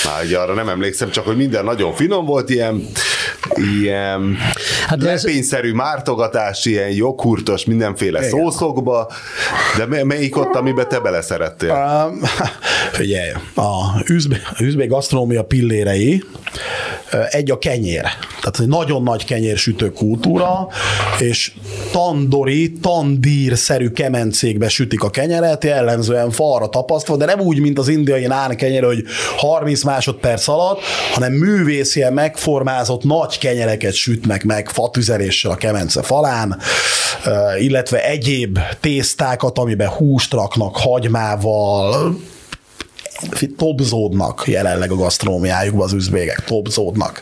[0.06, 2.88] Már ugye arra nem emlékszem, csak hogy minden nagyon finom volt, ilyen,
[3.56, 4.38] ilyen
[4.88, 5.74] hát lepényszerű ez...
[5.74, 8.30] mártogatás, ilyen joghurtos, mindenféle Igen.
[8.30, 9.12] szószokba,
[9.78, 11.70] de melyik ott, amiben te beleszerettél?
[11.70, 12.30] Uh,
[12.91, 16.24] figyelj, a üzbé, üzbé gasztronómia pillérei,
[17.30, 18.02] egy a kenyér.
[18.41, 20.68] Tehát egy nagyon nagy kenyérsütő kultúra,
[21.20, 21.52] és
[21.91, 28.20] tandori, tandír-szerű kemencékbe sütik a kenyeret, jellemzően falra tapasztva, de nem úgy, mint az indiai
[28.27, 29.03] nán kenyér, hogy
[29.38, 30.80] 30 másodperc alatt,
[31.14, 36.60] hanem művészien megformázott nagy kenyereket sütnek meg fatüzeléssel a kemence falán,
[37.60, 42.15] illetve egyéb tésztákat, amiben húst raknak hagymával,
[43.57, 47.22] topzódnak jelenleg a gasztronómiájukban az üzbégek, topzódnak.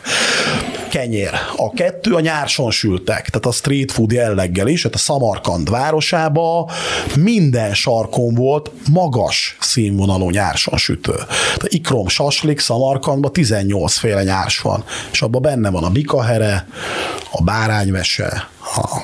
[0.90, 1.30] Kenyér.
[1.56, 6.70] A kettő a nyárson sültek, tehát a street food jelleggel is, tehát a Samarkand városába
[7.16, 11.14] minden sarkon volt magas színvonalú nyárson sütő.
[11.14, 16.68] Tehát ikrom saslik Samarkandban 18 féle nyárs van, és abban benne van a bikahere,
[17.30, 19.02] a bárányvese, a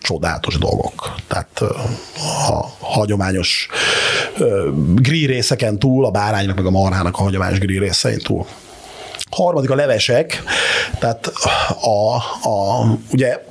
[0.00, 1.14] csodálatos dolgok.
[1.28, 1.60] Tehát
[2.48, 3.68] a hagyományos
[4.94, 8.46] grill részeken túl, a báránynak meg a marhának a hagyományos grill részein túl.
[9.30, 10.42] Harmadik a levesek,
[10.98, 11.26] tehát
[11.80, 12.14] a,
[12.48, 13.44] a, ugye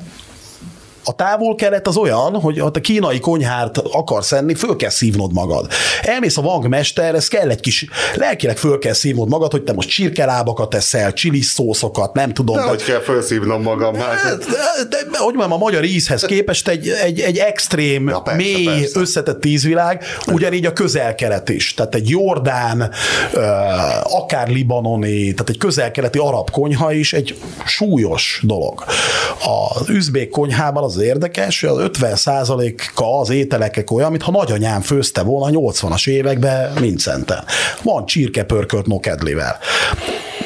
[1.04, 5.68] a távol-kelet az olyan, hogy ha te kínai konyhát akarsz enni, föl kell szívnod magad.
[6.02, 7.86] Elmész a vangmester, ez kell egy kis,
[8.16, 12.56] lelkileg föl kell szívnod magad, hogy te most csirkelábakat eszel, csili szószokat, nem tudom.
[12.56, 13.94] De, de hogy kell fölszívnom magam.
[13.94, 14.38] De, hát.
[14.38, 14.46] de,
[14.90, 18.66] de, de, hogy mondjam, a magyar ízhez képest egy, egy, egy extrém, ja, persze, mély,
[18.66, 19.00] persze.
[19.00, 21.74] összetett ízvilág, ugyanígy a közel-kelet is.
[21.74, 22.92] Tehát egy Jordán,
[24.04, 27.36] akár libanoni, tehát egy közel-keleti arab konyha is egy
[27.66, 28.84] súlyos dolog.
[29.78, 32.18] Az üzbék konyhában az érdekes, hogy az 50
[32.96, 37.44] a az ételekek olyan, mintha nagyanyám főzte volna 80-as években Mincenten.
[37.84, 39.60] Van csirkepörkölt nokedlivel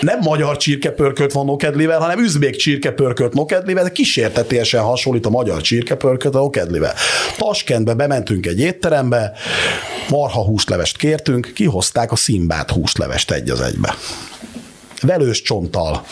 [0.04, 6.36] nem magyar csirkepörkölt van nokedlivel, hanem üzbék csirkepörkölt nokedlivel, de kísértetésen hasonlít a magyar csirkepörkölt
[6.36, 6.94] a nokedlivel.
[7.38, 9.32] Taskentbe bementünk egy étterembe,
[10.10, 13.96] marha húslevest kértünk, kihozták a szimbát húslevest egy az egybe.
[15.02, 16.06] Velős csonttal,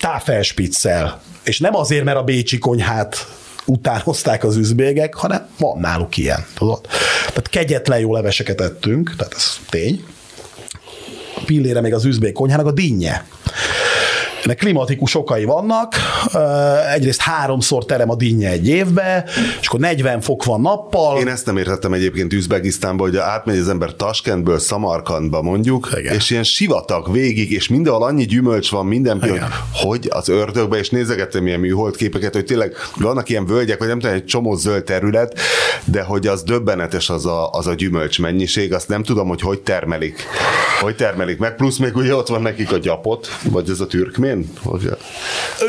[0.00, 3.26] táfelspiccel, és nem azért, mert a bécsi konyhát
[3.64, 6.80] utánozták az üzbégek, hanem van náluk ilyen, tudod?
[7.18, 10.04] Tehát kegyetlen jó leveseket ettünk, tehát ez tény.
[11.36, 13.24] A pillére még az üzbék konyhának a dinnye.
[14.44, 15.94] Ennek klimatikus okai vannak,
[16.94, 19.24] egyrészt háromszor terem a dinnye egy évbe,
[19.60, 21.18] és akkor 40 fok van nappal.
[21.18, 26.14] Én ezt nem értettem egyébként Üzbegisztánba, hogy átmegy az ember Taskentből Samarkandba mondjuk, Igen.
[26.14, 29.40] és ilyen sivatag végig, és mindenhol annyi gyümölcs van, minden hogy,
[29.72, 34.14] hogy az ördögbe, és nézegettem ilyen műholdképeket, hogy tényleg vannak ilyen völgyek, vagy nem tudom,
[34.14, 35.38] egy csomó zöld terület,
[35.84, 39.60] de hogy az döbbenetes az a, az a gyümölcs mennyiség, azt nem tudom, hogy hogy
[39.60, 40.24] termelik.
[40.80, 44.33] Hogy termelik meg, plusz még ugye ott van nekik a gyapot, vagy ez a türkmén,
[44.36, 44.50] én?
[44.62, 44.88] Hogy...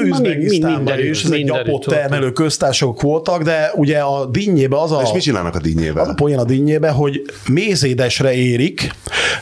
[0.04, 5.02] Üzbegisztánban is, ezek gyapott termelő köztársaságok voltak, de ugye a dinnyébe az a...
[5.04, 6.02] És mit csinálnak a dinnyébe?
[6.02, 8.92] Az a poén a dinnyébe, hogy mézédesre érik,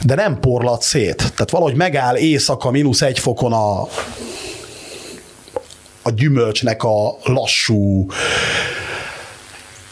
[0.05, 1.15] de nem porlat szét.
[1.15, 3.87] Tehát valahogy megáll éjszaka mínusz egy fokon a
[6.03, 8.07] a gyümölcsnek a lassú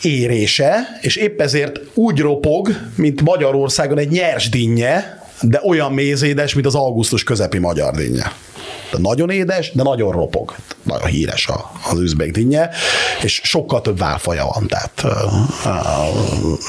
[0.02, 6.66] érése, és épp ezért úgy ropog, mint Magyarországon egy nyers dinnye, de olyan mézédes, mint
[6.66, 8.32] az augusztus közepi magyar dinnye.
[8.92, 10.56] De nagyon édes, de nagyon ropog.
[10.84, 12.70] Nagyon híres a, az üzbék dinnye,
[13.24, 14.68] és sokkal több válfaja van.
[14.68, 14.92] Tehát,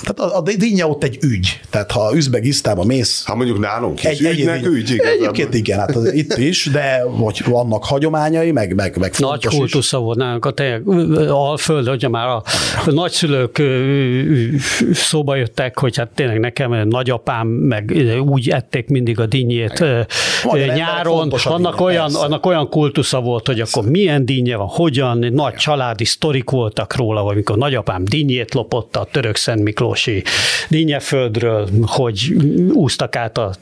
[0.03, 1.61] tehát a, a dinnye ott egy ügy.
[1.70, 3.24] Tehát ha Üzbegisztánba mész...
[3.27, 7.03] Ha mondjuk nálunk is egy, ügynek ügy, ügy Egyébként igen, hát az, itt is, de
[7.03, 10.81] hogy vannak hagyományai, meg, meg, meg Nagy kultusza volt nálunk a te
[11.29, 12.43] Alföld, hogyha már a
[12.85, 13.62] nagyszülők
[14.93, 19.85] szóba jöttek, hogy hát tényleg nekem nagyapám, meg úgy ették mindig a dinnyét
[20.74, 25.55] nyáron, annak olyan olyan, annak olyan kultusza volt, hogy akkor milyen dinnye van, hogyan, nagy
[25.55, 30.23] családi sztorik voltak róla, vagy amikor nagyapám dinnyét lopott a török Szent Miklósi
[30.69, 32.32] dinnyeföldről, hogy
[32.73, 33.52] úsztak át a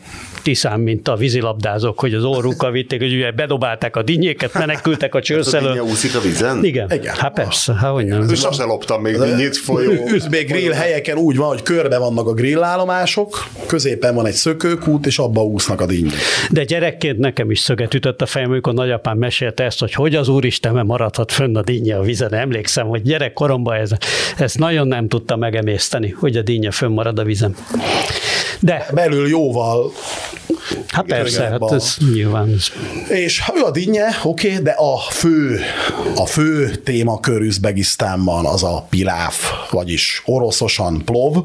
[0.43, 5.21] Tiszán, mint a vízilabdázók, hogy az orrukkal vitték, hogy ugye bedobálták a dinnyéket, menekültek a
[5.21, 5.81] csőszelő.
[5.81, 6.65] A úszik a vízen?
[6.65, 6.91] Igen.
[6.93, 7.15] Igen.
[7.15, 8.29] Hát persze, hát hogy nem.
[8.31, 9.93] És azt loptam még dinnyét folyó.
[10.31, 15.19] Még grill helyeken úgy van, hogy körbe vannak a grillállomások, középen van egy szökőkút, és
[15.19, 16.15] abba úsznak a dinnyék.
[16.51, 20.29] De gyerekként nekem is szöget ütött a fejem, amikor nagyapám mesélte ezt, hogy hogy az
[20.29, 22.35] Úristen maradhat fönn a dinnye a vizen.
[22.35, 23.91] Emlékszem, hogy gyerekkoromban ez,
[24.39, 27.55] ezt nagyon nem tudta megemészteni, hogy a dinnye fönn marad a vizen.
[28.61, 28.87] De.
[28.93, 29.93] Belül jóval
[30.87, 32.57] Hát persze, hát ez nyilván.
[33.09, 35.61] És ő a dinnye, oké, okay, de a fő,
[36.17, 41.37] a fő témakör Üzbegisztánban az a piláf, vagyis oroszosan plov,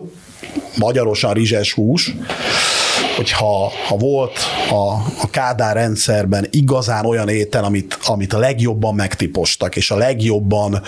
[0.76, 2.16] magyarosan rizses hús,
[3.16, 4.40] hogy ha, volt
[4.70, 10.82] a, a Kádár rendszerben igazán olyan étel, amit, amit a legjobban megtipostak, és a legjobban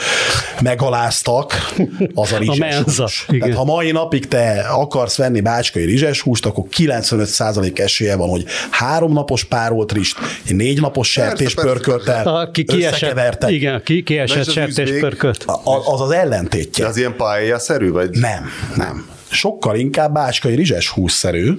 [0.62, 1.74] megaláztak,
[2.14, 3.26] az a rizses menza, hús.
[3.28, 3.40] igen.
[3.40, 8.46] Tehát ha mai napig te akarsz venni bácskai rizses húst, akkor 95% esélye van, hogy
[8.70, 10.18] három napos párolt rist,
[10.48, 15.44] négy napos sertés persze, pörköltel, Aki kiesett, igen, ki, kiesett ez az sertés üzbék- pörkölt.
[15.48, 16.84] A- Az az ellentétje.
[16.84, 18.10] De az ilyen pályászerű, vagy?
[18.10, 19.16] Nem, nem.
[19.30, 21.54] Sokkal inkább bácskai rizses hússzerű.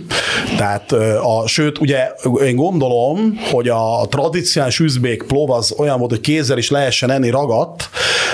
[0.57, 0.93] Tehát,
[1.23, 2.13] a, sőt, ugye
[2.45, 7.31] én gondolom, hogy a tradicionális üzbék plov az olyan volt, hogy kézzel is lehessen enni
[7.31, 7.91] ragadt,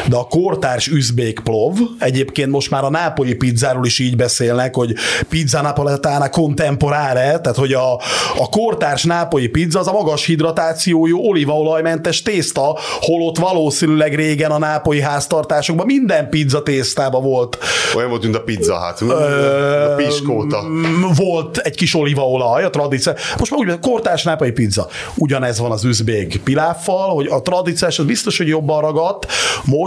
[0.09, 4.95] de a kortárs üzbék plov, egyébként most már a nápolyi pizzáról is így beszélnek, hogy
[5.29, 7.93] pizza napoletana contemporare, tehát hogy a,
[8.39, 15.01] a kortárs nápolyi pizza az a magas hidratációjú olívaolajmentes tészta, holott valószínűleg régen a nápolyi
[15.01, 17.59] háztartásokban minden pizza tésztában volt
[17.97, 19.01] Olyan volt, mint a pizza hát.
[19.01, 20.63] A piskóta.
[21.17, 23.13] Volt egy kis olívaolaj, a tradíció.
[23.39, 24.89] Most már úgy, kortás nápai pizza.
[25.15, 29.27] Ugyanez van az üzbék piláffal, hogy a tradíciós az biztos, hogy jobban ragadt.
[29.65, 29.84] Most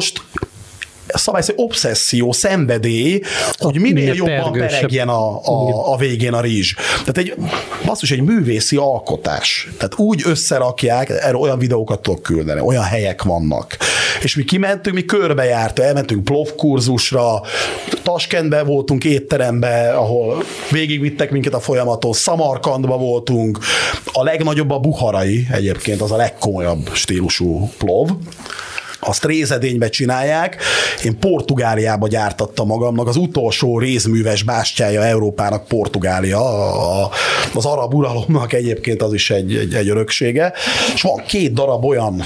[1.07, 3.22] szabály szerint obszesszió, szenvedély,
[3.57, 6.74] hogy minél jobban peregjen a, a, a végén a rizs.
[6.74, 7.36] Tehát egy,
[7.86, 9.69] basszus, egy művészi alkotás.
[9.78, 13.78] Tehát úgy összerakják, erről olyan videókat tudok küldeni, olyan helyek vannak.
[14.22, 17.41] És mi kimentünk, mi körbejártunk, elmentünk plovkurzusra,
[18.03, 23.60] Taskentben voltunk étterembe, ahol végigvittek minket a folyamaton, Szamarkandba voltunk,
[24.11, 28.10] a legnagyobb a buharai egyébként, az a legkomolyabb stílusú plov,
[28.99, 30.57] azt rézedénybe csinálják.
[31.03, 36.40] Én Portugáliába gyártattam magamnak, az utolsó rézműves bástyája Európának Portugália,
[37.53, 40.53] az arab uralomnak egyébként az is egy, egy, egy öröksége,
[40.94, 42.24] és van két darab olyan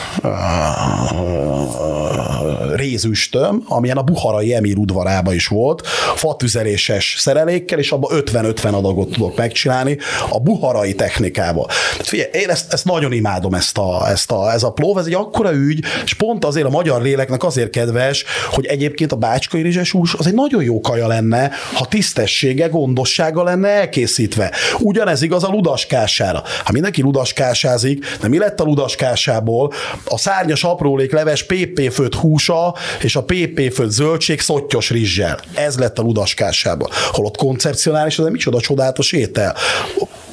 [2.75, 9.37] rézüstöm, amilyen a buharai emír udvarába is volt, fatüzeléses szerelékkel, és abban 50-50 adagot tudok
[9.37, 9.97] megcsinálni
[10.29, 11.65] a buharai technikával.
[11.65, 15.05] Tehát figyelj, én ezt, ezt nagyon imádom, ezt a, ezt a, ez a plov, ez
[15.05, 19.61] egy akkora ügy, és pont azért a magyar léleknek azért kedves, hogy egyébként a bácskai
[19.61, 24.51] rizses hús az egy nagyon jó kaja lenne, ha tisztessége, gondossága lenne elkészítve.
[24.79, 26.43] Ugyanez igaz a ludaskására.
[26.63, 29.73] Ha mindenki ludaskásázik, de mi lett a ludaskásából?
[30.05, 35.39] A szárnyas aprólék leves PP főtt húsa és a PP főtt zöldség szottyos rizssel.
[35.53, 36.89] Ez lett a ludaskásából.
[37.11, 39.55] Holott koncepcionális, egy micsoda csodálatos étel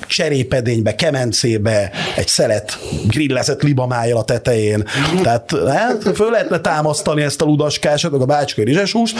[0.08, 4.84] cserépedénybe, kemencébe, egy szelet grillezett libamájjal a tetején.
[5.22, 9.16] Tehát hát, föl lehetne támasztani ezt a ludaskásat, meg a bácskai rizseshúst,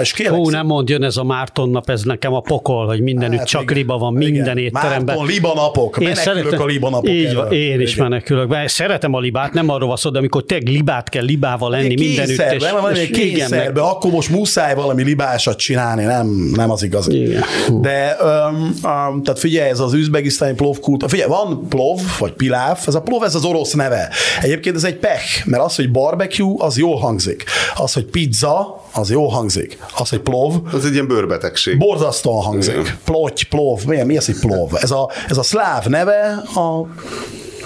[0.00, 3.38] és kérlek Hú, nem mondjon ez a Márton nap, ez nekem a pokol, hogy mindenütt
[3.38, 3.76] Hát csak igen.
[3.76, 4.32] liba van, Igen.
[4.32, 5.04] minden étteremben.
[5.04, 8.08] Márton, libanapok, menekülök a libanapok Így van, én is Igen.
[8.08, 8.48] menekülök.
[8.48, 8.68] Be.
[8.68, 12.16] Szeretem a libát, nem arról van szó, de amikor tényleg libát kell libával lenni mindenütt.
[12.26, 16.82] Kényszerbe, nem, valami igen, meg- kényszerbe, akkor most muszáj valami libásat csinálni, nem, nem az
[16.82, 17.08] igaz.
[17.08, 17.42] Igen.
[17.80, 22.78] De, um, um, tehát figyelj, ez az üzbegisztáni plov kult, figyelj, van plov, vagy piláv,
[22.86, 24.08] ez a plov, ez az orosz neve.
[24.40, 27.44] Egyébként ez egy pech, mert az, hogy barbecue, az jól hangzik.
[27.76, 29.78] Az, hogy pizza, az jól hangzik.
[29.96, 31.78] Az, hogy plov, Az egy ilyen bőrbetegség.
[31.78, 32.96] borzasztóan hangzik.
[33.04, 34.74] Plotty, plov, mi, mi az, hogy plov?
[34.74, 36.86] Ez a, ez a szláv neve a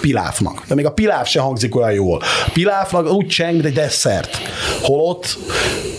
[0.00, 0.62] pilávnak.
[0.68, 2.22] De még a piláv se hangzik olyan jól.
[2.46, 4.36] A pilávnak úgy cseng, mint egy desszert.
[4.82, 5.38] Holott,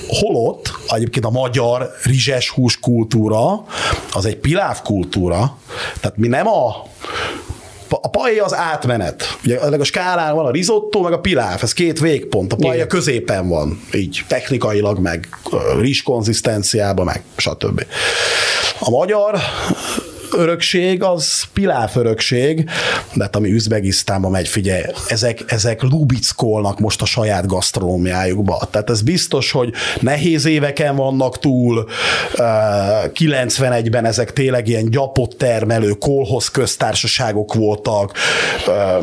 [0.08, 3.64] holott egyébként a magyar rizses hús kultúra,
[4.14, 5.58] az egy piláv kultúra,
[6.02, 6.76] tehát mi nem a
[7.90, 9.38] a paella az átmenet.
[9.44, 12.54] Ugye a skálán van a risotto, meg a piláv, ez két végpont.
[12.54, 12.88] A paella Igen.
[12.88, 15.30] középen van, így technikailag, meg
[15.80, 17.86] rizs konzisztenciában, meg stb.
[18.80, 19.40] A magyar
[20.32, 22.70] örökség az piláv örökség,
[23.14, 28.68] de ami Üzbegisztánba megy, figyelj, ezek, ezek lubickolnak most a saját gasztronómiájukba.
[28.72, 31.88] Tehát ez biztos, hogy nehéz éveken vannak túl,
[32.36, 32.44] ö,
[33.14, 38.14] 91-ben ezek tényleg ilyen gyapott termelő, kolhoz köztársaságok voltak,
[38.68, 38.98] Ö,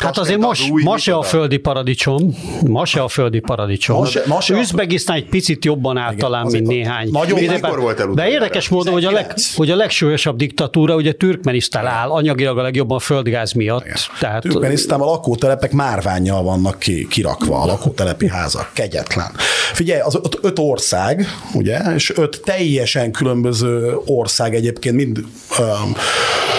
[0.00, 2.34] Hát azért az most, új ma se a földi paradicsom,
[2.66, 3.96] ma se a földi paradicsom.
[3.98, 7.08] Ma se- ma se a- Üzbegisztán egy picit jobban áll talán, mint néhány.
[7.10, 9.54] nagyon- Mikor volt el De érdekes módon, hogy a, leg, 19.
[9.56, 13.84] hogy a legsúlyosabb diktatúra ugye Türkmenisztán áll, anyagilag a legjobban a földgáz miatt.
[14.20, 18.70] Tehát, Türkmenisztánban a lakótelepek márványjal vannak ki, kirakva, a lakótelepi házak.
[18.72, 19.30] Kegyetlen.
[19.72, 25.18] Figyelj, az öt, öt ország, ugye, és öt teljesen különböző ország egyébként mind
[25.58, 25.94] um,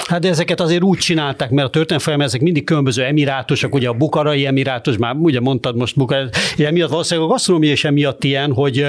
[0.08, 3.88] Hát de ezeket azért úgy csinálták, mert a történelem folyamán ezek mindig különböző emirátusok, ugye
[3.88, 8.54] a bukarai emirátus, már ugye mondtad most Bukarai, emiatt valószínűleg a gasztronómia is emiatt ilyen,
[8.54, 8.86] hogy,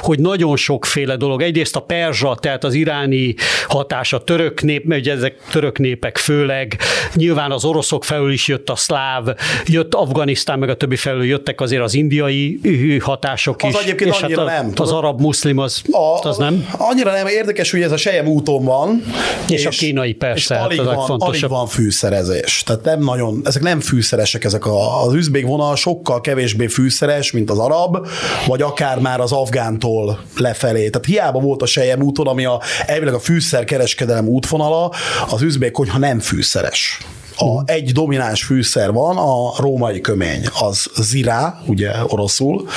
[0.00, 1.42] hogy nagyon sokféle dolog.
[1.42, 3.34] Egyrészt a perzsa, tehát az iráni
[3.66, 6.76] hatás, a török nép, mert ugye ezek török népek főleg,
[7.14, 9.28] nyilván az oroszok felül is jött a szláv,
[9.66, 12.60] jött Afganisztán, meg a többi felül jöttek azért az indiai
[13.00, 13.80] hatások Az is.
[13.80, 16.68] egyébként és annyira hát a, nem, Az arab muszlim az, a, az nem.
[16.78, 19.02] Annyira nem érdekes, hogy ez a Sejem úton van.
[19.48, 20.54] És a kínai persze.
[20.54, 21.50] És tehát alig van, alig legfontosabb.
[21.50, 22.62] van fűszerezés.
[22.66, 27.50] Tehát nem nagyon, ezek nem fűszeresek, ezek a, az üzbék vonal sokkal kevésbé fűszeres, mint
[27.50, 28.08] az arab,
[28.46, 30.90] vagy akár már az afgántól lefelé.
[30.90, 34.92] Tehát hiába volt a Sejem úton, ami a, elvileg a fűszerkereskedelem útvonala,
[35.30, 37.00] az üzbék konyha nem fűszeres.
[37.38, 42.68] A, egy domináns fűszer van, a római kömény, az zirá, ugye oroszul,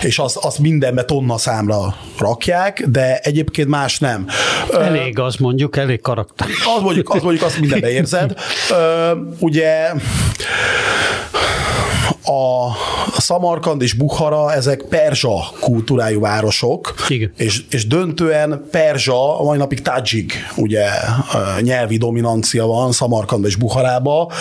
[0.00, 4.26] és azt az mindenbe tonna számra rakják, de egyébként más nem.
[4.72, 6.46] Elég az mondjuk, elég karakter.
[6.76, 8.34] az mondjuk, az mondjuk azt mindenbe érzed.
[9.38, 9.92] Ugye
[12.24, 17.32] a Szamarkand és Bukhara, ezek perzsa kultúrájú városok, Igen.
[17.36, 20.86] és, és döntően perzsa, a mai napig tajik, ugye
[21.60, 24.32] nyelvi dominancia van Szamarkand és Bukharába,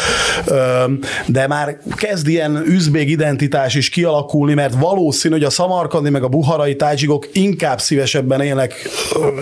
[0.45, 0.83] Ö,
[1.27, 6.27] de már kezd ilyen üzbég identitás is kialakulni, mert valószínű, hogy a szamarkandi meg a
[6.27, 8.89] buharai tajikok inkább szívesebben élnek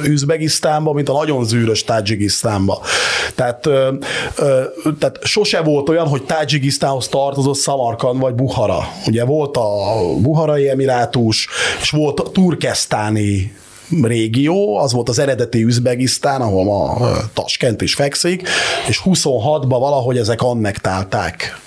[0.03, 2.81] Üzbegisztánba, mint a nagyon zűrös Tajikisztánba.
[3.35, 3.69] Tehát,
[4.99, 8.87] tehát sose volt olyan, hogy Tajikisztánhoz tartozott Szamarkand vagy Buhara.
[9.07, 9.69] Ugye volt a
[10.21, 11.47] Buharai Emirátus,
[11.81, 13.55] és volt a turkesztáni
[14.01, 18.47] régió, az volt az eredeti Üzbegisztán, ahol ma Taskent is fekszik,
[18.87, 21.59] és 26-ban valahogy ezek annektálták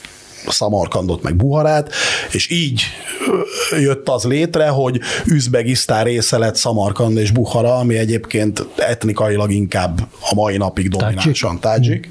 [0.51, 1.93] Szamarkandot meg Buharát,
[2.33, 2.83] és így
[3.81, 10.01] jött az létre, hogy Üzbegisztán része lett Szamarkand és Buhara, ami egyébként etnikailag inkább
[10.31, 12.09] a mai napig dominánsan tádzsik.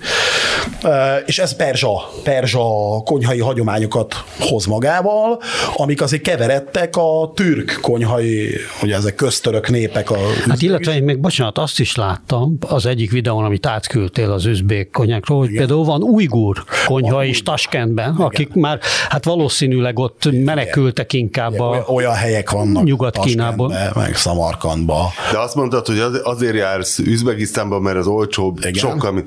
[1.25, 2.59] És ez perzsa, perzsa
[3.05, 5.41] konyhai hagyományokat hoz magával,
[5.75, 8.49] amik azért keveredtek a türk konyhai,
[8.81, 10.11] ugye ezek köztörök népek.
[10.11, 14.45] A Hát illetve én még, bocsánat, azt is láttam az egyik videón, amit átküldtél az
[14.45, 18.79] üzbék konyhákról, hogy például van ujgur konyha is Taskentben, akik már,
[19.09, 21.91] hát valószínűleg ott menekültek inkább olyan, a...
[21.91, 23.69] olyan helyek vannak Nyugat-Kínából.
[23.69, 25.11] Taskentben, meg Szamarkandba.
[25.31, 28.73] De azt mondtad, hogy az- azért jársz Üzbegisztánba, mert az olcsóbb, Igen.
[28.73, 29.23] sokkal,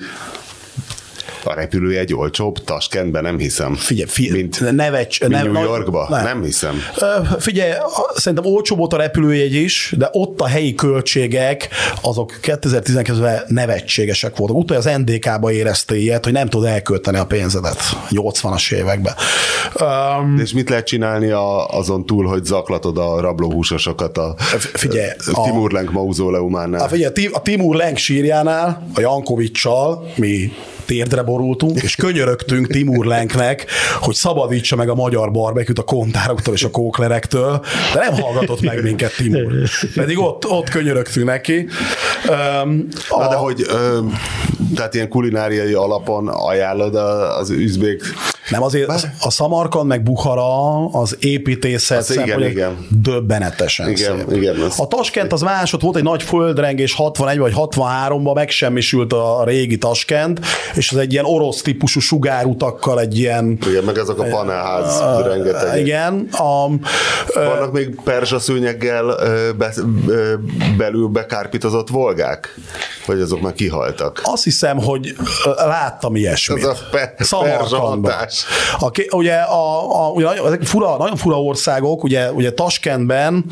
[1.45, 3.75] a repülőjegy olcsóbb, Taskentben nem hiszem.
[3.75, 6.07] Figyelj, fi, mint, nevecs, mint nem, New Yorkba?
[6.09, 6.25] Nem.
[6.25, 6.83] nem hiszem.
[7.39, 7.73] Figyelj,
[8.15, 11.69] szerintem olcsó volt a repülőjegy is, de ott a helyi költségek,
[12.03, 14.57] azok 2019-ben nevetségesek voltak.
[14.57, 17.81] Utána az NDK-ba érezte ilyet, hogy nem tud elkölteni a pénzedet
[18.11, 19.15] 80-as években.
[19.81, 24.35] Um, És mit lehet csinálni a, azon túl, hogy zaklatod a rablóhúsosokat a,
[24.73, 26.81] figyelj, a Timur Lenk mauzóleumánál?
[26.81, 30.53] a, figyelj, a Timur Lenk sírjánál, a Jankovicsal mi
[30.91, 33.67] térdre borultunk, és könyörögtünk Timur Lenknek,
[34.01, 37.65] hogy szabadítsa meg a magyar barbeküt a kontároktól és a kóklerektől,
[37.95, 39.53] de nem hallgatott meg minket Timur.
[39.95, 41.67] Pedig ott, ott könyörögtünk neki.
[42.29, 43.99] Um, Na de hogy, ö,
[44.75, 48.03] tehát ilyen kulináriai alapon ajánlod a- az üzbék
[48.51, 52.86] Nem azért Bár- a Szamarkand meg Bukhara az építészet Az igen, igen.
[52.90, 54.36] döbbenetesen Igen, szép.
[54.36, 59.12] igen, az- A Taskent az más, ott volt egy nagy földrengés 61 vagy 63-ban, megsemmisült
[59.12, 60.40] a régi Taskent,
[60.74, 65.78] és az egy ilyen orosz típusú sugárutakkal egy ilyen Igen, meg ezek a panelház rengeteg.
[65.81, 66.66] igen, a,
[67.35, 69.05] ö, Vannak még perzsa szőnyeggel
[69.59, 69.74] be,
[70.77, 72.55] belül bekárpítozott volgák?
[73.06, 74.20] Vagy azok már kihaltak?
[74.24, 75.14] azt hiszem, hogy
[75.56, 76.59] láttam ilyesmit.
[76.59, 78.40] Ez a pe- perzsa hatás.
[78.79, 83.45] A, ké- ugye, a, a, ugye ezek fura, nagyon fura országok, ugye, ugye Taskentben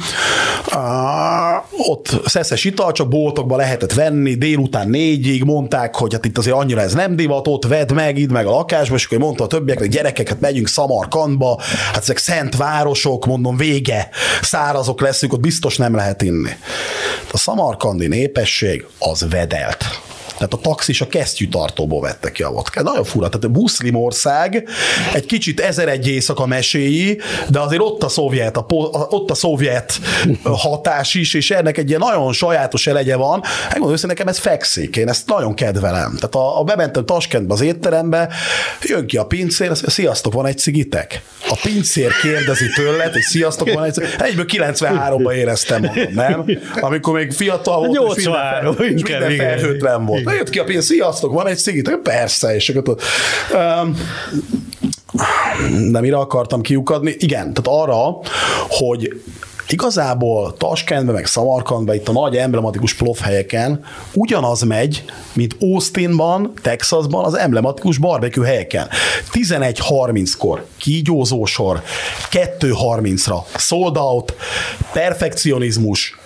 [0.70, 6.56] á, ott szeszes ital, csak boltokba lehetett venni, délután négyig mondták, hogy hát itt azért
[6.56, 9.46] annyira ez nem divat, ott vedd meg, idd meg a lakásba, és akkor mondta a
[9.46, 11.60] többieknek, gyerekek, hát megyünk Szamarkandba,
[11.92, 14.08] hát ezek szent városok, mondom, vége,
[14.42, 16.50] szárazok leszünk, ott biztos nem lehet inni.
[17.32, 19.84] A szamarkandi népesség az vedelt.
[20.38, 22.84] Tehát a taxis a kesztyűtartóból vette ki a vodkát.
[22.84, 23.28] Nagyon fura.
[23.28, 24.68] Tehát a buszlim ország,
[25.14, 28.66] egy kicsit ezer egy éjszaka meséi, de azért ott a szovjet, a,
[29.08, 30.00] ott a szovjet
[30.42, 33.42] hatás is, és ennek egy ilyen nagyon sajátos elegye van.
[33.68, 34.96] Megmondom össze, nekem ez fekszik.
[34.96, 36.14] Én ezt nagyon kedvelem.
[36.14, 38.28] Tehát a, a bementem Taskentbe az étterembe,
[38.82, 41.22] jön ki a pincér, azt mondja, sziasztok, van egy cigitek?
[41.48, 44.22] A pincér kérdezi tőled, hogy sziasztok, van egy cigitek?
[44.22, 46.44] Egyből 93-ban éreztem magam, nem?
[46.80, 49.46] Amikor még fiatal volt, és 83, minden, és minden igen.
[49.46, 50.27] felhőtlen volt.
[50.28, 51.98] Na, jött ki a pénz, sziasztok, van egy szigit?
[52.02, 53.00] Persze, és akkor tudod.
[53.52, 53.96] Um,
[55.92, 57.14] de mire akartam kiukadni?
[57.18, 58.18] Igen, tehát arra,
[58.68, 59.22] hogy
[59.68, 67.34] igazából Taskentben, meg Szamarkandban, itt a nagy emblematikus plovhelyeken ugyanaz megy, mint Austinban, Texasban az
[67.34, 68.88] emblematikus barbecue helyeken.
[69.32, 71.82] 11.30-kor kígyózósor,
[72.30, 74.34] 2.30-ra sold out,
[74.92, 76.18] perfekcionizmus,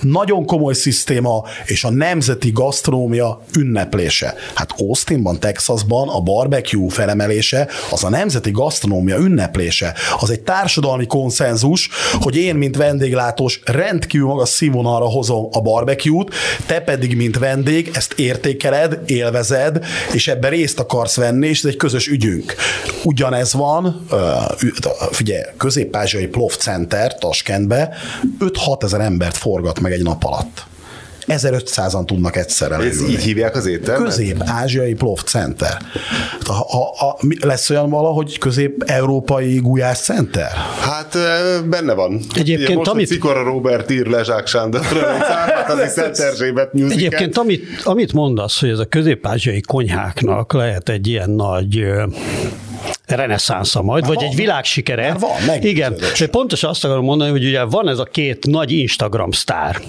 [0.00, 4.34] nagyon komoly szisztéma, és a nemzeti gasztronómia ünneplése.
[4.54, 9.94] Hát Austinban, Texasban a barbecue felemelése az a nemzeti gasztronómia ünneplése.
[10.20, 11.88] Az egy társadalmi konszenzus,
[12.20, 16.34] hogy én, mint vendéglátós, rendkívül magas színvonalra hozom a barbecue-t,
[16.66, 21.76] te pedig, mint vendég, ezt értékeled, élvezed, és ebben részt akarsz venni, és ez egy
[21.76, 22.54] közös ügyünk.
[23.02, 24.06] Ugyanez van,
[25.10, 27.96] figyelj, közép-ázsiai Plov Center Taskentbe
[28.40, 30.66] 5-6 ezer embert forgat meg egy nap alatt.
[31.28, 34.08] 1500-an tudnak egyszerre Ez így hívják az éttermet?
[34.08, 35.76] Közép-ázsiai Plov Center.
[36.46, 40.50] Ha, ha, ha, lesz olyan valahogy közép-európai gulyás center?
[40.80, 41.16] Hát
[41.68, 42.20] benne van.
[42.34, 43.06] Egyébként, most, amit...
[43.06, 44.80] Cikora Robert ír Lezsák Sándor,
[45.66, 46.96] az Szent Erzsébet musical.
[46.96, 51.84] Egyébként, amit, amit mondasz, hogy ez a közép-ázsiai konyháknak lehet egy ilyen nagy
[53.06, 55.16] reneszánsza majd, Már vagy van, egy világsikere.
[55.18, 55.94] van, meg Igen,
[56.30, 59.80] pontosan azt akarom mondani, hogy ugye van ez a két nagy Instagram sztár.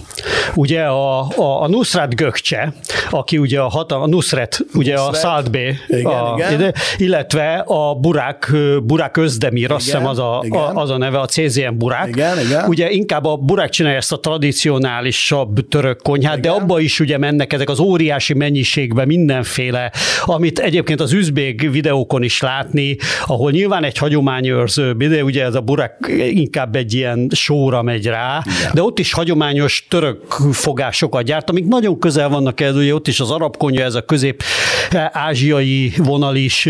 [0.56, 2.74] Ugye a, a, a Nusrat Gökcse,
[3.10, 5.16] aki ugye a, hata, a Nusret, ugye Nusret.
[5.16, 5.58] a Salt B,
[5.88, 6.74] igen, a, igen.
[6.98, 8.52] Illetve a Burák,
[8.84, 12.08] Burák Özdemir, azt hiszem az a, a, az a neve, a CZN Burák.
[12.08, 12.66] Igen, igen.
[12.68, 16.54] Ugye inkább a Burák csinálja ezt a tradicionálisabb török konyhát, igen.
[16.54, 19.92] de abba is ugye mennek ezek az óriási mennyiségben mindenféle,
[20.26, 22.79] amit egyébként az üzbég videókon is látni,
[23.26, 25.94] ahol nyilván egy hagyományőrző, de ugye ez a burak
[26.30, 28.72] inkább egy ilyen sóra megy rá, Igen.
[28.74, 33.20] de ott is hagyományos török fogásokat gyárt, amik nagyon közel vannak ez, ugye ott is
[33.20, 36.70] az arab konyha, ez a közép-ázsiai vonal is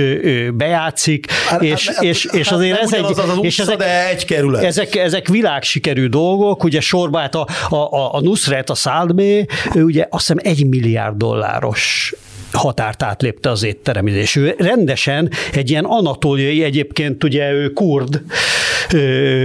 [0.54, 3.04] bejátszik, hát, és, hát, és, és hát azért ez egy...
[3.04, 4.64] Az az és ezek, de egy kerület.
[4.64, 10.28] Ezek, ezek világsikerű dolgok, ugye sorba hát a, a, a Nusret, a Száldbé, ugye azt
[10.28, 12.14] hiszem egy milliárd dolláros
[12.52, 18.22] határt átlépte az étterem, és ő rendesen egy ilyen anatóliai, egyébként ugye ő kurd,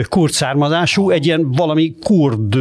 [0.09, 2.57] kurd származású, egy ilyen valami kurd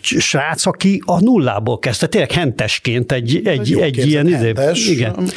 [0.00, 4.86] srác, aki a nullából kezdte, tényleg hentesként egy, egy, egy, egy ilyen, izé- hentes.
[4.86, 5.30] igen.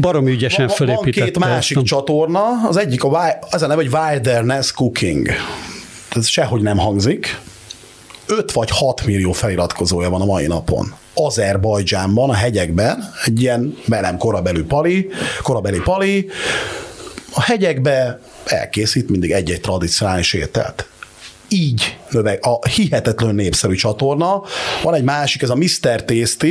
[0.00, 0.70] Barom ügyesen.
[0.78, 1.86] Van két másik ezt.
[1.86, 5.28] csatorna, az egyik a, az a neve, hogy Wilderness Cooking.
[6.10, 7.40] Ez sehogy nem hangzik.
[8.26, 10.94] 5 vagy 6 millió feliratkozója van a mai napon.
[11.14, 15.08] Azerbajdzsánban, a hegyekben, egy ilyen velem korabeli pali,
[15.42, 16.28] korabeli pali,
[17.34, 20.86] a hegyekbe elkészít mindig egy-egy tradicionális ételt.
[21.48, 24.42] Így növeg, a hihetetlen népszerű csatorna.
[24.82, 26.04] Van egy másik, ez a Mr.
[26.04, 26.44] Tasty.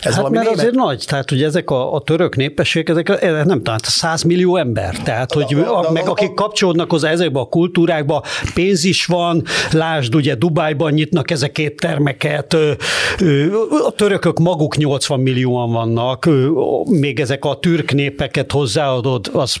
[0.00, 0.58] Ez hát valami mert német...
[0.58, 4.96] azért nagy, tehát ugye ezek a, a török népesség, ezek nem tudom, 100 millió ember,
[5.04, 8.22] tehát hogy da, a, meg da, akik kapcsolódnak hozzá ezekbe a kultúrákba,
[8.54, 12.56] pénz is van, lásd, ugye Dubájban nyitnak ezekét termeket,
[13.86, 16.28] a törökök maguk 80 millióan vannak,
[16.84, 19.56] még ezek a türk népeket hozzáadod, az...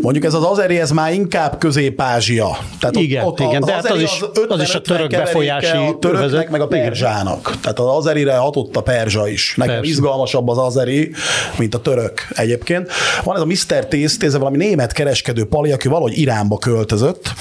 [0.00, 2.58] Mondjuk ez az azeri, ez már inkább Közép-Ázsia.
[2.80, 5.76] Tehát igen, ott, ott igen, de hát az is, az, az is a török befolyási
[5.76, 7.56] a töröknek, meg a perzsának.
[7.60, 9.54] Tehát az azerire hatott a perzsa is.
[9.56, 9.90] Nekem Persze.
[9.90, 11.10] izgalmasabb az azeri,
[11.58, 12.90] mint a török egyébként.
[13.24, 13.88] Van ez a Mr.
[13.88, 17.32] Taste, ez valami német kereskedő pali, aki valahogy Iránba költözött.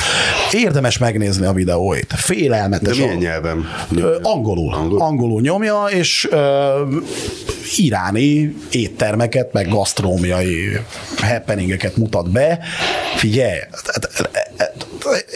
[0.52, 2.14] Érdemes megnézni a videóit.
[2.16, 2.98] Félelmetes.
[2.98, 3.66] De milyen nyelven?
[4.22, 4.74] Angolul.
[4.74, 5.02] Angol.
[5.02, 6.40] Angolul nyomja, és uh,
[7.76, 10.80] iráni éttermeket, meg gasztrómiai
[11.22, 12.60] happeningeket mutat be.
[13.16, 13.60] Figyelj,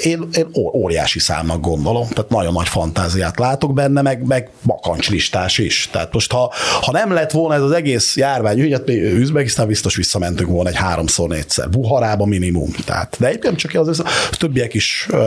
[0.05, 5.89] én, én óriási számnak gondolom, tehát nagyon nagy fantáziát látok benne, meg, meg bakancslistás is.
[5.91, 9.67] Tehát most ha, ha nem lett volna ez az egész járvány, ugye hát mi Üzbegisztán
[9.67, 11.69] biztos visszamentünk volna egy háromszor, négyszer.
[11.69, 12.69] Buharába minimum.
[12.85, 14.03] Tehát, de egyébként csak az, az
[14.37, 15.19] többiek is uh,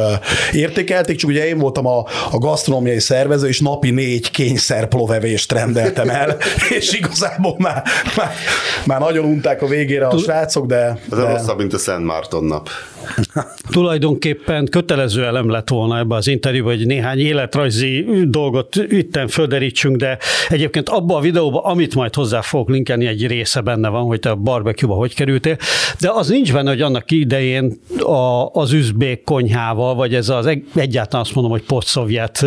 [0.53, 6.09] értékelték, csak ugye én voltam a, a gasztronómiai szervező, és napi négy kényszer plovevést rendeltem
[6.09, 6.37] el,
[6.79, 7.83] és igazából már,
[8.17, 8.35] már,
[8.87, 10.99] már nagyon unták a végére a srácok, de...
[11.11, 11.31] Ez de...
[11.31, 12.69] rosszabb, mint a Szent Márton nap.
[13.71, 20.19] Tulajdonképpen kötelező elem lett volna ebbe az interjúban, hogy néhány életrajzi dolgot itten földerítsünk, de
[20.49, 24.31] egyébként abba a videóba, amit majd hozzá fogok linkelni, egy része benne van, hogy te
[24.31, 25.57] a barbecue-ba hogy kerültél,
[26.01, 31.25] de az nincs benne, hogy annak idején a, az üzbék konyhával, vagy ez az egyáltalán
[31.25, 32.47] azt mondom, hogy post-szovjet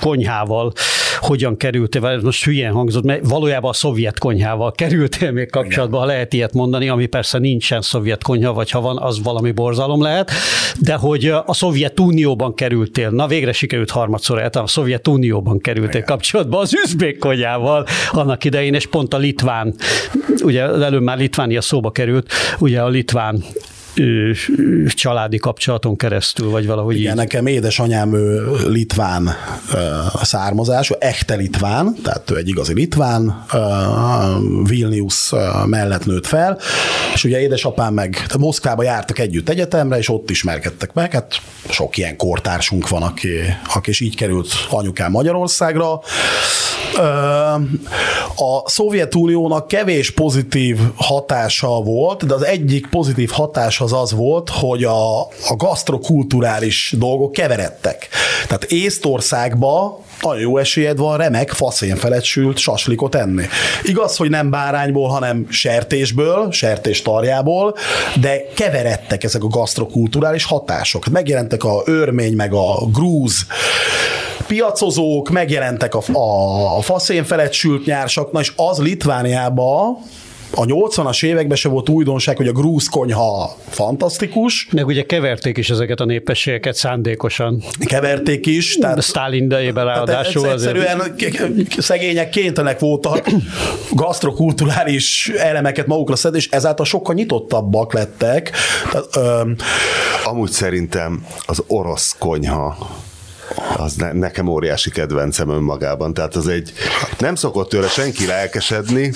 [0.00, 0.72] konyhával
[1.18, 6.06] hogyan kerültél, vagy most hülyen hangzott, mert valójában a szovjet konyhával kerültél még kapcsolatban, ha
[6.06, 10.31] lehet ilyet mondani, ami persze nincsen szovjet konyha, vagy ha van, az valami borzalom lehet,
[10.78, 16.04] de hogy a Szovjetunióban kerültél, na végre sikerült harmadszor el, a Szovjetunióban kerültél Igen.
[16.04, 19.74] kapcsolatba az üzbék konyával annak idején, és pont a litván,
[20.42, 23.44] ugye előbb már Litvánia szóba került, ugye a litván
[24.86, 27.18] családi kapcsolaton keresztül, vagy valahogy Igen, így.
[27.18, 29.30] nekem édesanyám ő litván
[30.22, 33.44] származású, echte litván, tehát ő egy igazi litván,
[34.64, 35.32] Vilnius
[35.66, 36.58] mellett nőtt fel,
[37.14, 41.40] és ugye édesapám meg Moszkvába jártak együtt egyetemre, és ott ismerkedtek meg, hát
[41.70, 43.28] sok ilyen kortársunk van, aki,
[43.74, 46.00] aki is így került anyukám Magyarországra.
[48.36, 54.84] A Szovjetuniónak kevés pozitív hatása volt, de az egyik pozitív hatás az az volt, hogy
[54.84, 58.08] a, a gasztrokulturális dolgok keveredtek.
[58.46, 63.44] Tehát Észtországba nagyon jó esélyed van remek faszén felett sült saslikot enni.
[63.82, 67.76] Igaz, hogy nem bárányból, hanem sertésből, sertés tarjából,
[68.20, 71.06] de keveredtek ezek a gasztrokulturális hatások.
[71.06, 73.46] Megjelentek a örmény, meg a grúz
[74.46, 79.98] piacozók, megjelentek a, a, a faszén felett sült nyársak, na és az Litvániába
[80.54, 85.70] a 80-as években se volt újdonság, hogy a grúz konyha fantasztikus, Meg ugye keverték is
[85.70, 87.62] ezeket a népességeket szándékosan.
[87.84, 90.76] keverték is, tehát Stalin idejében ráadásul tehát azért.
[90.76, 91.16] egyszerűen
[91.68, 93.28] k- szegények kénytelenek voltak
[93.92, 98.50] gasztrokulturális elemeket magukra szedni, és ezáltal sokkal nyitottabbak lettek.
[98.90, 99.06] Tehát,
[99.40, 99.56] öm,
[100.24, 102.76] Amúgy szerintem az orosz konyha
[103.76, 106.14] az ne, nekem óriási kedvencem önmagában.
[106.14, 106.72] Tehát az egy,
[107.18, 109.12] nem szokott tőle senki lelkesedni,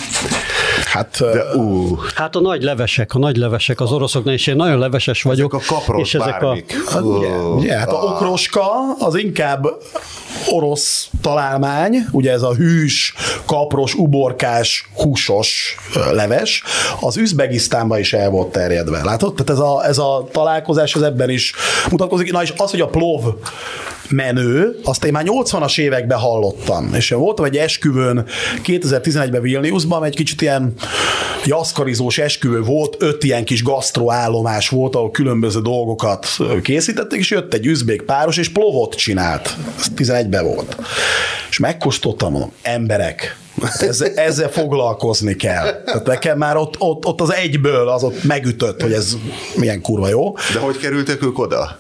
[0.85, 4.79] hát de ú, Hát a nagy levesek, a nagy levesek az oroszoknál, és én nagyon
[4.79, 5.55] leveses vagyok.
[5.55, 6.89] ezek a kapros és ezek a, bármik.
[6.89, 8.65] Hát ugye, ugye, hát a okroska
[8.99, 9.67] az inkább
[10.51, 13.15] orosz találmány, ugye ez a hűs,
[13.47, 15.77] kapros, uborkás, húsos
[16.13, 16.63] leves,
[17.01, 19.05] az Üzbegisztánban is el volt terjedve.
[19.05, 19.35] Látod?
[19.35, 21.53] Tehát ez a, ez a találkozás az ebben is
[21.91, 22.33] mutatkozik.
[22.33, 23.23] Na és az, hogy a plov
[24.11, 26.95] menő, azt én már 80-as években hallottam.
[26.95, 28.25] És én voltam egy esküvőn
[28.65, 30.75] 2011-ben Vilniusban, egy kicsit ilyen
[31.45, 36.27] jaszkarizós esküvő volt, öt ilyen kis gasztroállomás volt, ahol különböző dolgokat
[36.63, 39.57] készítettek, és jött egy üzbék páros, és plovot csinált.
[39.79, 40.77] Ez 11-ben volt.
[41.51, 43.37] És megkóstoltam, mondom, emberek,
[43.79, 45.83] ezzel, ezzel foglalkozni kell.
[45.85, 49.17] Tehát nekem már ott, ott, ott az egyből az ott megütött, hogy ez
[49.55, 50.35] milyen kurva jó.
[50.53, 51.79] de hogy kerültek ők oda?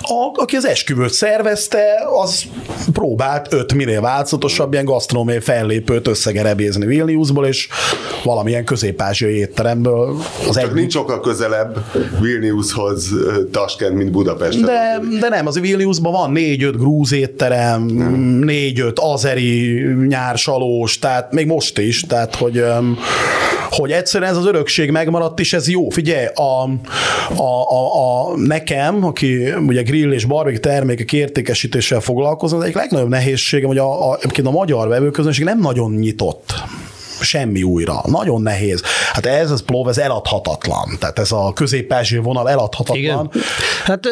[0.00, 1.84] A, aki az esküvőt szervezte,
[2.22, 2.44] az
[2.92, 7.68] próbált öt minél változatosabb ilyen gasztronómiai fellépőt összegerebézni Vilniusból, és
[8.24, 10.16] valamilyen közép-ázsiai étteremből
[10.48, 10.74] az Csak egy...
[10.74, 11.84] nincs sokkal közelebb
[12.20, 13.08] Vilniushoz
[13.50, 14.60] Taskent, mint Budapest.
[14.60, 17.82] De, de nem, az Vilniusban van négy-öt grúz étterem,
[18.40, 22.64] négy-öt azeri nyársalós, tehát még most is, tehát hogy,
[23.74, 25.90] hogy egyszerűen ez az örökség megmaradt, és ez jó.
[25.90, 26.70] Figyelj, a,
[27.36, 33.08] a, a, a nekem, aki ugye grill és barbecue termékek értékesítéssel foglalkozom, az egyik legnagyobb
[33.08, 36.54] nehézségem, hogy a, a, a magyar vevőközönség nem nagyon nyitott
[37.22, 38.00] semmi újra.
[38.06, 38.82] Nagyon nehéz.
[39.12, 40.96] Hát ez az plov, ez eladhatatlan.
[40.98, 42.96] Tehát ez a közép vonal eladhatatlan.
[43.02, 43.30] Igen.
[43.84, 44.08] Hát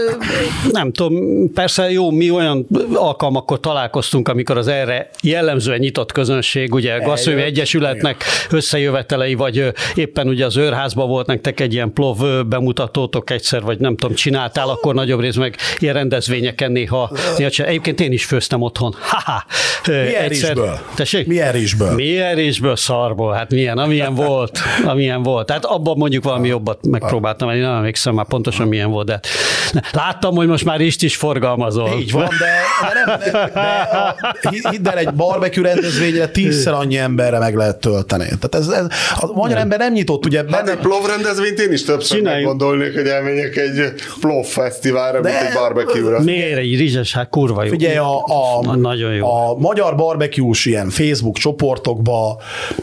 [0.70, 1.14] nem tudom,
[1.52, 8.24] persze jó, mi olyan alkalmakkor találkoztunk, amikor az erre jellemzően nyitott közönség, ugye Gasztronómiai Egyesületnek
[8.50, 9.64] összejövetelei, vagy
[9.94, 14.68] éppen ugye az őrházban volt nektek egy ilyen plov bemutatótok egyszer, vagy nem tudom, csináltál,
[14.68, 17.10] akkor nagyobb rész meg ilyen rendezvényeken néha.
[17.36, 18.94] néha csinál- Egyébként én is főztem otthon.
[19.10, 19.44] Ha-ha.
[19.86, 20.78] Milyen rizsből?
[20.94, 21.26] Tessék?
[21.26, 21.94] Milyen rizsből?
[21.94, 25.46] Milyen rizsből, szarból, hát milyen, amilyen volt, amilyen volt.
[25.46, 29.20] Tehát abban mondjuk valami jobbat megpróbáltam, én nem emlékszem már pontosan milyen volt, de
[29.92, 31.90] láttam, hogy most már ist is forgalmazol.
[31.98, 32.46] Így van, de,
[32.92, 33.60] de, nem, de, de
[34.42, 38.24] a, hidd el, egy barbecue rendezvényre tízszer annyi emberre meg lehet tölteni.
[38.24, 38.86] Tehát ez, ez
[39.20, 42.42] a magyar ember nem nyitott, ugye Hát benne, egy plov rendezvényt én is többször Csináljuk.
[42.42, 46.20] meggondolnék, hogy elmenjek egy plov fesztiválra, mint De- egy barbecue-ra.
[46.20, 47.70] Miért egy rizses, hát kurva jó.
[47.70, 49.26] Figyelj, a, a, Na, nagyon jó.
[49.26, 52.40] a magyar barbecue-s ilyen Facebook csoportokba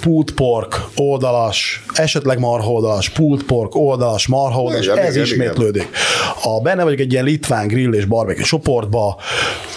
[0.00, 5.88] pulled pork oldalas, esetleg marha oldalas, pulled pork oldalas, marha oldalas, Igen, ez igen, ismétlődik.
[6.42, 9.16] A, benne vagyok egy ilyen litván grill és barbecue csoportba,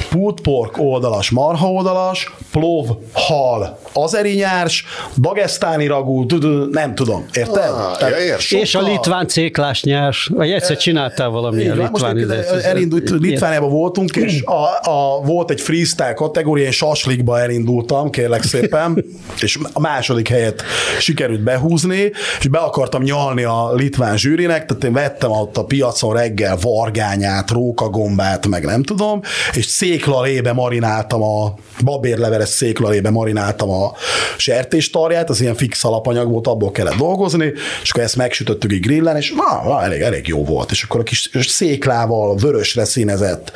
[0.09, 4.85] pulled pork oldalas, marha oldalas, plov, hal, azeri nyárs,
[5.17, 6.25] dagesztáni ragú,
[6.71, 7.69] nem tudom, érted?
[7.69, 8.59] Ah, Tehát ja, értem.
[8.59, 12.63] És a litván céklás nyers, vagy egyszer csináltál valamilyen most litván izét.
[12.63, 19.05] elindult, Litvániában voltunk, és a, a, volt egy freestyle kategória, én saslikba elindultam, kérlek szépen,
[19.41, 20.64] és a második helyet
[20.99, 26.14] sikerült behúzni, és be akartam nyalni a litván zsűrinek, tehát én vettem ott a piacon
[26.14, 29.22] reggel vargányát, rókagombát, meg nem tudom,
[29.53, 31.53] és széklalébe marináltam a
[31.84, 33.91] babérleveles széklalébe marináltam a
[34.38, 37.52] sertéstarját, az ilyen fix alapanyag volt, abból kellett dolgozni,
[37.84, 40.72] és akkor ezt megsütöttük egy grillen, és na, na, elég, elég jó volt.
[40.72, 43.52] És akkor a kis széklával vörösre színezett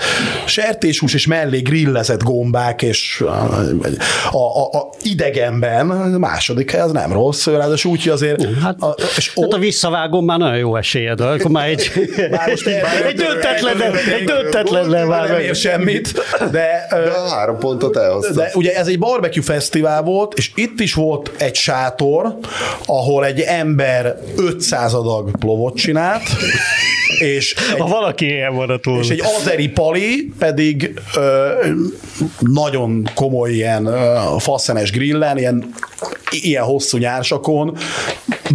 [0.46, 3.24] sertéshús, és mellé grillezett gombák, és
[4.32, 5.86] a, a, a idegenben
[6.20, 8.46] más második hely az nem rossz, ráadásul úgy, hogy azért...
[8.62, 11.92] Hát, a, és tehát a visszavágom már nagyon jó esélyed, akkor már egy,
[12.32, 13.82] Már most egy döntetlen,
[14.18, 18.34] egy döntetlen nem már ér semmit, de, De a három pontot elhozta.
[18.34, 22.38] de ugye ez egy barbecue fesztivál volt, és itt is volt egy sátor,
[22.86, 26.24] ahol egy ember 500 adag plovot csinált,
[27.20, 29.02] és egy, Ha valaki ilyen maradt volna.
[29.02, 31.50] és egy azeri pali pedig ö,
[32.40, 35.74] nagyon komoly ilyen ö, faszenes grillen, ilyen,
[36.30, 37.78] ilyen hosszú nyársakon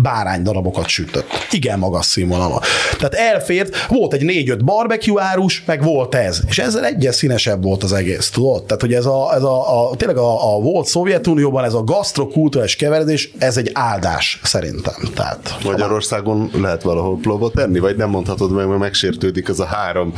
[0.03, 1.31] bárány darabokat sütött.
[1.51, 2.59] Igen magas színvonalon.
[2.99, 6.41] Tehát elfért, volt egy négy-öt barbecue árus, meg volt ez.
[6.49, 8.65] És ezzel egyes színesebb volt az egész, tudod?
[8.65, 12.77] Tehát, hogy ez a, ez a, a tényleg a, a volt Szovjetunióban ez a gasztrokultúrás
[12.77, 14.95] keveredés, ez egy áldás szerintem.
[15.15, 20.15] Tehát, Magyarországon lehet valahol plovot enni, vagy nem mondhatod meg, mert megsértődik az a három,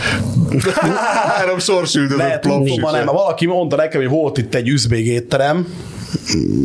[1.26, 2.92] három sorsüldözött plov.
[2.92, 3.04] nem.
[3.04, 5.66] Valaki mondta nekem, hogy volt itt egy üzbég étterem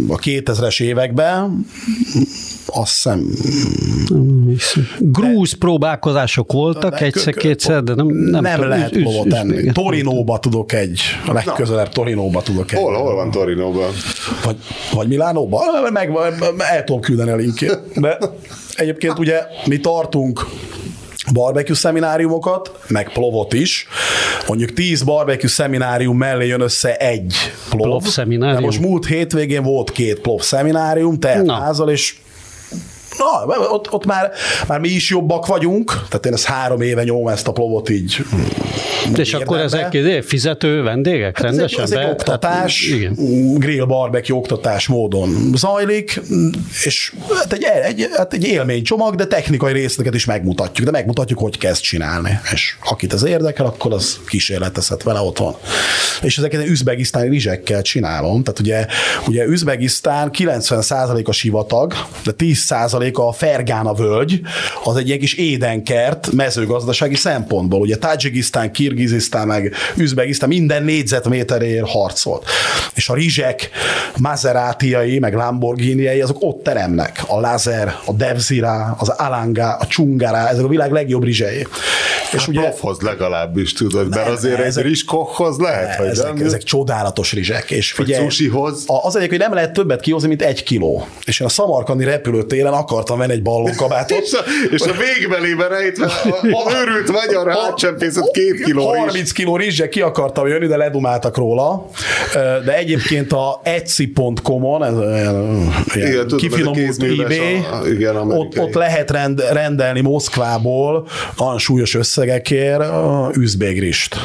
[0.07, 1.65] a 2000-es években,
[2.65, 3.27] azt hiszem,
[4.99, 9.57] Grúz próbálkozások voltak egyszer-kétszer, de nem, nem, nem, tudom, lehet üz- plovot üz- enni.
[9.57, 9.73] igen.
[9.73, 12.80] Torinóba tudok egy, a legközelebb Torinóba tudok egy.
[12.80, 13.91] Hol, hol van Torinóban?
[14.43, 14.55] Vagy,
[14.93, 15.61] vagy Milánóba?
[15.93, 16.11] Meg,
[16.57, 17.80] el tudom küldeni a linkjét.
[17.95, 18.17] De
[18.76, 20.45] egyébként ugye mi tartunk
[21.34, 23.88] barbecue szemináriumokat, meg plovot is.
[24.47, 27.35] Mondjuk 10 barbecue szeminárium mellé jön össze egy
[27.69, 27.88] plov.
[27.88, 28.60] Plov szeminárium.
[28.60, 32.15] De most múlt hétvégén volt két plov szeminárium, tehetházzal, és
[33.18, 34.31] Na, ott, ott már,
[34.68, 38.18] már mi is jobbak vagyunk, tehát én ezt három éve nyomom ezt a plovot így.
[39.15, 41.84] És akkor ezek izé, fizető vendégek Hát ez egy, rendesen?
[41.84, 43.15] ez egy oktatás, Tehát, igen.
[43.57, 46.22] grill barbecue oktatás módon zajlik,
[46.84, 51.57] és hát egy, egy, hát egy élménycsomag, de technikai részleteket is megmutatjuk, de megmutatjuk, hogy
[51.57, 52.40] kezd csinálni.
[52.53, 55.56] És akit ez érdekel, akkor az kísérletezhet vele otthon.
[56.22, 58.86] És ezeket üzbegisztáni rizsekkel csinálom, tehát ugye,
[59.27, 64.41] ugye Üzbegisztán 90% a sivatag, de 10% a Fergána völgy,
[64.84, 67.80] az egy ilyen kis édenkert mezőgazdasági szempontból.
[67.80, 72.45] Ugye Tajikisztán, Kirgizisztán, meg Üzbegisztán minden négyzetméterért harcolt.
[72.95, 73.69] És a rizsek
[74.17, 77.21] Maseratiai, meg Lamborghiniai, azok ott teremnek.
[77.27, 81.67] A Lazer, a Devzira, az Alanga, a Csungara, ezek a világ legjobb rizsei.
[82.31, 86.34] És És ugye plovhoz legalábbis tudod, mert Nem, azért ezek- egy rizskochhoz lehet, vagy ezek,
[86.34, 86.45] nem?
[86.45, 87.71] ezek csodálatos rizsek.
[87.71, 88.84] És figyelj, sushihoz.
[88.85, 91.07] az egyik, hogy nem lehet többet kihozni, mint egy kiló.
[91.26, 94.21] És én a szamarkandi repülőtéren akartam venni egy ballonkabátot.
[94.30, 96.30] És a, és a végbelébe rejtve a,
[96.67, 98.89] a őrült magyar átcsempészett két kiló.
[98.98, 101.86] 30 kiló rizsek ki akartam jönni, de ledumáltak róla.
[102.66, 108.74] De egyébként a Etsy.com-on, ez olyan, Igen, ilyen tudom, kifinomult eBay, a- igen, ott, ott
[108.74, 111.07] lehet rend, rendelni Moszkvából
[111.38, 112.84] olyan súlyos összegekért
[113.36, 114.16] üzbégrist.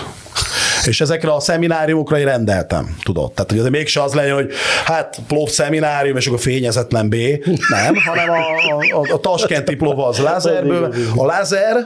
[0.87, 3.33] És ezekre a szemináriumokra én rendeltem, tudod.
[3.33, 4.53] Tehát, hogy mégse az legyen, hogy
[4.85, 7.15] hát plov szeminárium, és akkor fényezetlen B.
[7.71, 10.95] Nem, hanem a, a, a taskenti plov az lázerből.
[11.17, 11.77] A lázer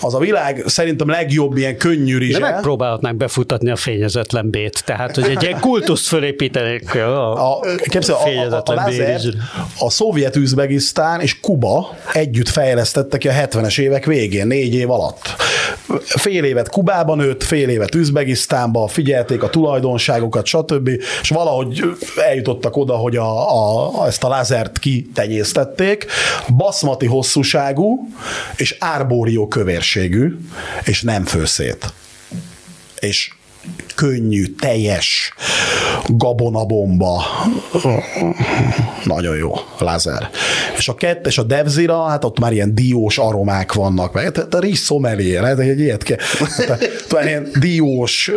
[0.00, 2.38] az a világ szerintem legjobb ilyen könnyű De rizse.
[2.38, 8.54] megpróbálhatnánk befutatni a fényezetlen bét, tehát hogy egy ilyen kultuszt fölépítenék a, A, képzel, a,
[8.54, 9.20] a, a, lázer,
[9.78, 15.34] a szovjet Üzbegisztán és Kuba együtt fejlesztettek ki a 70-es évek végén, négy év alatt.
[16.04, 20.88] Fél évet Kubában nőtt, fél évet Üzbegisztánba, figyelték a tulajdonságokat, stb.
[21.22, 21.84] És valahogy
[22.16, 26.06] eljutottak oda, hogy a, a, ezt a lázert kitenyésztették.
[26.56, 28.08] Baszmati hosszúságú
[28.56, 30.38] és árbórió kövérségű,
[30.84, 31.92] és nem főszét.
[33.00, 33.30] És
[33.94, 35.34] könnyű, teljes
[36.06, 37.22] gabonabomba.
[39.04, 40.30] Nagyon jó, lázer.
[40.76, 44.12] És a kettes, a Devzira, hát ott már ilyen diós aromák vannak.
[44.12, 46.16] Meg, tehát a rizs szomelié, lehet, hogy egy ilyet kell.
[46.56, 48.30] Tehát, ilyen diós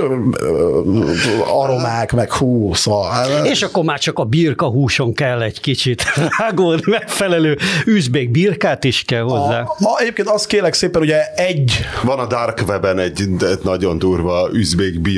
[1.45, 3.45] aromák, meg hú, szóval.
[3.45, 6.03] És akkor már csak a birka húson kell egy kicsit
[6.39, 9.61] rágolni, megfelelő üzbék birkát is kell hozzá.
[9.61, 13.97] A, a, egyébként azt kérlek szépen, ugye egy Van a Dark Webben egy egy nagyon
[13.97, 15.14] durva üzbék birka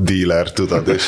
[0.00, 1.02] dealer, tudod, és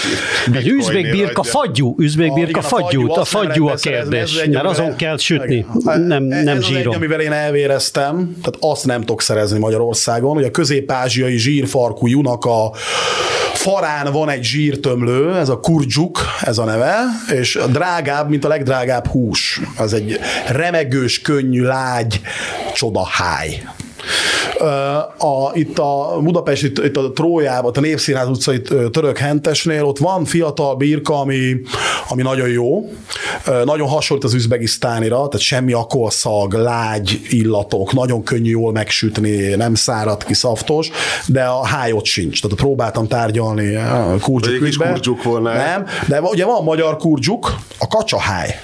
[0.52, 1.50] Egy üzbék birka adja.
[1.52, 5.18] fagyú, üzbék A- birka a fagyú, a fagyú a ez kérdés, egy, mert azon kell
[5.18, 6.00] sütni, Igen.
[6.00, 6.94] nem, ez nem az egy, zsírom.
[6.94, 12.72] amivel én elvéreztem, tehát azt nem tudok szerezni Magyarországon, hogy a közép-ázsiai zsírfarkú junak a
[13.54, 16.96] farán van egy zsírtömlő, ez a kurdzsuk, ez a neve,
[17.34, 19.60] és a drágább, mint a legdrágább hús.
[19.78, 20.18] Ez egy
[20.48, 22.20] remegős, könnyű, lágy,
[22.74, 23.62] csodaháj.
[25.18, 28.60] A, itt a Budapest, itt, itt a Trójában, a Népszínház utcai
[28.90, 31.60] török hentesnél, ott van fiatal birka, ami,
[32.08, 32.90] ami nagyon jó.
[33.64, 40.24] Nagyon hasonlít az üzbegisztánira, tehát semmi akolszag, lágy illatok, nagyon könnyű jól megsütni, nem szárad
[40.24, 40.90] ki, szaftos,
[41.26, 42.42] de a hájot sincs.
[42.42, 43.78] Tehát próbáltam tárgyalni
[44.58, 44.88] kis ügybe.
[44.88, 45.52] kurdzsuk volna.
[45.52, 48.60] Nem, de ugye van magyar kurdzsuk, a kacsaháj.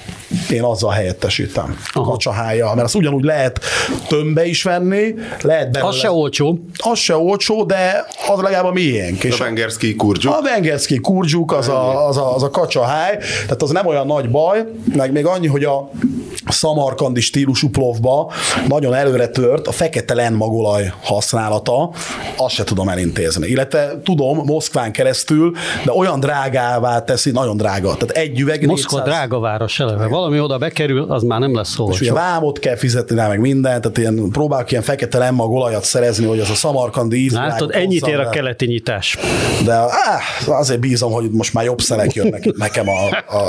[0.51, 1.77] Én azzal helyettesítem.
[1.93, 3.59] Kacsahája, mert azt ugyanúgy lehet
[4.07, 5.89] tömbbe is venni, lehet belőle.
[5.89, 6.59] Az se olcsó.
[6.77, 9.23] Az se olcsó, de az legalább a miénk.
[9.23, 10.33] A Vengerszki kurdzsuk.
[10.33, 14.29] A Vengerszki kurdzsuk, az a, az, a, az a kacsaháj, tehát az nem olyan nagy
[14.29, 14.65] baj,
[14.95, 15.89] meg még annyi, hogy a
[16.49, 18.31] szamarkandi stílusú plovba
[18.67, 21.91] nagyon előre tört a fekete lenmagolaj használata,
[22.37, 23.47] azt se tudom elintézni.
[23.47, 25.51] Illetve tudom, Moszkván keresztül,
[25.85, 27.93] de olyan drágává teszi, nagyon drága.
[27.97, 29.13] Tehát egy üveg Moszkva 400...
[29.13, 30.07] drága város eleve.
[30.07, 31.93] Valami oda bekerül, az már nem lesz olcsó.
[31.93, 36.25] És ugye vámot kell fizetni rá, meg mindent, tehát ilyen, próbálok ilyen fekete lemmagolajat szerezni,
[36.25, 37.33] hogy az a szamarkandi íz.
[37.33, 39.17] Látod, ennyit ér a keleti nyitás.
[39.65, 43.47] De áh, azért bízom, hogy most már jobb szelek jönnek nekem a, a,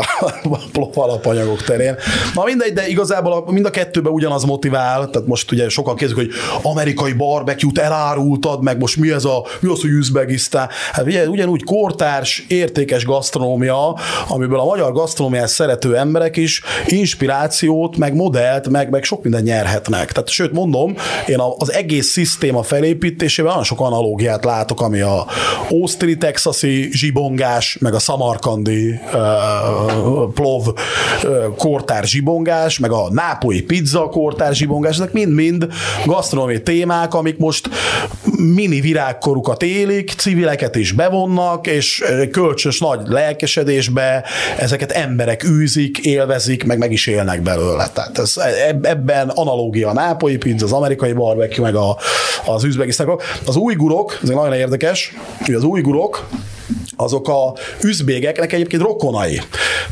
[0.54, 1.96] a alapanyagok terén.
[2.34, 6.24] Na mindegy, de igazából a, mind a kettőben ugyanaz motivál, tehát most ugye sokan kérdezik,
[6.24, 6.30] hogy
[6.62, 10.68] amerikai barbecue-t elárultad, meg most mi ez a, mi az, hogy Üzbegisztán?
[10.92, 13.96] Hát ugye, ugyanúgy kortárs, értékes gasztronómia,
[14.28, 20.12] amiből a magyar gasztronómiát szerető emberek is inspirációt, meg modellt, meg, meg sok minden nyerhetnek.
[20.12, 20.94] Tehát sőt mondom,
[21.26, 25.26] én az egész szisztéma felépítésében nagyon sok analógiát látok, ami a
[25.70, 34.00] Austri texasi zsibongás, meg a szamarkandi uh, plov uh, kortár zsibongás, meg a nápolyi pizza
[34.00, 35.66] kortár zsibongás, ezek mind-mind
[36.06, 37.68] gasztronómiai témák, amik most
[38.36, 44.24] mini virágkorukat élik, civileket is bevonnak, és kölcsös nagy lelkesedésbe
[44.58, 47.88] ezeket emberek űzik, élvezik, meg meg is élnek belőle.
[47.92, 48.36] Tehát ez,
[48.82, 51.96] ebben analógia a nápolyi pizza, az amerikai barbecue, meg a,
[52.46, 53.22] az üzbegisztákok.
[53.46, 55.14] Az újgurok, ez nagyon érdekes,
[55.44, 56.28] hogy az újgurok
[57.00, 57.52] azok a
[57.82, 59.40] üzbégeknek egyébként rokonai.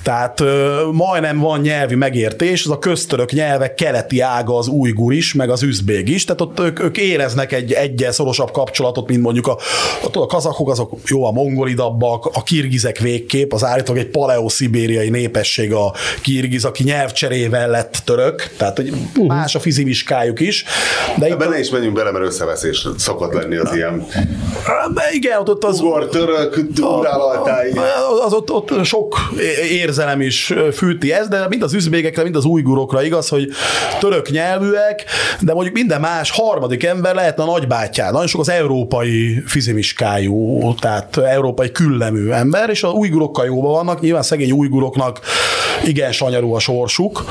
[0.03, 5.35] Tehát ö, majdnem van nyelvi megértés, az a köztörök nyelvek keleti ága az újgur is,
[5.35, 9.47] meg az üzbég is, tehát ott ők, ők éreznek egy egyen szorosabb kapcsolatot, mint mondjuk
[9.47, 9.59] a,
[10.03, 15.73] a, a kazakok, azok jó a mongolidabbak, a kirgizek végkép, az állítólag egy paleoszibériai népesség
[15.73, 15.93] a
[16.23, 18.93] kirgiz, aki nyelvcserével lett török, tehát hogy
[19.27, 20.65] más a fizimiskájuk is.
[21.19, 24.07] De Ebben ne is menjünk bele, mert összeveszés szokott lenni az ilyen.
[24.95, 25.81] De igen, ott, ott az...
[25.81, 26.61] Ugor, török,
[28.25, 29.19] az ott, ott sok
[29.71, 33.49] érzelem is fűti ez, de mind az üzbégekre, mind az újgurokra igaz, hogy
[33.99, 35.05] török nyelvűek,
[35.41, 38.13] de mondjuk minden más harmadik ember lehetne a nagybátyád.
[38.13, 44.23] Nagyon sok az európai fizimiskájú, tehát európai küllemű ember, és az újgurokkal jóban vannak, nyilván
[44.23, 45.21] szegény újguroknak
[45.85, 47.25] igen sanyarú a sorsuk,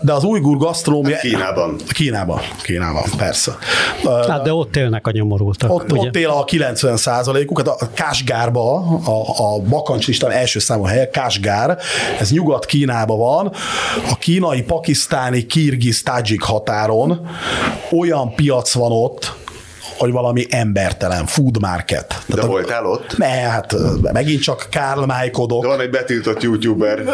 [0.00, 1.16] de az újgur gasztrómia...
[1.16, 1.76] Kínában.
[1.88, 3.56] Kínában, Kínában, persze.
[4.28, 5.74] Hát de ott élnek a nyomorultak.
[5.74, 6.98] Ott, ott él a 90
[7.46, 7.88] uk hát a
[8.42, 11.78] Kásgárba, a, a bakancslistán első számú helye, Kásgár,
[12.20, 13.52] ez Nyugat-Kínában van,
[14.10, 17.28] a kínai, pakisztáni, kirgiz, tajik határon.
[17.98, 19.34] Olyan piac van ott,
[19.98, 22.06] hogy valami embertelen food market.
[22.08, 23.16] Tehát De voltál ott?
[23.16, 23.74] Ne, hát
[24.12, 25.62] megint csak Karl Májkodok.
[25.62, 27.04] De van egy betiltott youtuber,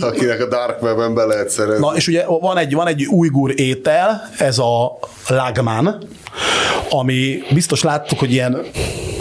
[0.00, 1.86] akinek a dark web be lehet szerezni.
[1.86, 5.98] Na, és ugye van egy, van egy újgur étel, ez a lagman,
[6.90, 8.60] ami biztos láttuk, hogy ilyen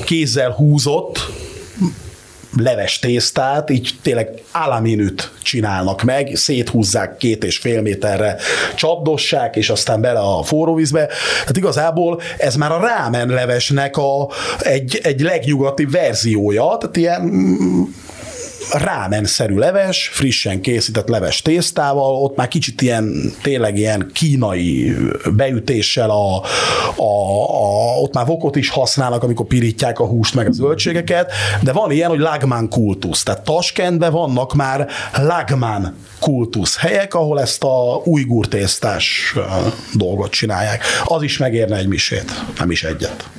[0.06, 1.20] kézzel húzott,
[2.58, 8.36] leves tésztát, így tényleg államinűt csinálnak meg, széthúzzák két és fél méterre,
[8.76, 11.06] csapdossák, és aztán bele a forró vízbe.
[11.40, 17.32] Tehát igazából ez már a rámen levesnek a, egy, egy legnyugati verziója, tehát ilyen
[18.72, 24.96] rámenszerű leves, frissen készített leves tésztával, ott már kicsit ilyen, tényleg ilyen kínai
[25.36, 26.44] beütéssel a,
[26.96, 31.32] a, a, ott már vokot is használnak, amikor pirítják a húst meg a zöldségeket,
[31.62, 37.64] de van ilyen, hogy lagman kultusz, tehát Taskentben vannak már lagman kultusz helyek, ahol ezt
[37.64, 39.36] a újgur tésztás
[39.94, 40.84] dolgot csinálják.
[41.04, 43.30] Az is megérne egy misét, nem is egyet.